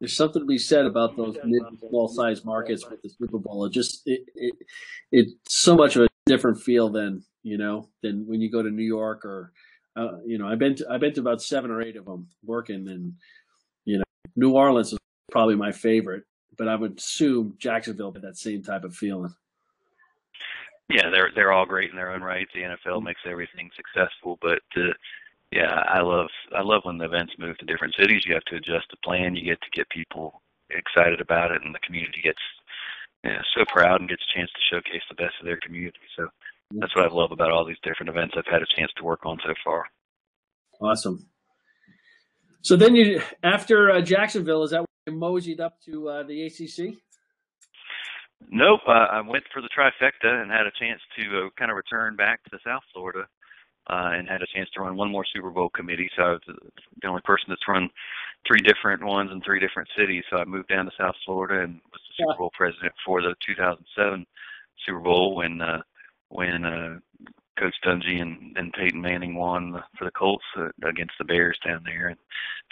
There's 0.00 0.16
something 0.16 0.42
to 0.42 0.46
be 0.46 0.58
said 0.58 0.84
about 0.84 1.16
those 1.16 1.36
mid 1.44 1.62
small 1.88 2.08
size 2.08 2.44
markets 2.44 2.88
with 2.88 3.02
the 3.02 3.08
Super 3.08 3.38
Bowl. 3.38 3.64
It 3.64 3.72
just 3.72 4.02
it, 4.06 4.22
it 4.34 4.54
it's 5.10 5.32
so 5.48 5.74
much 5.74 5.96
of 5.96 6.02
a 6.02 6.08
different 6.26 6.60
feel 6.60 6.88
than 6.88 7.24
you 7.42 7.58
know 7.58 7.88
than 8.02 8.26
when 8.26 8.40
you 8.40 8.50
go 8.50 8.62
to 8.62 8.70
New 8.70 8.84
York 8.84 9.24
or 9.24 9.52
uh, 9.96 10.18
you 10.24 10.38
know 10.38 10.46
I've 10.46 10.58
been 10.58 10.76
to, 10.76 10.86
I've 10.90 11.00
been 11.00 11.14
to 11.14 11.20
about 11.20 11.42
seven 11.42 11.70
or 11.70 11.82
eight 11.82 11.96
of 11.96 12.04
them 12.04 12.28
working 12.44 12.88
and 12.88 13.14
you 13.84 13.98
know 13.98 14.04
New 14.36 14.52
Orleans 14.52 14.92
is 14.92 14.98
probably 15.32 15.56
my 15.56 15.72
favorite 15.72 16.24
but 16.58 16.68
I 16.68 16.74
would 16.74 16.98
assume 16.98 17.54
Jacksonville 17.58 18.12
had 18.12 18.22
that 18.22 18.36
same 18.36 18.62
type 18.62 18.84
of 18.84 18.94
feeling. 18.94 19.32
Yeah, 20.88 21.10
they're 21.12 21.30
they're 21.34 21.52
all 21.52 21.66
great 21.66 21.90
in 21.90 21.96
their 21.96 22.12
own 22.12 22.22
right. 22.22 22.48
The 22.54 22.62
NFL 22.62 23.02
makes 23.02 23.20
everything 23.26 23.70
successful, 23.76 24.38
but 24.40 24.62
uh, 24.76 24.94
yeah, 25.52 25.82
I 25.86 26.00
love 26.00 26.28
I 26.56 26.62
love 26.62 26.82
when 26.84 26.98
the 26.98 27.04
events 27.04 27.34
move 27.38 27.58
to 27.58 27.66
different 27.66 27.94
cities. 27.98 28.22
You 28.26 28.34
have 28.34 28.44
to 28.44 28.56
adjust 28.56 28.86
the 28.90 28.96
plan. 29.04 29.36
You 29.36 29.44
get 29.44 29.60
to 29.60 29.70
get 29.76 29.88
people 29.90 30.40
excited 30.70 31.20
about 31.20 31.52
it, 31.52 31.62
and 31.62 31.74
the 31.74 31.80
community 31.86 32.20
gets 32.22 32.40
you 33.24 33.30
know, 33.30 33.40
so 33.56 33.64
proud 33.66 34.00
and 34.00 34.08
gets 34.08 34.22
a 34.22 34.38
chance 34.38 34.50
to 34.50 34.74
showcase 34.74 35.02
the 35.08 35.14
best 35.14 35.34
of 35.40 35.46
their 35.46 35.58
community. 35.58 35.98
So 36.16 36.28
that's 36.72 36.94
what 36.94 37.10
I 37.10 37.14
love 37.14 37.32
about 37.32 37.50
all 37.50 37.64
these 37.64 37.80
different 37.82 38.10
events 38.10 38.34
I've 38.36 38.50
had 38.50 38.62
a 38.62 38.76
chance 38.76 38.92
to 38.96 39.04
work 39.04 39.24
on 39.24 39.38
so 39.44 39.54
far. 39.64 39.84
Awesome. 40.80 41.26
So 42.62 42.76
then 42.76 42.94
you, 42.94 43.20
after 43.42 43.90
uh, 43.90 44.00
Jacksonville, 44.00 44.62
is 44.62 44.70
that 44.70 44.80
where 44.80 44.86
you 45.06 45.18
moseyed 45.18 45.60
up 45.60 45.80
to 45.86 46.08
uh, 46.08 46.22
the 46.24 46.46
ACC? 46.46 46.94
Nope. 48.46 48.80
Uh, 48.86 49.06
I 49.10 49.20
went 49.20 49.44
for 49.52 49.60
the 49.62 49.68
trifecta 49.76 50.42
and 50.42 50.50
had 50.50 50.66
a 50.66 50.78
chance 50.78 51.00
to 51.18 51.46
uh, 51.46 51.48
kind 51.58 51.70
of 51.70 51.76
return 51.76 52.16
back 52.16 52.42
to 52.44 52.58
South 52.64 52.82
Florida 52.92 53.26
uh, 53.90 54.10
and 54.14 54.28
had 54.28 54.42
a 54.42 54.46
chance 54.54 54.68
to 54.74 54.80
run 54.80 54.96
one 54.96 55.10
more 55.10 55.24
Super 55.34 55.50
Bowl 55.50 55.70
committee. 55.70 56.10
So 56.16 56.22
I 56.22 56.30
was 56.32 56.40
the 56.46 57.08
only 57.08 57.22
person 57.22 57.46
that's 57.48 57.66
run 57.68 57.90
three 58.46 58.60
different 58.60 59.02
ones 59.04 59.30
in 59.32 59.40
three 59.42 59.60
different 59.60 59.88
cities. 59.98 60.24
So 60.30 60.36
I 60.36 60.44
moved 60.44 60.68
down 60.68 60.84
to 60.86 60.92
South 60.98 61.16
Florida 61.24 61.64
and 61.64 61.80
was 61.92 62.00
the 62.08 62.24
Super 62.24 62.38
Bowl 62.38 62.50
president 62.56 62.92
for 63.04 63.22
the 63.22 63.34
2007 63.46 64.24
Super 64.86 65.00
Bowl 65.00 65.36
when 65.36 65.60
uh, 65.60 65.82
when 66.28 66.64
uh, 66.64 66.98
Coach 67.58 67.74
Dungy 67.84 68.20
and, 68.20 68.56
and 68.56 68.72
Peyton 68.72 69.00
Manning 69.00 69.34
won 69.34 69.82
for 69.98 70.04
the 70.04 70.10
Colts 70.12 70.44
uh, 70.56 70.68
against 70.86 71.14
the 71.18 71.24
Bears 71.24 71.58
down 71.66 71.82
there, 71.84 72.08
and 72.08 72.18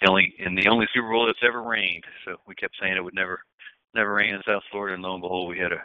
the 0.00 0.08
only 0.08 0.34
in 0.38 0.54
the 0.54 0.68
only 0.68 0.86
Super 0.94 1.10
Bowl 1.10 1.26
that's 1.26 1.38
ever 1.46 1.62
rained. 1.62 2.04
So 2.24 2.36
we 2.46 2.54
kept 2.54 2.76
saying 2.80 2.96
it 2.96 3.02
would 3.02 3.14
never 3.14 3.40
never 3.96 4.14
rain 4.14 4.34
in 4.34 4.42
South 4.46 4.62
Florida, 4.70 4.94
and 4.94 5.02
lo 5.02 5.14
and 5.14 5.22
behold, 5.22 5.50
we 5.50 5.58
had 5.58 5.72
a 5.72 5.82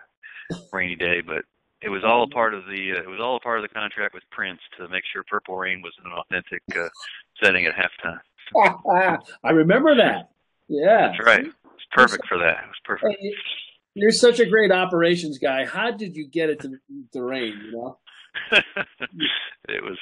rainy 0.71 0.95
day. 0.95 1.21
But 1.21 1.43
it 1.82 1.89
was 1.89 2.04
all 2.06 2.24
a 2.24 2.28
part 2.28 2.54
of 2.54 2.65
the 2.65 2.93
uh, 2.97 3.02
it 3.02 3.10
was 3.10 3.19
all 3.19 3.38
a 3.38 3.39
part 3.39 3.60
of 3.60 3.63
the 3.63 3.74
contract 3.74 4.13
with 4.13 4.24
Prince 4.32 4.60
to 4.78 4.88
make 4.89 5.04
sure 5.12 5.24
Purple 5.28 5.58
Rain 5.58 5.82
was 5.82 5.93
an 6.04 6.12
authentic 6.12 6.62
uh, 6.76 6.89
setting 7.43 7.65
at 7.65 7.74
halftime. 7.74 8.19
I 9.43 9.52
remember 9.52 9.95
that. 9.95 10.30
Yeah, 10.67 11.08
that's 11.08 11.26
right. 11.26 11.45
It's 11.45 11.88
perfect 11.91 12.28
for 12.28 12.38
that. 12.38 12.63
It 12.63 12.67
was 12.67 12.82
perfect. 12.86 13.17
You're 13.93 14.12
such 14.12 14.39
a 14.39 14.45
great 14.45 14.71
operations 14.71 15.38
guy. 15.38 15.65
How 15.65 15.91
did 15.91 16.15
you 16.15 16.28
get 16.28 16.50
it 16.50 16.62
to, 16.62 16.78
to 17.13 17.21
rain? 17.21 17.60
You 17.65 17.71
know. 17.71 17.97
it 19.67 19.84
was 19.84 19.97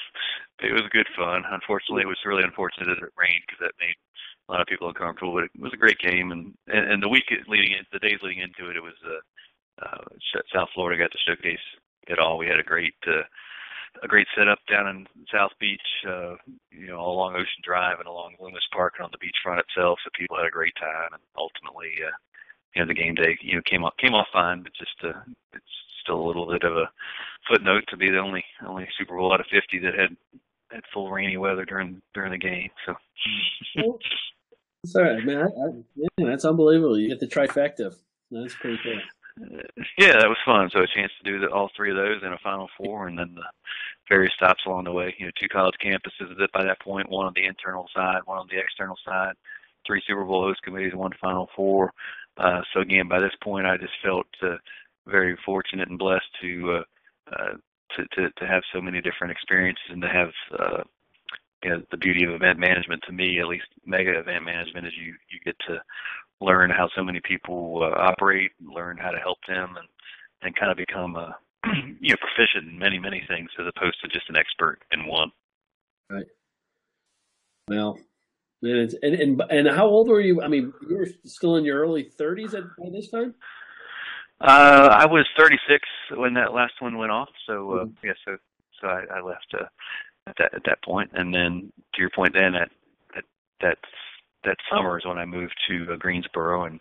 it 0.61 0.71
was 0.71 0.83
good 0.91 1.07
fun. 1.15 1.43
Unfortunately, 1.49 2.03
it 2.03 2.07
was 2.07 2.19
really 2.25 2.43
unfortunate 2.43 2.85
that 2.85 3.03
it 3.03 3.13
rained 3.17 3.41
because 3.47 3.59
that 3.61 3.73
made 3.79 3.95
a 4.49 4.51
lot 4.51 4.62
of 4.62 4.67
people 4.67 4.88
uncomfortable. 4.89 5.33
But 5.33 5.45
it 5.45 5.62
was 5.62 5.73
a 5.73 5.77
great 5.77 5.99
game, 5.99 6.31
and 6.31 6.53
and, 6.67 6.91
and 6.91 7.03
the 7.03 7.09
week 7.09 7.25
leading 7.47 7.77
in, 7.77 7.85
the 7.93 7.99
days 7.99 8.19
leading 8.23 8.43
into 8.43 8.69
it, 8.69 8.77
it 8.77 8.83
was 8.83 8.97
uh, 9.05 9.85
uh, 9.85 10.03
South 10.53 10.69
Florida 10.73 11.01
got 11.01 11.12
to 11.12 11.25
showcase 11.27 11.63
it 12.07 12.19
all. 12.19 12.38
We 12.38 12.47
had 12.47 12.59
a 12.59 12.63
great 12.63 12.95
uh, 13.07 13.23
a 14.03 14.07
great 14.07 14.27
setup 14.38 14.59
down 14.69 14.88
in 14.88 15.07
South 15.31 15.51
Beach, 15.59 15.81
uh, 16.07 16.35
you 16.71 16.88
know, 16.88 16.97
all 16.97 17.15
along 17.15 17.35
Ocean 17.35 17.63
Drive 17.63 17.99
and 17.99 18.07
along 18.07 18.35
Lummus 18.39 18.67
Park 18.73 18.95
and 18.97 19.05
on 19.05 19.12
the 19.12 19.17
beachfront 19.17 19.59
itself. 19.59 19.99
So 20.03 20.09
people 20.17 20.38
had 20.38 20.47
a 20.47 20.51
great 20.51 20.75
time, 20.79 21.13
and 21.13 21.21
ultimately, 21.38 21.93
uh, 22.05 22.15
you 22.75 22.81
know, 22.81 22.88
the 22.88 22.93
game 22.93 23.15
day, 23.15 23.38
you 23.41 23.55
know, 23.55 23.62
came 23.69 23.83
off 23.83 23.93
came 23.97 24.13
off 24.13 24.27
fine, 24.33 24.63
but 24.63 24.73
just 24.73 24.95
uh, 25.03 25.19
it's 25.53 25.75
still 26.03 26.19
a 26.21 26.27
little 26.27 26.47
bit 26.47 26.63
of 26.63 26.73
a 26.73 26.89
footnote 27.49 27.83
to 27.89 27.97
be 27.97 28.09
the 28.09 28.19
only 28.19 28.43
only 28.65 28.88
Super 28.97 29.15
Bowl 29.17 29.33
out 29.33 29.39
of 29.39 29.47
50 29.51 29.79
that 29.79 29.95
had 29.95 30.15
had 30.71 30.83
full 30.93 31.12
rainy 31.12 31.38
weather 31.38 31.65
during 31.65 32.01
during 32.13 32.31
the 32.31 32.38
game. 32.38 32.69
So. 32.85 32.95
That's 34.83 34.95
all 34.95 35.03
right, 35.03 35.25
man. 35.25 35.47
I, 35.47 35.83
yeah, 35.95 36.29
that's 36.29 36.45
unbelievable. 36.45 36.97
You 36.97 37.09
get 37.09 37.19
the 37.19 37.27
trifecta. 37.27 37.93
That's 38.31 38.55
pretty 38.55 38.79
cool. 38.83 38.99
yeah, 39.97 40.13
that 40.13 40.27
was 40.27 40.37
fun. 40.45 40.69
So 40.71 40.79
a 40.79 40.87
chance 40.87 41.11
to 41.21 41.31
do 41.31 41.39
the, 41.39 41.47
all 41.47 41.69
three 41.75 41.91
of 41.91 41.97
those 41.97 42.21
in 42.23 42.31
a 42.31 42.37
Final 42.43 42.69
Four, 42.77 43.07
and 43.07 43.17
then 43.17 43.35
the 43.35 43.43
various 44.07 44.33
stops 44.35 44.63
along 44.65 44.85
the 44.85 44.91
way. 44.91 45.13
You 45.17 45.25
know, 45.25 45.31
two 45.39 45.49
college 45.49 45.75
campuses 45.83 46.35
by 46.53 46.63
that 46.63 46.81
point, 46.81 47.09
one 47.09 47.27
on 47.27 47.33
the 47.35 47.45
internal 47.45 47.87
side, 47.93 48.21
one 48.25 48.37
on 48.37 48.47
the 48.49 48.59
external 48.59 48.95
side, 49.05 49.33
three 49.85 50.01
Super 50.07 50.23
Bowl 50.23 50.43
host 50.43 50.61
committees, 50.63 50.95
one 50.95 51.11
Final 51.21 51.49
Four. 51.55 51.91
Uh, 52.37 52.61
so 52.73 52.79
again, 52.79 53.07
by 53.09 53.19
this 53.19 53.35
point, 53.43 53.67
I 53.67 53.75
just 53.77 53.93
felt 54.03 54.27
uh, 54.41 54.55
very 55.07 55.37
fortunate 55.45 55.89
and 55.89 55.99
blessed 55.99 56.29
to 56.41 56.79
uh, 56.79 57.33
uh, 57.33 57.53
to, 57.97 58.03
to 58.15 58.29
to 58.37 58.47
have 58.47 58.63
so 58.73 58.81
many 58.81 59.01
different 59.01 59.31
experiences 59.31 59.83
and 59.89 60.01
to 60.01 60.07
have 60.07 60.29
uh, 60.57 60.83
you 61.63 61.69
know, 61.69 61.81
the 61.91 61.97
beauty 61.97 62.23
of 62.23 62.31
event 62.31 62.59
management 62.59 63.03
to 63.05 63.11
me, 63.11 63.39
at 63.39 63.47
least 63.47 63.67
mega 63.85 64.19
event 64.19 64.45
management, 64.45 64.87
is 64.87 64.93
you 64.97 65.13
you 65.29 65.39
get 65.43 65.55
to 65.67 65.81
learn 66.41 66.69
how 66.69 66.89
so 66.95 67.03
many 67.03 67.19
people 67.23 67.81
uh, 67.83 67.97
operate, 67.99 68.51
learn 68.61 68.97
how 68.97 69.11
to 69.11 69.19
help 69.19 69.37
them, 69.47 69.75
and 69.77 69.87
and 70.41 70.55
kind 70.55 70.71
of 70.71 70.77
become 70.77 71.15
a 71.15 71.35
you 71.99 72.11
know 72.11 72.17
proficient 72.17 72.71
in 72.71 72.79
many 72.79 72.99
many 72.99 73.23
things 73.27 73.49
as 73.59 73.65
opposed 73.75 73.99
to 74.01 74.07
just 74.07 74.29
an 74.29 74.37
expert 74.37 74.79
in 74.91 75.05
one. 75.07 75.31
Right. 76.09 76.27
Well, 77.67 77.99
and 78.61 78.93
and 79.03 79.41
and 79.49 79.67
how 79.67 79.87
old 79.87 80.07
were 80.07 80.21
you? 80.21 80.41
I 80.41 80.47
mean, 80.47 80.73
you 80.89 80.97
were 80.97 81.07
still 81.25 81.55
in 81.57 81.65
your 81.65 81.81
early 81.81 82.09
30s 82.19 82.53
at, 82.53 82.63
at 82.63 82.91
this 82.91 83.09
time. 83.09 83.35
Uh, 84.41 84.87
I 84.91 85.05
was 85.05 85.27
36 85.37 85.85
when 86.15 86.33
that 86.35 86.53
last 86.53 86.73
one 86.79 86.97
went 86.97 87.11
off. 87.11 87.29
So 87.45 87.71
uh, 87.71 87.85
mm-hmm. 87.85 88.07
yeah, 88.07 88.13
so 88.25 88.37
so 88.81 88.87
I, 88.87 89.03
I 89.17 89.21
left 89.21 89.53
uh, 89.53 89.65
at 90.29 90.35
that 90.37 90.53
at 90.53 90.63
that 90.65 90.83
point, 90.83 91.11
and 91.13 91.33
then 91.33 91.71
to 91.93 92.01
your 92.01 92.11
point, 92.15 92.33
then 92.33 92.55
at 92.55 92.69
that 93.15 93.25
that 93.61 93.77
that 94.45 94.57
summer 94.71 94.97
is 94.97 95.05
when 95.05 95.17
I 95.17 95.25
moved 95.25 95.55
to 95.67 95.93
uh, 95.93 95.95
Greensboro 95.97 96.65
and 96.65 96.79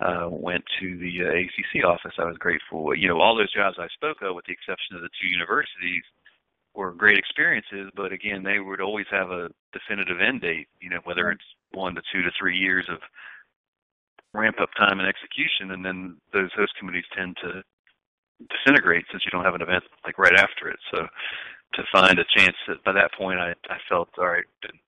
uh, 0.00 0.28
went 0.30 0.64
to 0.80 0.96
the 0.98 1.12
uh, 1.24 1.30
ACC 1.30 1.84
office. 1.84 2.14
I 2.18 2.24
was 2.24 2.38
grateful. 2.38 2.94
You 2.94 3.08
know, 3.08 3.20
all 3.20 3.36
those 3.36 3.52
jobs 3.52 3.76
I 3.78 3.88
spoke 3.94 4.22
of, 4.22 4.34
with 4.34 4.46
the 4.46 4.52
exception 4.52 4.96
of 4.96 5.02
the 5.02 5.10
two 5.20 5.28
universities, 5.28 6.02
were 6.74 6.92
great 6.92 7.18
experiences. 7.18 7.90
But 7.94 8.12
again, 8.12 8.42
they 8.42 8.58
would 8.58 8.80
always 8.80 9.06
have 9.10 9.30
a 9.30 9.50
definitive 9.72 10.20
end 10.20 10.40
date. 10.40 10.68
You 10.80 10.90
know, 10.90 11.00
whether 11.04 11.30
it's 11.30 11.44
one 11.72 11.94
to 11.94 12.02
two 12.12 12.22
to 12.22 12.30
three 12.38 12.56
years 12.56 12.86
of 12.88 12.98
ramp 14.32 14.56
up 14.60 14.70
time 14.76 14.98
and 14.98 15.08
execution, 15.08 15.70
and 15.70 15.84
then 15.84 16.16
those 16.32 16.50
host 16.56 16.72
committees 16.78 17.04
tend 17.16 17.36
to 17.42 17.62
disintegrate 18.50 19.04
since 19.10 19.24
you 19.24 19.30
don't 19.30 19.44
have 19.44 19.54
an 19.54 19.62
event 19.62 19.84
like 20.04 20.18
right 20.18 20.34
after 20.34 20.68
it. 20.68 20.78
So 20.92 21.06
to 21.76 21.82
find 21.92 22.18
a 22.18 22.24
chance 22.36 22.56
that 22.68 22.82
by 22.84 22.92
that 22.92 23.12
point 23.16 23.40
I 23.40 23.54
I 23.68 23.78
felt 23.88 24.08
all 24.18 24.26
right, 24.26 24.44
been 24.62 24.78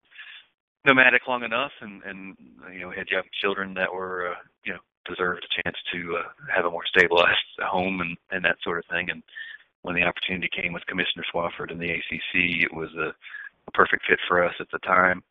nomadic 0.84 1.26
long 1.26 1.44
enough, 1.44 1.72
and 1.80 2.02
and 2.04 2.36
you 2.72 2.80
know 2.80 2.90
had 2.90 3.08
young 3.08 3.28
children 3.40 3.74
that 3.74 3.92
were 3.92 4.32
uh, 4.32 4.40
you 4.64 4.72
know 4.72 4.80
deserved 5.08 5.44
a 5.44 5.62
chance 5.62 5.76
to 5.92 6.16
uh, 6.18 6.28
have 6.54 6.64
a 6.64 6.70
more 6.70 6.86
stabilized 6.86 7.38
home 7.60 8.00
and 8.00 8.16
and 8.30 8.44
that 8.44 8.56
sort 8.62 8.78
of 8.78 8.84
thing. 8.90 9.10
And 9.10 9.22
when 9.82 9.94
the 9.94 10.02
opportunity 10.02 10.48
came 10.54 10.72
with 10.72 10.86
Commissioner 10.86 11.24
Swofford 11.32 11.70
and 11.70 11.80
the 11.80 11.90
ACC, 11.90 12.62
it 12.62 12.74
was 12.74 12.90
a, 12.96 13.14
a 13.68 13.70
perfect 13.72 14.04
fit 14.08 14.18
for 14.28 14.44
us 14.44 14.54
at 14.60 14.66
the 14.72 14.78
time 14.80 15.22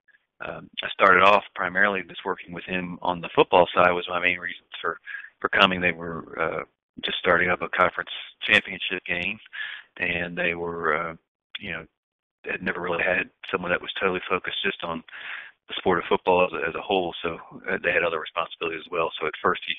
um, 0.42 0.70
I 0.84 0.90
started 0.90 1.24
off 1.24 1.44
primarily 1.56 2.02
just 2.08 2.26
working 2.26 2.54
with 2.54 2.64
him 2.66 3.00
on 3.02 3.22
the 3.22 3.30
football 3.36 3.68
side 3.74 3.92
was 3.92 4.06
my 4.10 4.20
main 4.20 4.40
reasons 4.40 4.68
for 4.82 5.00
for 5.40 5.50
coming. 5.50 5.80
They 5.80 5.92
were 5.92 6.24
uh, 6.40 6.64
just 7.04 7.18
starting 7.20 7.50
up 7.50 7.62
a 7.62 7.70
conference 7.70 8.10
championship 8.42 9.04
game, 9.06 9.40
and 9.98 10.38
they 10.38 10.56
were 10.56 10.96
uh, 10.96 11.14
you 11.60 11.72
know 11.72 11.86
had 12.46 12.62
never 12.62 12.82
really 12.82 13.04
had 13.04 13.30
someone 13.52 13.72
that 13.72 13.82
was 13.82 13.94
totally 14.00 14.22
focused 14.30 14.62
just 14.64 14.84
on 14.84 15.04
the 15.68 15.74
sport 15.78 15.98
of 15.98 16.06
football 16.08 16.46
as 16.46 16.54
a, 16.54 16.62
as 16.70 16.76
a 16.76 16.82
whole. 16.82 17.14
So 17.24 17.42
uh, 17.66 17.82
they 17.82 17.90
had 17.90 18.06
other 18.06 18.22
responsibilities 18.22 18.86
as 18.86 18.92
well. 18.92 19.10
So 19.20 19.26
at 19.26 19.34
first 19.42 19.66
he 19.66 19.74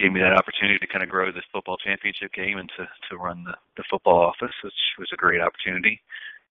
gave 0.00 0.12
me 0.12 0.20
that 0.20 0.32
opportunity 0.32 0.78
to 0.80 0.88
kind 0.88 1.04
of 1.04 1.12
grow 1.12 1.28
this 1.28 1.44
football 1.52 1.76
championship 1.76 2.32
game 2.32 2.56
and 2.56 2.70
to 2.78 2.88
to 3.10 3.20
run 3.20 3.44
the, 3.44 3.54
the 3.76 3.84
football 3.90 4.20
office, 4.20 4.54
which 4.64 4.80
was 4.98 5.10
a 5.12 5.20
great 5.20 5.40
opportunity 5.40 6.00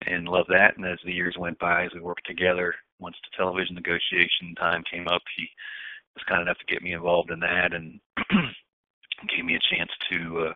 and 0.06 0.28
love 0.28 0.46
that. 0.48 0.76
And 0.76 0.86
as 0.86 0.98
the 1.04 1.12
years 1.12 1.36
went 1.38 1.58
by, 1.58 1.84
as 1.84 1.92
we 1.94 2.00
worked 2.00 2.26
together, 2.26 2.74
once 3.00 3.16
the 3.22 3.36
television 3.36 3.74
negotiation 3.74 4.54
time 4.56 4.82
came 4.90 5.08
up, 5.08 5.22
he 5.36 5.48
was 6.14 6.24
kind 6.28 6.42
enough 6.42 6.58
to 6.58 6.72
get 6.72 6.82
me 6.82 6.92
involved 6.92 7.30
in 7.30 7.40
that 7.40 7.72
and 7.72 8.00
gave 9.34 9.44
me 9.44 9.56
a 9.56 9.74
chance 9.74 9.90
to, 10.10 10.50
uh, 10.50 10.54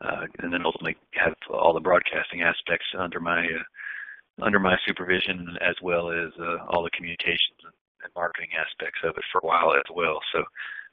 and 0.00 0.52
then 0.52 0.64
ultimately 0.64 0.96
have 1.12 1.34
all 1.50 1.72
the 1.72 1.80
broadcasting 1.80 2.42
aspects 2.42 2.86
under 2.98 3.20
my 3.20 3.44
uh, 3.44 4.42
under 4.42 4.58
my 4.58 4.76
supervision, 4.86 5.56
as 5.66 5.76
well 5.82 6.10
as 6.10 6.30
uh, 6.38 6.58
all 6.68 6.82
the 6.82 6.90
communications 6.90 7.60
and, 7.64 7.72
marketing 8.14 8.50
aspects 8.54 9.00
of 9.02 9.16
it 9.16 9.24
for 9.32 9.40
a 9.42 9.46
while 9.46 9.74
as 9.74 9.90
well. 9.92 10.20
So 10.32 10.44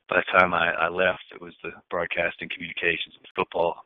by 0.09 0.17
the 0.17 0.39
time 0.39 0.51
I, 0.51 0.71
I 0.71 0.89
left, 0.89 1.21
it 1.31 1.39
was 1.39 1.53
the 1.61 1.69
broadcasting 1.91 2.49
communications 2.49 3.13
and 3.15 3.27
football 3.35 3.85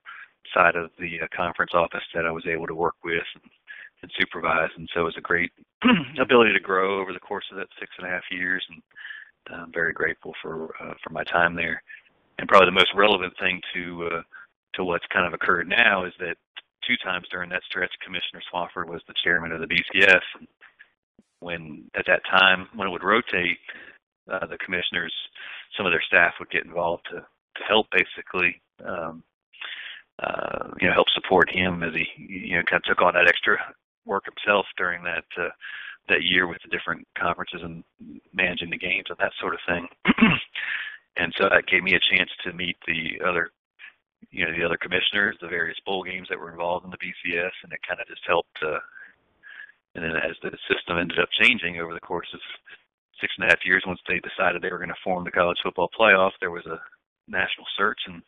side 0.54 0.78
of 0.78 0.92
the 0.98 1.20
uh, 1.22 1.28
conference 1.36 1.72
office 1.74 2.08
that 2.16 2.26
I 2.26 2.32
was 2.32 2.48
able 2.48 2.68
to 2.68 2.74
work 2.74 2.96
with 3.04 3.28
and, 3.36 3.52
and 4.02 4.12
supervise, 4.18 4.70
and 4.78 4.88
so 4.94 5.02
it 5.02 5.12
was 5.12 5.18
a 5.18 5.22
great 5.22 5.52
ability 6.22 6.54
to 6.54 6.60
grow 6.62 7.02
over 7.02 7.12
the 7.12 7.20
course 7.20 7.44
of 7.52 7.58
that 7.58 7.68
six 7.78 7.92
and 7.98 8.08
a 8.08 8.10
half 8.10 8.24
years, 8.32 8.66
and 8.70 8.82
I'm 9.54 9.74
very 9.74 9.92
grateful 9.92 10.34
for 10.42 10.74
uh, 10.82 10.94
for 11.04 11.10
my 11.12 11.26
time 11.26 11.54
there. 11.54 11.84
And 12.40 12.48
probably 12.48 12.68
the 12.68 12.80
most 12.80 12.94
relevant 12.96 13.34
thing 13.40 13.60
to 13.74 14.10
uh, 14.14 14.22
to 14.78 14.84
what's 14.86 15.06
kind 15.12 15.28
of 15.28 15.34
occurred 15.34 15.68
now 15.68 16.06
is 16.06 16.14
that 16.20 16.38
two 16.88 16.96
times 17.04 17.28
during 17.30 17.50
that 17.50 17.64
stretch, 17.68 17.92
Commissioner 18.04 18.42
Swofford 18.48 18.88
was 18.88 19.02
the 19.08 19.14
chairman 19.24 19.52
of 19.52 19.60
the 19.60 19.68
BCS. 19.68 20.22
When 21.40 21.84
at 21.96 22.06
that 22.08 22.22
time, 22.32 22.68
when 22.76 22.88
it 22.88 22.92
would 22.92 23.04
rotate, 23.04 23.58
uh, 24.32 24.46
the 24.48 24.58
commissioners, 24.64 25.14
some 25.76 25.86
of 25.86 25.92
their 25.92 26.02
staff 26.02 26.34
would 26.40 26.50
get 26.50 26.66
involved 26.66 27.06
to 27.12 27.20
to 27.58 27.64
help 27.68 27.88
basically, 27.92 28.62
um, 28.86 29.24
uh, 30.22 30.70
you 30.80 30.88
know, 30.88 30.94
help 30.94 31.08
support 31.10 31.50
him 31.50 31.82
as 31.82 31.92
he, 31.94 32.06
you 32.18 32.56
know, 32.56 32.64
kind 32.70 32.80
of 32.80 32.84
took 32.84 33.02
on 33.02 33.14
that 33.16 33.28
extra 33.28 33.58
work 34.06 34.24
himself 34.26 34.66
during 34.78 35.04
that 35.04 35.26
uh, 35.40 35.50
that 36.10 36.24
year 36.24 36.48
with 36.48 36.60
the 36.64 36.70
different 36.70 37.06
conferences 37.18 37.62
and 37.64 37.84
managing 38.34 38.70
the 38.70 38.78
games 38.78 39.06
and 39.10 39.18
that 39.20 39.34
sort 39.40 39.54
of 39.54 39.60
thing. 39.68 39.88
and 41.18 41.34
so 41.38 41.50
that 41.50 41.68
gave 41.68 41.84
me 41.84 41.96
a 41.96 42.16
chance 42.16 42.30
to 42.44 42.54
meet 42.54 42.78
the 42.88 43.20
other 43.28 43.52
you 44.38 44.46
know 44.46 44.54
the 44.54 44.64
other 44.64 44.78
commissioners, 44.78 45.36
the 45.42 45.50
various 45.50 45.82
bowl 45.84 46.04
games 46.04 46.28
that 46.30 46.38
were 46.38 46.52
involved 46.52 46.86
in 46.86 46.92
the 46.94 47.02
BCS, 47.02 47.58
and 47.64 47.74
it 47.74 47.82
kind 47.82 48.00
of 48.00 48.08
just 48.08 48.22
helped. 48.28 48.54
Uh, 48.62 48.78
and 49.96 50.06
then 50.06 50.14
as 50.14 50.38
the 50.46 50.54
system 50.70 51.02
ended 51.02 51.18
up 51.18 51.34
changing 51.42 51.82
over 51.82 51.92
the 51.92 52.06
course 52.06 52.30
of 52.34 52.40
six 53.20 53.34
and 53.38 53.46
a 53.46 53.50
half 53.50 53.66
years, 53.66 53.84
once 53.88 54.00
they 54.08 54.22
decided 54.22 54.62
they 54.62 54.70
were 54.70 54.78
going 54.78 54.94
to 54.94 55.04
form 55.04 55.26
the 55.26 55.34
college 55.34 55.58
football 55.64 55.90
playoff, 55.90 56.38
there 56.40 56.54
was 56.54 56.68
a 56.68 56.78
national 57.28 57.66
search, 57.76 57.98
and 58.06 58.22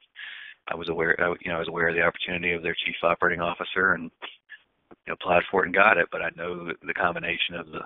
I 0.68 0.76
was 0.76 0.90
aware, 0.90 1.14
you 1.46 1.52
know, 1.52 1.58
I 1.58 1.60
was 1.60 1.70
aware 1.70 1.90
of 1.90 1.96
the 1.96 2.02
opportunity 2.02 2.54
of 2.54 2.64
their 2.64 2.76
chief 2.86 2.98
operating 3.04 3.40
officer, 3.40 3.94
and 3.94 4.10
you 4.26 5.08
know, 5.08 5.14
applied 5.14 5.44
for 5.52 5.62
it 5.62 5.68
and 5.68 5.76
got 5.76 6.02
it. 6.02 6.10
But 6.12 6.26
I 6.26 6.34
know 6.36 6.74
the 6.74 6.98
combination 6.98 7.54
of 7.54 7.70
the 7.70 7.86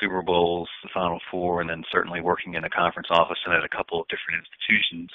Super 0.00 0.22
Bowls, 0.22 0.68
the 0.82 0.90
Final 0.92 1.20
Four, 1.30 1.60
and 1.60 1.70
then 1.70 1.84
certainly 1.92 2.20
working 2.20 2.54
in 2.54 2.64
a 2.64 2.70
conference 2.70 3.08
office 3.10 3.38
and 3.46 3.54
at 3.54 3.62
a 3.62 3.70
couple 3.70 4.00
of 4.00 4.08
different 4.08 4.42
institutions 4.42 5.10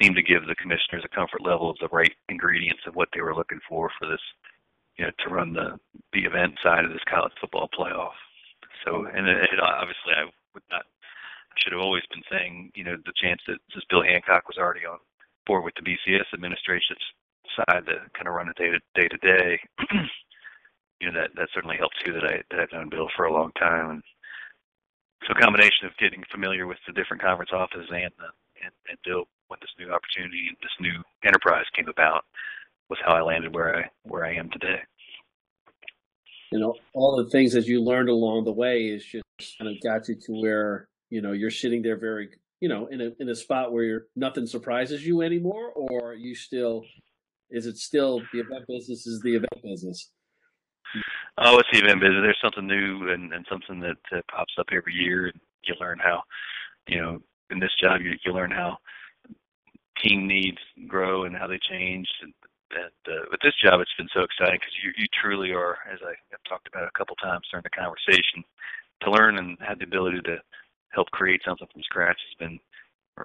seemed 0.00 0.16
to 0.16 0.22
give 0.22 0.46
the 0.46 0.54
commissioners 0.54 1.04
a 1.04 1.14
comfort 1.14 1.42
level 1.42 1.70
of 1.70 1.78
the 1.78 1.88
right 1.88 2.12
ingredients 2.28 2.82
of 2.86 2.94
what 2.94 3.08
they 3.14 3.20
were 3.20 3.34
looking 3.34 3.60
for 3.68 3.90
for 3.98 4.08
this, 4.08 4.20
you 4.98 5.04
know, 5.04 5.10
to 5.18 5.34
run 5.34 5.52
the 5.52 5.78
the 6.12 6.24
event 6.24 6.54
side 6.62 6.84
of 6.84 6.92
this 6.92 7.04
college 7.08 7.32
football 7.40 7.68
playoff. 7.78 8.16
So, 8.84 9.06
and 9.06 9.26
it, 9.26 9.48
it, 9.52 9.60
obviously, 9.60 10.12
I 10.14 10.24
would 10.54 10.62
not 10.70 10.84
should 11.58 11.72
have 11.72 11.82
always 11.82 12.04
been 12.12 12.22
saying, 12.30 12.70
you 12.74 12.84
know, 12.84 12.96
the 13.04 13.16
chance 13.16 13.40
that 13.46 13.58
since 13.72 13.84
Bill 13.88 14.02
Hancock 14.02 14.46
was 14.46 14.58
already 14.58 14.84
on 14.84 14.98
board 15.46 15.64
with 15.64 15.74
the 15.74 15.82
BCS 15.82 16.28
administration's 16.34 17.00
side 17.56 17.86
to 17.86 18.04
kind 18.12 18.28
of 18.28 18.34
run 18.34 18.48
it 18.48 18.56
day 18.56 18.70
to 18.70 18.80
day 18.94 19.08
to 19.08 19.18
day, 19.18 19.60
you 21.00 21.10
know, 21.10 21.18
that 21.18 21.30
that 21.36 21.48
certainly 21.54 21.76
helps 21.76 21.96
too. 22.04 22.12
That 22.12 22.24
I 22.24 22.42
that 22.50 22.60
I've 22.60 22.72
known 22.72 22.90
Bill 22.90 23.08
for 23.16 23.24
a 23.24 23.32
long 23.32 23.52
time, 23.58 23.90
and 23.90 24.02
so 25.26 25.32
a 25.32 25.40
combination 25.40 25.86
of 25.86 25.96
getting 25.98 26.22
familiar 26.30 26.66
with 26.66 26.78
the 26.86 26.92
different 26.92 27.22
conference 27.22 27.50
offices 27.52 27.88
and 27.90 28.12
the 28.18 28.30
and, 28.62 28.72
and 28.88 28.98
Bill 29.04 29.24
when 29.48 29.58
this 29.60 29.70
new 29.78 29.92
opportunity 29.92 30.46
and 30.48 30.56
this 30.60 30.72
new 30.80 31.02
enterprise 31.24 31.64
came 31.74 31.88
about 31.88 32.24
was 32.88 32.98
how 33.04 33.14
I 33.14 33.22
landed 33.22 33.54
where 33.54 33.76
I 33.76 33.90
where 34.04 34.24
I 34.24 34.34
am 34.34 34.50
today. 34.50 34.80
You 36.52 36.60
know, 36.60 36.74
all 36.94 37.16
the 37.16 37.30
things 37.30 37.52
that 37.54 37.66
you 37.66 37.82
learned 37.82 38.08
along 38.08 38.44
the 38.44 38.52
way 38.52 38.86
is 38.86 39.04
just 39.04 39.24
kind 39.58 39.70
of 39.70 39.82
got 39.82 40.08
you 40.08 40.14
to 40.14 40.40
where 40.40 40.88
you 41.10 41.20
know 41.20 41.32
you're 41.32 41.50
sitting 41.50 41.82
there 41.82 41.96
very 41.96 42.28
you 42.60 42.68
know 42.68 42.86
in 42.86 43.00
a 43.00 43.10
in 43.20 43.28
a 43.28 43.34
spot 43.34 43.72
where 43.72 43.84
you're 43.84 44.06
nothing 44.14 44.46
surprises 44.46 45.06
you 45.06 45.22
anymore, 45.22 45.72
or 45.74 46.14
you 46.14 46.34
still 46.34 46.84
is 47.50 47.66
it 47.66 47.76
still 47.76 48.22
the 48.32 48.40
event 48.40 48.64
business 48.68 49.06
is 49.06 49.20
the 49.20 49.36
event 49.36 49.62
business? 49.62 50.10
Oh, 51.38 51.58
it's 51.58 51.68
the 51.72 51.84
event 51.84 52.00
business. 52.00 52.22
There's 52.22 52.38
something 52.42 52.66
new 52.66 53.10
and, 53.10 53.32
and 53.32 53.44
something 53.50 53.80
that 53.80 53.98
uh, 54.16 54.20
pops 54.30 54.54
up 54.58 54.66
every 54.72 54.94
year, 54.94 55.26
and 55.26 55.40
you 55.64 55.74
learn 55.80 55.98
how, 55.98 56.22
you 56.88 57.00
know, 57.00 57.18
in 57.50 57.58
this 57.58 57.72
job 57.80 58.00
you 58.00 58.14
you 58.24 58.32
learn 58.32 58.50
how 58.50 58.78
team 60.02 60.26
needs 60.26 60.58
grow 60.88 61.24
and 61.24 61.36
how 61.36 61.46
they 61.46 61.58
change. 61.70 62.08
And, 62.22 62.32
and 62.72 63.02
uh, 63.08 63.24
with 63.30 63.40
this 63.42 63.54
job, 63.62 63.80
it's 63.80 63.94
been 63.98 64.10
so 64.14 64.22
exciting 64.22 64.60
because 64.60 64.74
you 64.82 64.92
you 64.96 65.06
truly 65.22 65.52
are, 65.52 65.78
as 65.92 66.00
I 66.02 66.14
have 66.30 66.42
talked 66.48 66.68
about 66.68 66.88
a 66.88 66.98
couple 66.98 67.16
times 67.16 67.46
during 67.50 67.64
the 67.64 67.70
conversation, 67.70 68.44
to 69.02 69.10
learn 69.10 69.38
and 69.38 69.58
have 69.60 69.78
the 69.78 69.84
ability 69.86 70.20
to 70.26 70.38
help 70.90 71.10
create 71.10 71.42
something 71.44 71.68
from 71.72 71.82
scratch 71.82 72.18
has 72.18 72.38
been 72.38 72.58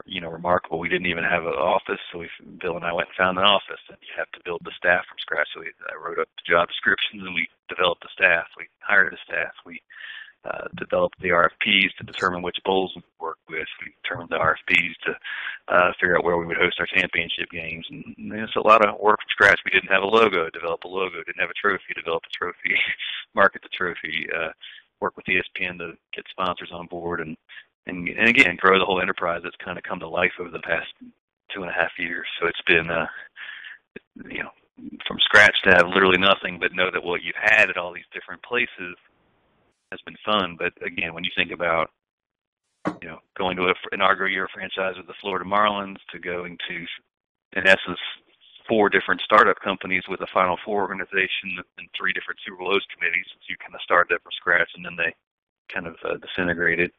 you 0.06 0.22
know 0.22 0.30
remarkable. 0.30 0.80
We 0.80 0.90
didn't 0.90 1.08
even 1.08 1.24
have 1.24 1.44
an 1.44 1.58
office, 1.60 2.00
so 2.12 2.20
we 2.20 2.30
Bill 2.62 2.76
and 2.78 2.86
I 2.86 2.94
went 2.94 3.10
and 3.10 3.18
found 3.18 3.38
an 3.38 3.46
office, 3.46 3.82
and 3.90 3.98
you 4.02 4.14
have 4.18 4.32
to 4.32 4.42
build 4.46 4.62
the 4.64 4.76
staff 4.78 5.06
from 5.08 5.20
scratch. 5.20 5.48
So 5.54 5.62
we, 5.62 5.72
I 5.90 5.96
wrote 5.98 6.20
up 6.20 6.30
the 6.38 6.48
job 6.48 6.68
descriptions, 6.70 7.24
and 7.24 7.36
we 7.36 7.48
developed 7.70 8.04
the 8.04 8.14
staff. 8.14 8.48
We 8.58 8.68
hired 8.80 9.14
the 9.14 9.24
staff. 9.26 9.54
We 9.66 9.82
uh, 10.46 10.68
developed 10.78 11.20
the 11.22 11.30
RFPs 11.30 11.94
to 11.98 12.04
determine 12.04 12.42
which 12.42 12.58
bowls 12.66 12.92
we 12.96 13.04
work 13.20 13.38
with. 13.50 13.68
We 13.86 13.94
the 14.30 14.38
RFPs 14.38 14.94
to 15.06 15.16
uh, 15.68 15.92
figure 16.00 16.18
out 16.18 16.24
where 16.24 16.38
we 16.38 16.46
would 16.46 16.58
host 16.58 16.80
our 16.80 16.86
championship 16.86 17.50
games. 17.52 17.86
And 17.90 18.16
it's 18.34 18.56
a 18.56 18.68
lot 18.68 18.86
of 18.86 19.00
work 19.00 19.20
from 19.20 19.30
scratch. 19.30 19.60
We 19.66 19.72
didn't 19.72 19.92
have 19.92 20.04
a 20.04 20.06
logo, 20.06 20.50
develop 20.50 20.84
a 20.84 20.88
logo. 20.88 21.24
Didn't 21.24 21.40
have 21.40 21.50
a 21.50 21.62
trophy, 21.62 21.94
develop 21.96 22.24
a 22.26 22.38
trophy, 22.38 22.76
market 23.36 23.62
the 23.62 23.70
trophy. 23.70 24.28
Uh, 24.34 24.50
work 25.00 25.16
with 25.18 25.26
ESPN 25.26 25.80
to 25.80 25.94
get 26.14 26.26
sponsors 26.30 26.70
on 26.72 26.88
board, 26.88 27.20
and 27.20 27.36
and 27.88 28.08
and 28.08 28.30
again 28.30 28.56
grow 28.60 28.78
the 28.78 28.86
whole 28.86 29.02
enterprise 29.02 29.42
that's 29.44 29.56
kind 29.64 29.78
of 29.78 29.84
come 29.84 30.00
to 30.00 30.08
life 30.08 30.34
over 30.40 30.50
the 30.50 30.60
past 30.60 30.88
two 31.54 31.62
and 31.62 31.70
a 31.70 31.74
half 31.74 31.92
years. 31.98 32.28
So 32.40 32.48
it's 32.48 32.62
been, 32.68 32.90
uh, 32.90 33.08
you 34.30 34.44
know, 34.44 34.52
from 35.08 35.18
scratch 35.20 35.56
to 35.64 35.72
have 35.72 35.88
literally 35.88 36.20
nothing, 36.20 36.60
but 36.60 36.74
know 36.74 36.90
that 36.92 37.04
what 37.04 37.24
you've 37.24 37.36
had 37.42 37.70
at 37.70 37.78
all 37.78 37.94
these 37.94 38.10
different 38.14 38.42
places 38.44 38.96
has 39.92 40.00
been 40.06 40.18
fun. 40.26 40.56
But 40.58 40.74
again, 40.86 41.14
when 41.14 41.24
you 41.24 41.32
think 41.36 41.52
about 41.52 41.92
you 43.02 43.10
know 43.10 43.20
going 43.38 43.58
to 43.58 43.64
a 43.70 43.74
inaugural 43.92 44.30
year 44.32 44.48
franchise 44.54 44.96
with 44.98 45.08
the 45.08 45.20
Florida 45.22 45.46
Marlins 45.46 45.98
to 46.12 46.20
going 46.20 46.58
to 46.70 46.86
in 47.54 47.68
essence 47.68 48.00
four 48.68 48.90
different 48.90 49.22
startup 49.22 49.60
companies 49.60 50.04
with 50.08 50.22
a 50.22 50.28
Final 50.34 50.58
Four 50.64 50.82
organization 50.82 51.60
and 51.78 51.88
three 51.98 52.14
different 52.14 52.40
Super 52.46 52.58
Bowl 52.58 52.72
host 52.72 52.88
committees, 52.94 53.26
you 53.50 53.58
kind 53.58 53.76
of 53.76 53.82
started 53.82 54.14
that 54.14 54.24
from 54.24 54.32
scratch, 54.32 54.72
and 54.76 54.86
then 54.86 54.96
they 54.96 55.14
kind 55.68 55.88
of 55.88 55.96
uh, 56.04 56.18
disintegrated, 56.18 56.92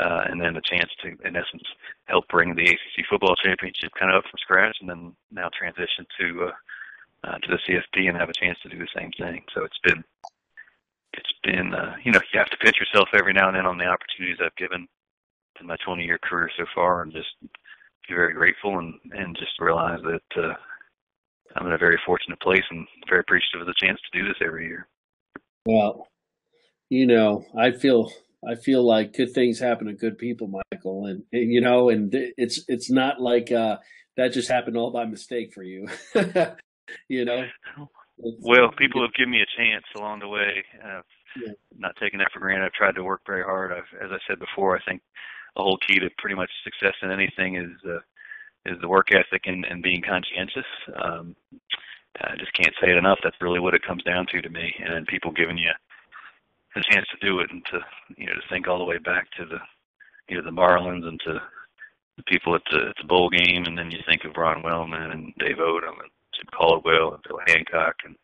uh, 0.00 0.24
and 0.28 0.40
then 0.40 0.56
a 0.56 0.60
chance 0.60 0.90
to, 1.02 1.08
in 1.26 1.36
essence, 1.36 1.64
help 2.06 2.28
bring 2.28 2.54
the 2.54 2.64
ACC 2.64 3.06
football 3.08 3.36
championship 3.36 3.92
kind 3.98 4.12
of 4.12 4.18
up 4.18 4.30
from 4.30 4.38
scratch, 4.38 4.76
and 4.80 4.88
then 4.88 5.12
now 5.30 5.48
transition 5.52 6.06
to 6.18 6.48
uh, 6.48 6.52
uh, 7.24 7.38
to 7.38 7.48
the 7.50 7.58
CFP 7.66 8.08
and 8.08 8.16
have 8.16 8.28
a 8.28 8.40
chance 8.40 8.58
to 8.62 8.68
do 8.68 8.78
the 8.78 8.88
same 8.96 9.10
thing. 9.18 9.42
So 9.54 9.64
it's 9.64 9.78
been 9.82 10.04
it's 11.18 11.34
been 11.42 11.74
uh, 11.74 11.96
you 12.04 12.12
know 12.12 12.20
you 12.32 12.38
have 12.38 12.50
to 12.50 12.56
pitch 12.58 12.76
yourself 12.78 13.08
every 13.14 13.32
now 13.32 13.48
and 13.48 13.56
then 13.56 13.66
on 13.66 13.78
the 13.78 13.84
opportunities 13.84 14.38
I've 14.40 14.56
given 14.56 14.86
in 15.60 15.66
my 15.66 15.76
20 15.84 16.04
year 16.04 16.18
career 16.22 16.50
so 16.56 16.64
far, 16.74 17.02
and 17.02 17.12
just 17.12 17.28
be 17.40 18.14
very 18.14 18.32
grateful 18.32 18.78
and 18.78 18.94
and 19.12 19.36
just 19.36 19.58
realize 19.60 20.00
that 20.02 20.42
uh, 20.42 20.54
I'm 21.56 21.66
in 21.66 21.72
a 21.72 21.78
very 21.78 21.98
fortunate 22.06 22.40
place 22.40 22.64
and 22.70 22.86
very 23.08 23.20
appreciative 23.20 23.60
of 23.60 23.66
the 23.66 23.74
chance 23.82 23.98
to 24.00 24.18
do 24.18 24.26
this 24.26 24.36
every 24.44 24.66
year. 24.66 24.86
Well, 25.66 26.08
you 26.88 27.06
know, 27.06 27.44
I 27.56 27.72
feel 27.72 28.10
I 28.48 28.54
feel 28.54 28.86
like 28.86 29.16
good 29.16 29.32
things 29.32 29.58
happen 29.58 29.88
to 29.88 29.94
good 29.94 30.18
people, 30.18 30.48
Michael, 30.70 31.06
and, 31.06 31.24
and 31.32 31.52
you 31.52 31.60
know, 31.60 31.88
and 31.88 32.10
it's 32.12 32.64
it's 32.68 32.90
not 32.90 33.20
like 33.20 33.50
uh, 33.50 33.78
that 34.16 34.32
just 34.32 34.50
happened 34.50 34.76
all 34.76 34.92
by 34.92 35.04
mistake 35.04 35.52
for 35.52 35.62
you. 35.62 35.88
you 37.08 37.24
know, 37.24 37.44
well, 38.18 38.70
people 38.76 39.02
have 39.02 39.14
given 39.14 39.30
me 39.30 39.42
a 39.42 39.60
chance 39.60 39.84
along 39.96 40.20
the 40.20 40.28
way. 40.28 40.64
I've 40.84 41.04
yeah. 41.40 41.52
not 41.76 41.96
taken 41.96 42.18
that 42.18 42.32
for 42.32 42.40
granted. 42.40 42.66
I've 42.66 42.72
tried 42.72 42.94
to 42.96 43.04
work 43.04 43.22
very 43.26 43.42
hard. 43.42 43.72
I've, 43.72 44.04
as 44.04 44.10
I 44.10 44.18
said 44.26 44.38
before, 44.38 44.76
I 44.76 44.82
think 44.82 45.02
the 45.56 45.62
whole 45.62 45.78
key 45.86 45.98
to 45.98 46.10
pretty 46.18 46.36
much 46.36 46.50
success 46.64 46.94
in 47.02 47.10
anything 47.10 47.56
is 47.56 47.70
uh, 47.88 48.00
is 48.66 48.80
the 48.80 48.88
work 48.88 49.08
ethic 49.12 49.42
and, 49.46 49.64
and 49.64 49.82
being 49.82 50.02
conscientious. 50.02 50.66
Um, 51.02 51.36
I 52.20 52.34
just 52.36 52.52
can't 52.52 52.74
say 52.82 52.90
it 52.90 52.96
enough. 52.96 53.18
That's 53.22 53.40
really 53.40 53.60
what 53.60 53.74
it 53.74 53.86
comes 53.86 54.02
down 54.02 54.26
to 54.32 54.42
to 54.42 54.50
me. 54.50 54.74
And 54.84 54.94
then 54.94 55.06
people 55.06 55.30
giving 55.30 55.56
you 55.56 55.70
a 56.76 56.92
chance 56.92 57.06
to 57.10 57.26
do 57.26 57.40
it 57.40 57.50
and 57.50 57.64
to 57.66 57.80
you 58.16 58.26
know 58.26 58.34
to 58.34 58.48
think 58.50 58.66
all 58.66 58.78
the 58.78 58.84
way 58.84 58.98
back 58.98 59.30
to 59.38 59.44
the 59.44 59.58
you 60.28 60.36
know 60.36 60.44
the 60.44 60.50
Marlins 60.50 61.06
and 61.06 61.20
to 61.24 61.40
the 62.16 62.22
people 62.24 62.54
at 62.54 62.62
the, 62.70 62.88
at 62.90 62.96
the 63.00 63.06
bowl 63.06 63.30
game, 63.30 63.64
and 63.66 63.78
then 63.78 63.90
you 63.90 63.98
think 64.06 64.24
of 64.24 64.36
Ron 64.36 64.62
Wellman 64.62 65.12
and 65.12 65.32
Dave 65.38 65.58
Odom 65.58 66.00
and 66.02 66.10
Jim 66.38 66.46
Caldwell 66.56 67.14
and 67.14 67.22
Bill 67.22 67.40
Hancock 67.46 67.96
and 68.04 68.16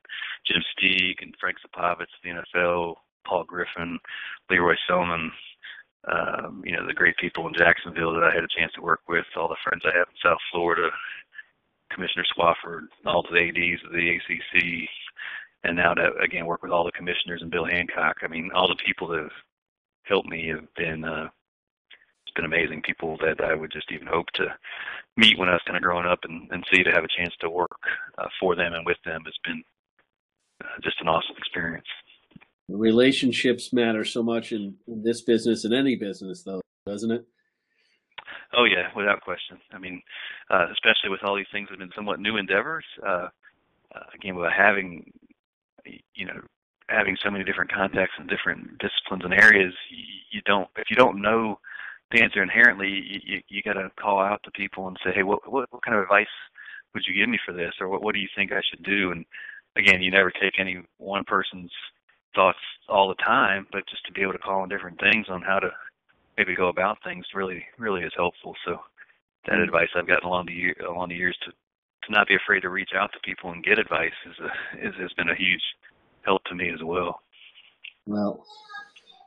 Jim 0.47 0.63
Steeg 0.73 1.23
and 1.23 1.35
Frank 1.41 1.57
Supovitz, 1.59 2.15
the 2.23 2.31
NFL, 2.31 2.95
Paul 3.27 3.45
Griffin, 3.45 3.99
Lee 4.51 4.59
Roy 4.59 4.75
Selmon, 4.89 5.31
um, 6.07 6.63
you 6.65 6.77
know, 6.77 6.87
the 6.87 6.93
great 6.93 7.17
people 7.17 7.47
in 7.49 7.55
Jacksonville 7.55 8.13
that 8.15 8.25
I 8.25 8.35
had 8.35 8.45
a 8.45 8.59
chance 8.59 8.73
to 8.75 8.83
work 8.83 9.01
with, 9.09 9.25
all 9.37 9.49
the 9.49 9.57
friends 9.65 9.83
I 9.85 9.97
have 9.97 10.09
in 10.09 10.17
South 10.23 10.39
Florida, 10.53 10.91
Commissioner 11.91 12.25
Swofford, 12.37 12.87
all 13.07 13.25
the 13.31 13.39
ADs 13.39 13.83
of 13.87 13.93
the 13.93 14.17
ACC, 14.17 14.89
and 15.65 15.77
now 15.77 15.95
to 15.95 16.11
again 16.23 16.47
work 16.47 16.63
with 16.63 16.73
all 16.73 16.85
the 16.85 16.93
commissioners 16.93 17.41
and 17.41 17.51
Bill 17.51 17.65
Hancock. 17.65 18.17
I 18.23 18.29
mean, 18.29 18.51
all 18.55 18.69
the 18.69 18.83
people 18.85 19.09
that 19.09 19.23
have 19.23 19.33
helped 20.03 20.29
me 20.29 20.49
have 20.49 20.67
been 20.77 21.05
uh, 21.05 21.29
been 22.35 22.45
amazing 22.45 22.83
people 22.83 23.17
that 23.19 23.43
I 23.45 23.55
would 23.55 23.73
just 23.73 23.91
even 23.93 24.07
hope 24.07 24.27
to 24.35 24.47
meet 25.17 25.39
when 25.39 25.49
I 25.49 25.53
was 25.53 25.63
kind 25.67 25.77
of 25.77 25.83
growing 25.83 26.07
up 26.07 26.21
and, 26.25 26.51
and 26.51 26.65
see 26.73 26.83
to 26.83 26.91
have 26.91 27.05
a 27.05 27.17
chance 27.17 27.35
to 27.41 27.51
work 27.51 27.71
uh, 28.19 28.29
for 28.41 28.57
them 28.57 28.73
and 28.73 28.87
with 28.87 28.99
them 29.05 29.23
has 29.25 29.35
been 29.45 29.63
uh, 30.63 30.81
just 30.83 31.01
an 31.01 31.09
awesome 31.09 31.37
experience. 31.39 31.87
Relationships 32.69 33.73
matter 33.73 34.05
so 34.05 34.23
much 34.23 34.53
in, 34.53 34.75
in 34.89 35.03
this 35.03 35.21
business 35.21 35.65
and 35.65 35.75
any 35.75 35.97
business, 35.97 36.43
though, 36.43 36.63
doesn't 36.87 37.11
it? 37.11 37.27
Oh 38.57 38.65
yeah, 38.65 38.89
without 38.97 39.21
question. 39.21 39.59
I 39.73 39.79
mean, 39.79 40.01
uh, 40.51 40.67
especially 40.73 41.11
with 41.11 41.21
all 41.25 41.37
these 41.37 41.47
things 41.53 41.69
that 41.69 41.79
have 41.79 41.81
been 41.81 41.95
somewhat 41.95 42.21
new 42.21 42.37
endeavors. 42.37 42.85
Uh, 43.05 43.29
uh, 43.95 44.01
again, 44.15 44.35
without 44.35 44.53
having, 44.57 45.13
you 46.15 46.27
know, 46.27 46.41
having 46.89 47.17
so 47.23 47.31
many 47.31 47.45
different 47.45 47.73
contacts 47.73 48.15
and 48.19 48.29
different 48.29 48.79
disciplines 48.79 49.25
and 49.25 49.35
areas, 49.35 49.75
you, 49.91 50.05
you 50.33 50.41
don't 50.47 50.69
if 50.77 50.89
you 50.91 50.97
don't 50.97 51.21
know 51.21 51.59
the 52.11 52.23
answer 52.23 52.43
inherently, 52.43 52.89
you 52.89 53.21
you, 53.25 53.41
you 53.49 53.63
got 53.63 53.75
to 53.75 53.91
call 54.01 54.21
out 54.21 54.43
to 54.45 54.51
people 54.51 54.89
and 54.89 54.97
say, 55.05 55.11
hey, 55.15 55.23
what 55.23 55.51
what 55.51 55.73
what 55.73 55.83
kind 55.83 55.97
of 55.97 56.03
advice 56.03 56.27
would 56.95 57.05
you 57.07 57.15
give 57.15 57.29
me 57.29 57.39
for 57.45 57.53
this, 57.53 57.73
or 57.81 57.89
what 57.89 58.03
what 58.03 58.15
do 58.15 58.21
you 58.21 58.29
think 58.37 58.53
I 58.53 58.63
should 58.71 58.85
do? 58.85 59.11
And 59.11 59.25
again, 59.77 60.03
you 60.03 60.11
never 60.11 60.31
take 60.31 60.59
any 60.59 60.83
one 60.99 61.25
person's 61.25 61.73
thoughts 62.35 62.59
all 62.89 63.09
the 63.09 63.23
time, 63.23 63.67
but 63.73 63.87
just 63.89 64.05
to 64.07 64.13
be 64.13 64.23
able 64.23 64.33
to 64.33 64.39
call 64.39 64.61
on 64.61 64.69
different 64.69 65.01
things 65.01 65.27
on 65.29 65.43
how 65.43 65.59
to 65.59 65.71
maybe 66.37 66.57
go 66.57 66.69
about 66.69 66.99
things 67.05 67.27
really 67.35 67.65
really 67.79 68.03
is 68.03 68.13
helpful. 68.17 68.55
So 68.65 68.79
that 69.47 69.53
mm-hmm. 69.53 69.63
advice 69.63 69.89
I've 69.95 70.09
gotten 70.09 70.29
along 70.29 70.47
the 70.47 70.53
year 70.53 70.75
along 70.89 71.09
the 71.09 71.17
years 71.17 71.37
to 71.45 71.51
to 71.51 72.13
not 72.13 72.29
be 72.29 72.37
afraid 72.37 72.61
to 72.61 72.69
reach 72.69 72.91
out 72.95 73.11
to 73.13 73.19
people 73.21 73.51
and 73.51 73.65
get 73.65 73.79
advice 73.79 74.13
is 74.27 74.37
a, 74.41 74.87
is 74.87 74.95
has 75.01 75.13
been 75.15 75.31
a 75.31 75.35
huge 75.35 75.63
help 76.23 76.45
to 76.45 76.55
me 76.55 76.71
as 76.71 76.83
well. 76.83 77.21
Well, 78.07 78.45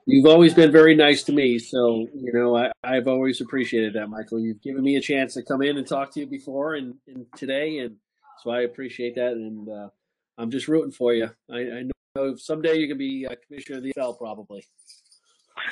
you've 0.07 0.25
always 0.25 0.53
been 0.53 0.71
very 0.71 0.95
nice 0.95 1.23
to 1.23 1.33
me, 1.33 1.59
so 1.59 2.07
you 2.15 2.33
know 2.33 2.55
I, 2.55 2.71
I've 2.83 3.07
always 3.07 3.41
appreciated 3.41 3.93
that, 3.93 4.07
Michael. 4.07 4.39
You've 4.39 4.61
given 4.61 4.83
me 4.83 4.95
a 4.95 5.01
chance 5.01 5.35
to 5.35 5.43
come 5.43 5.61
in 5.61 5.77
and 5.77 5.85
talk 5.85 6.11
to 6.13 6.21
you 6.21 6.27
before 6.27 6.75
and, 6.75 6.95
and 7.07 7.25
today, 7.35 7.79
and 7.79 7.97
so 8.43 8.49
I 8.49 8.61
appreciate 8.61 9.15
that, 9.15 9.33
and 9.33 9.69
uh, 9.69 9.89
I'm 10.37 10.49
just 10.49 10.67
rooting 10.67 10.91
for 10.91 11.13
you. 11.13 11.29
I, 11.51 11.57
I 11.57 11.83
know 12.15 12.35
someday 12.37 12.77
you 12.77 12.87
can 12.87 12.97
be 12.97 13.25
a 13.25 13.35
commissioner 13.35 13.77
of 13.77 13.83
the 13.83 13.93
NFL, 13.97 14.17
probably. 14.17 14.65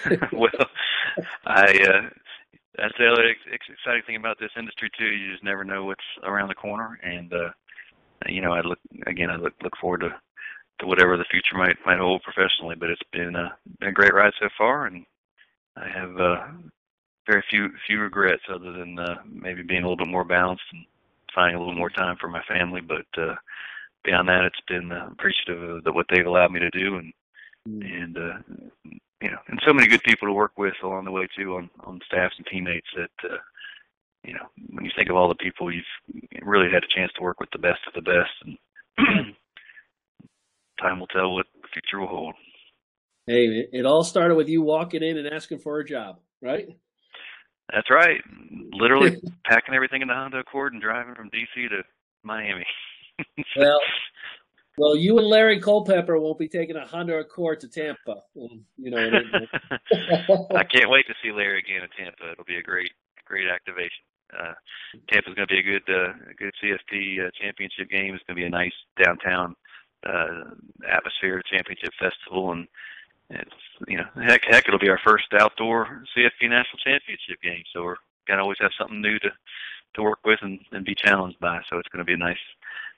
well, 0.34 0.68
I 1.46 1.64
uh, 1.64 2.10
that's 2.78 2.94
the 3.00 3.08
other 3.08 3.34
exciting 3.52 4.04
thing 4.06 4.18
about 4.18 4.38
this 4.40 4.52
industry 4.58 4.90
too. 4.98 5.06
You 5.06 5.32
just 5.32 5.44
never 5.44 5.64
know 5.64 5.86
what's 5.86 6.04
around 6.24 6.50
the 6.50 6.56
corner, 6.56 7.00
and 7.02 7.34
uh, 7.34 7.50
you 8.28 8.42
know, 8.42 8.52
I 8.52 8.62
look 8.62 8.80
again. 9.08 9.30
I 9.30 9.38
look 9.38 9.54
look 9.64 9.74
forward 9.80 10.02
to 10.02 10.10
to 10.80 10.88
whatever 10.88 11.18
the 11.18 11.26
future 11.30 11.58
might 11.58 11.78
might 11.86 12.00
hold 12.00 12.24
professionally. 12.24 12.76
But 12.76 12.90
it's 12.90 13.02
been 13.12 13.36
a 13.36 13.56
been 13.80 13.90
a 13.90 13.94
great 13.94 14.14
ride 14.14 14.34
so 14.40 14.50
far, 14.58 14.86
and 14.86 15.06
I 15.78 15.88
have 15.90 16.20
uh, 16.20 16.48
very 17.28 17.44
few 17.50 17.70
few 17.88 18.00
regrets 18.00 18.44
other 18.54 18.72
than 18.72 19.00
uh, 19.00 19.16
maybe 19.26 19.64
being 19.64 19.84
a 19.84 19.90
little 19.90 20.04
bit 20.04 20.12
more 20.12 20.24
balanced 20.24 20.64
and 20.72 20.86
finding 21.34 21.56
a 21.56 21.60
little 21.60 21.76
more 21.76 21.90
time 21.90 22.18
for 22.20 22.28
my 22.28 22.42
family. 22.48 22.82
But 22.82 23.06
uh, 23.18 23.36
beyond 24.04 24.28
that, 24.30 24.46
it's 24.46 24.62
been 24.68 24.92
uh, 24.92 25.10
appreciative 25.12 25.62
of 25.62 25.84
the, 25.84 25.92
what 25.92 26.06
they've 26.10 26.26
allowed 26.26 26.52
me 26.52 26.60
to 26.60 26.70
do, 26.70 26.98
and 26.98 27.14
mm. 27.68 28.04
and 28.04 28.18
uh, 28.18 28.38
you 29.22 29.32
know, 29.32 29.40
and 29.48 29.60
so 29.66 29.74
many 29.74 29.88
good 29.88 30.04
people 30.04 30.28
to 30.28 30.34
work 30.34 30.58
with 30.58 30.76
along 30.84 31.06
the 31.06 31.12
way 31.12 31.28
too 31.38 31.56
on 31.56 31.70
on 31.86 32.00
staffs 32.06 32.36
and 32.38 32.48
teammates 32.48 32.88
that. 32.96 33.30
Uh, 33.30 33.38
you 34.24 34.34
know, 34.34 34.48
when 34.72 34.84
you 34.84 34.90
think 34.96 35.10
of 35.12 35.16
all 35.16 35.30
the 35.30 35.36
people 35.36 35.72
you've 35.72 35.86
really 36.42 36.66
had 36.72 36.84
a 36.84 36.96
chance 36.96 37.12
to 37.14 37.22
work 37.22 37.40
with 37.40 37.50
the 37.52 37.60
best 37.60 37.82
of 37.88 37.94
the 37.94 38.02
best, 38.02 38.34
and 38.44 39.36
time 40.82 41.00
will 41.00 41.08
tell 41.08 41.34
what 41.34 41.46
the 41.62 41.68
future 41.74 42.00
will 42.00 42.08
hold. 42.08 42.36
Hey, 43.28 43.68
it 43.72 43.86
all 43.86 44.04
started 44.04 44.36
with 44.36 44.48
you 44.48 44.62
walking 44.62 45.02
in 45.02 45.18
and 45.18 45.28
asking 45.28 45.60
for 45.60 45.80
a 45.80 45.86
job, 45.86 46.20
right? 46.42 46.68
That's 47.74 47.90
right. 47.90 48.22
Literally 48.72 49.18
packing 49.46 49.74
everything 49.74 50.02
in 50.02 50.08
the 50.08 50.14
Honda 50.14 50.40
Accord 50.40 50.74
and 50.74 50.82
driving 50.82 51.16
from 51.16 51.30
DC 51.30 51.70
to 51.70 51.82
Miami. 52.24 52.66
well, 53.58 53.80
well, 54.78 54.96
you 54.96 55.18
and 55.18 55.28
Larry 55.28 55.60
Culpepper 55.60 56.20
won't 56.20 56.38
be 56.38 56.48
taking 56.48 56.76
a 56.76 56.86
Honda 56.86 57.18
Accord 57.18 57.62
to 57.62 57.68
Tampa. 57.68 58.22
You 58.36 58.92
know, 58.92 58.98
I 60.56 60.64
can't 60.64 60.90
wait 60.90 61.08
to 61.08 61.16
see 61.24 61.32
Larry 61.32 61.60
again 61.60 61.82
in 61.82 61.90
Tampa. 61.98 62.32
It'll 62.32 62.46
be 62.46 62.58
a 62.58 62.64
great, 62.64 62.92
great 63.26 63.48
activation. 63.48 64.04
Uh, 64.38 64.54
Tampa's 65.10 65.34
going 65.34 65.48
to 65.48 65.54
be 65.54 65.60
a 65.60 65.64
good, 65.64 65.88
uh, 65.90 66.14
good 66.38 66.54
CFP 66.62 67.26
uh, 67.26 67.32
championship 67.42 67.90
game. 67.90 68.14
It's 68.14 68.24
going 68.28 68.36
to 68.36 68.42
be 68.42 68.46
a 68.46 68.50
nice 68.50 68.74
downtown 69.02 69.56
uh, 70.06 70.56
atmosphere 70.90 71.42
championship 71.52 71.92
festival, 72.00 72.52
and 72.52 72.68
it's 73.30 73.52
you 73.88 73.98
know 73.98 74.06
heck 74.28 74.42
heck 74.48 74.68
it'll 74.68 74.80
be 74.80 74.90
our 74.90 75.02
first 75.06 75.26
outdoor 75.40 76.04
CFP 76.16 76.50
national 76.50 76.80
championship 76.84 77.42
game. 77.42 77.64
So 77.74 77.84
we're 77.84 77.98
gonna 78.28 78.42
always 78.42 78.60
have 78.62 78.72
something 78.78 79.02
new 79.02 79.20
to 79.20 79.30
to 79.96 80.04
work 80.04 80.20
with 80.26 80.40
and, 80.42 80.60
and 80.72 80.86
be 80.86 80.96
challenged 80.96 81.40
by. 81.40 81.62
So 81.70 81.78
it's 81.78 81.90
to 81.96 82.04
be 82.04 82.14
a 82.14 82.18
nice 82.18 82.38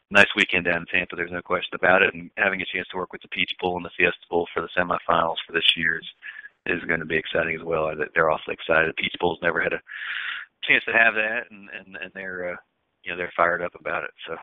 nice 0.09 0.27
weekend 0.35 0.65
down 0.65 0.81
in 0.81 0.85
Tampa. 0.85 1.15
There's 1.15 1.31
no 1.31 1.41
question 1.41 1.75
about 1.75 2.01
it. 2.01 2.13
And 2.13 2.31
having 2.37 2.61
a 2.61 2.65
chance 2.65 2.87
to 2.91 2.97
work 2.97 3.11
with 3.11 3.21
the 3.21 3.27
Peach 3.27 3.51
Bowl 3.59 3.75
and 3.75 3.85
the 3.85 3.91
Fiesta 3.97 4.25
Bowl 4.29 4.47
for 4.53 4.61
the 4.61 4.69
semifinals 4.77 5.35
for 5.45 5.53
this 5.53 5.75
year 5.75 5.99
is, 5.99 6.77
is 6.77 6.87
going 6.87 6.99
to 6.99 7.05
be 7.05 7.17
exciting 7.17 7.55
as 7.55 7.63
well. 7.63 7.91
They're 8.13 8.29
awfully 8.29 8.53
excited. 8.53 8.89
The 8.89 9.01
Peach 9.01 9.15
Bowl's 9.19 9.39
never 9.41 9.61
had 9.61 9.73
a 9.73 9.81
chance 10.67 10.83
to 10.85 10.93
have 10.93 11.13
that, 11.15 11.51
and 11.51 11.69
and, 11.69 11.97
and 11.97 12.11
they're 12.13 12.53
uh, 12.53 12.57
you 13.03 13.11
know 13.11 13.17
they're 13.17 13.33
fired 13.35 13.61
up 13.61 13.75
about 13.79 14.03
it. 14.03 14.11
So 14.27 14.35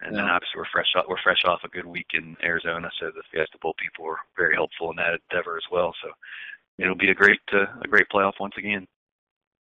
and 0.00 0.14
yeah. 0.14 0.22
then 0.22 0.30
obviously 0.30 0.58
we're 0.58 0.72
fresh 0.72 0.92
off 0.96 1.06
we're 1.08 1.22
fresh 1.22 1.42
off 1.44 1.60
a 1.64 1.68
good 1.68 1.86
week 1.86 2.06
in 2.14 2.36
Arizona, 2.42 2.90
so 3.00 3.06
the 3.06 3.22
Fiesta 3.32 3.58
Bowl 3.60 3.74
people 3.78 4.04
were 4.04 4.18
very 4.36 4.54
helpful 4.54 4.90
in 4.90 4.96
that 4.96 5.18
endeavor 5.30 5.56
as 5.56 5.64
well. 5.70 5.94
So 6.02 6.10
it'll 6.78 6.94
be 6.94 7.10
a 7.10 7.14
great 7.14 7.40
uh, 7.52 7.66
a 7.82 7.88
great 7.88 8.06
playoff 8.12 8.40
once 8.40 8.54
again. 8.56 8.86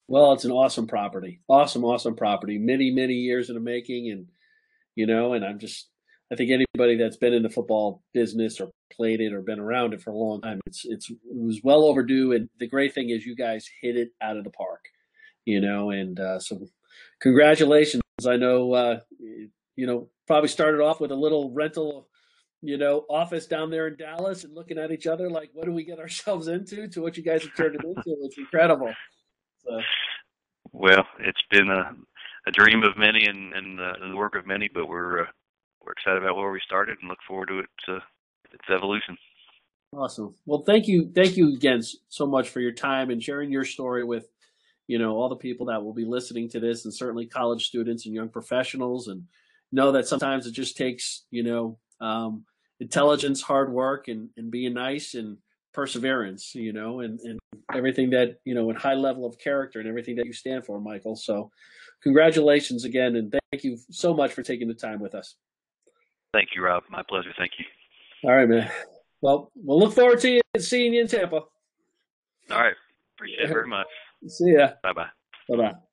Well, 0.09 0.33
it's 0.33 0.45
an 0.45 0.53
awesome 0.53 0.87
property, 0.87 1.41
awesome, 1.49 1.85
awesome 1.85 2.15
property. 2.15 2.59
Many 2.59 2.91
many 2.91 3.15
years 3.15 3.49
in 3.49 3.55
the 3.55 3.61
making, 3.61 4.11
and 4.11 4.27
you 4.95 5.07
know, 5.07 5.33
and 5.33 5.45
I'm 5.45 5.59
just 5.59 5.89
I 6.31 6.35
think 6.35 6.51
anybody 6.51 6.97
that's 6.97 7.17
been 7.17 7.35
in 7.35 7.43
the 7.43 7.51
football 7.51 8.03
business 8.13 8.61
or 8.61 8.71
played 8.93 9.21
it 9.21 9.33
or 9.33 9.43
been 9.43 9.61
around 9.61 9.95
it 9.95 10.03
for 10.03 10.11
a 10.11 10.17
long 10.17 10.41
time, 10.41 10.61
it's 10.67 10.85
it's 10.85 11.11
it 11.11 11.19
was 11.25 11.61
well 11.63 11.85
overdue. 11.85 12.33
And 12.33 12.49
the 12.59 12.67
great 12.67 12.95
thing 12.95 13.11
is, 13.11 13.25
you 13.25 13.37
guys 13.37 13.69
hit 13.81 13.97
it 13.97 14.11
out 14.21 14.37
of 14.37 14.45
the 14.45 14.51
park, 14.51 14.87
you 15.45 15.61
know. 15.61 15.91
And 15.91 16.19
uh, 16.19 16.41
so, 16.41 16.67
congratulations. 17.21 18.03
I 18.27 18.37
know 18.37 18.73
uh, 18.73 19.01
you 19.77 19.87
know, 19.87 20.09
probably 20.27 20.49
started 20.49 20.81
off 20.81 21.01
with 21.01 21.13
a 21.13 21.17
little 21.17 21.51
rental, 21.51 22.09
you 22.63 22.79
know, 22.79 23.05
office 23.09 23.47
down 23.47 23.71
there 23.71 23.87
in 23.87 23.97
Dallas 23.97 24.45
and 24.45 24.55
looking 24.55 24.79
at 24.79 24.91
each 24.91 25.07
other 25.07 25.31
like, 25.31 25.51
what 25.53 25.67
do 25.67 25.73
we 25.73 25.85
get 25.85 25.99
ourselves 26.01 26.49
into 26.49 26.89
to 26.89 27.03
what 27.03 27.17
you 27.17 27.23
guys 27.23 27.43
have 27.43 27.55
turned 27.55 27.77
it 27.77 27.85
into? 27.85 28.17
It's 28.23 28.39
incredible. 28.39 28.93
So. 29.65 29.81
Well, 30.73 31.07
it's 31.21 31.43
been 31.51 31.71
a, 31.71 31.93
a 32.49 32.51
dream 32.51 32.83
of 32.83 32.99
many 32.99 33.27
and, 33.27 33.53
and 33.53 33.81
uh, 33.81 33.93
the 34.09 34.17
work 34.17 34.35
of 34.35 34.47
many, 34.47 34.69
but 34.73 34.89
we're, 34.89 35.23
uh, 35.23 35.27
we're 35.85 35.93
excited 35.93 36.23
about 36.23 36.37
where 36.37 36.51
we 36.51 36.61
started 36.65 36.97
and 37.01 37.09
look 37.09 37.19
forward 37.29 37.49
to 37.49 37.59
it, 37.61 37.67
uh, 37.89 38.01
its 38.53 38.65
evolution. 38.75 39.17
Awesome. 39.93 40.35
Well, 40.47 40.65
thank 40.67 40.89
you. 40.89 41.11
Thank 41.15 41.37
you 41.37 41.55
again 41.55 41.83
so 42.09 42.27
much 42.27 42.49
for 42.49 42.61
your 42.61 42.73
time 42.73 43.11
and 43.11 43.23
sharing 43.23 43.53
your 43.53 43.65
story 43.65 44.05
with, 44.05 44.27
you 44.89 44.99
know, 44.99 45.13
all 45.13 45.29
the 45.29 45.37
people 45.37 45.67
that 45.67 45.83
will 45.83 45.95
be 45.95 46.05
listening 46.05 46.49
to 46.51 46.61
this 46.61 46.85
and 46.85 46.93
certainly 46.93 47.27
college 47.27 47.67
students 47.67 48.05
and 48.05 48.15
young 48.15 48.29
professionals 48.29 49.09
and, 49.09 49.25
know 49.73 49.93
that 49.93 50.07
sometimes 50.07 50.47
it 50.47 50.53
just 50.53 50.77
takes, 50.77 51.25
you 51.31 51.43
know, 51.43 51.79
um, 52.01 52.45
intelligence, 52.81 53.43
hard 53.43 53.73
work, 53.73 54.09
and, 54.09 54.29
and 54.37 54.51
being 54.51 54.75
nice 54.75 55.15
and 55.15 55.39
perseverance, 55.73 56.55
you 56.55 56.73
know, 56.73 57.01
and, 57.01 57.21
and 57.21 57.39
everything 57.75 58.11
that, 58.11 58.41
you 58.45 58.55
know, 58.55 58.71
and 58.71 58.79
high 58.79 58.95
level 58.95 59.27
of 59.27 59.39
character 59.39 59.79
and 59.81 59.89
everything 59.89 60.17
that 60.17 60.27
you 60.27 60.33
stand 60.33 60.65
for, 60.65 60.81
Michael. 60.81 61.17
So 61.17 61.51
congratulations 62.03 62.85
again. 62.85 63.17
And 63.17 63.35
thank 63.51 63.65
you 63.65 63.79
so 63.91 64.15
much 64.15 64.33
for 64.33 64.43
taking 64.43 64.69
the 64.69 64.75
time 64.75 65.01
with 65.01 65.15
us. 65.15 65.37
Thank 66.33 66.51
you, 66.55 66.63
Rob. 66.63 66.83
My 66.91 67.03
pleasure. 67.09 67.33
Thank 67.39 67.53
you. 67.59 67.65
All 68.29 68.37
right, 68.37 68.49
man. 68.49 68.71
Well, 69.21 69.51
we'll 69.55 69.79
look 69.79 69.95
forward 69.95 70.21
to 70.21 70.31
you, 70.31 70.41
seeing 70.59 70.95
you 70.95 71.03
in 71.03 71.09
Tampa. 71.09 71.37
All 71.37 71.49
right. 72.51 72.75
Appreciate 73.17 73.41
it 73.45 73.49
very 73.49 73.67
much. 73.69 73.87
See 74.29 74.53
ya. 74.53 74.71
Bye 74.83 74.93
bye. 74.93 75.07
Bye 75.49 75.57
bye. 75.57 75.86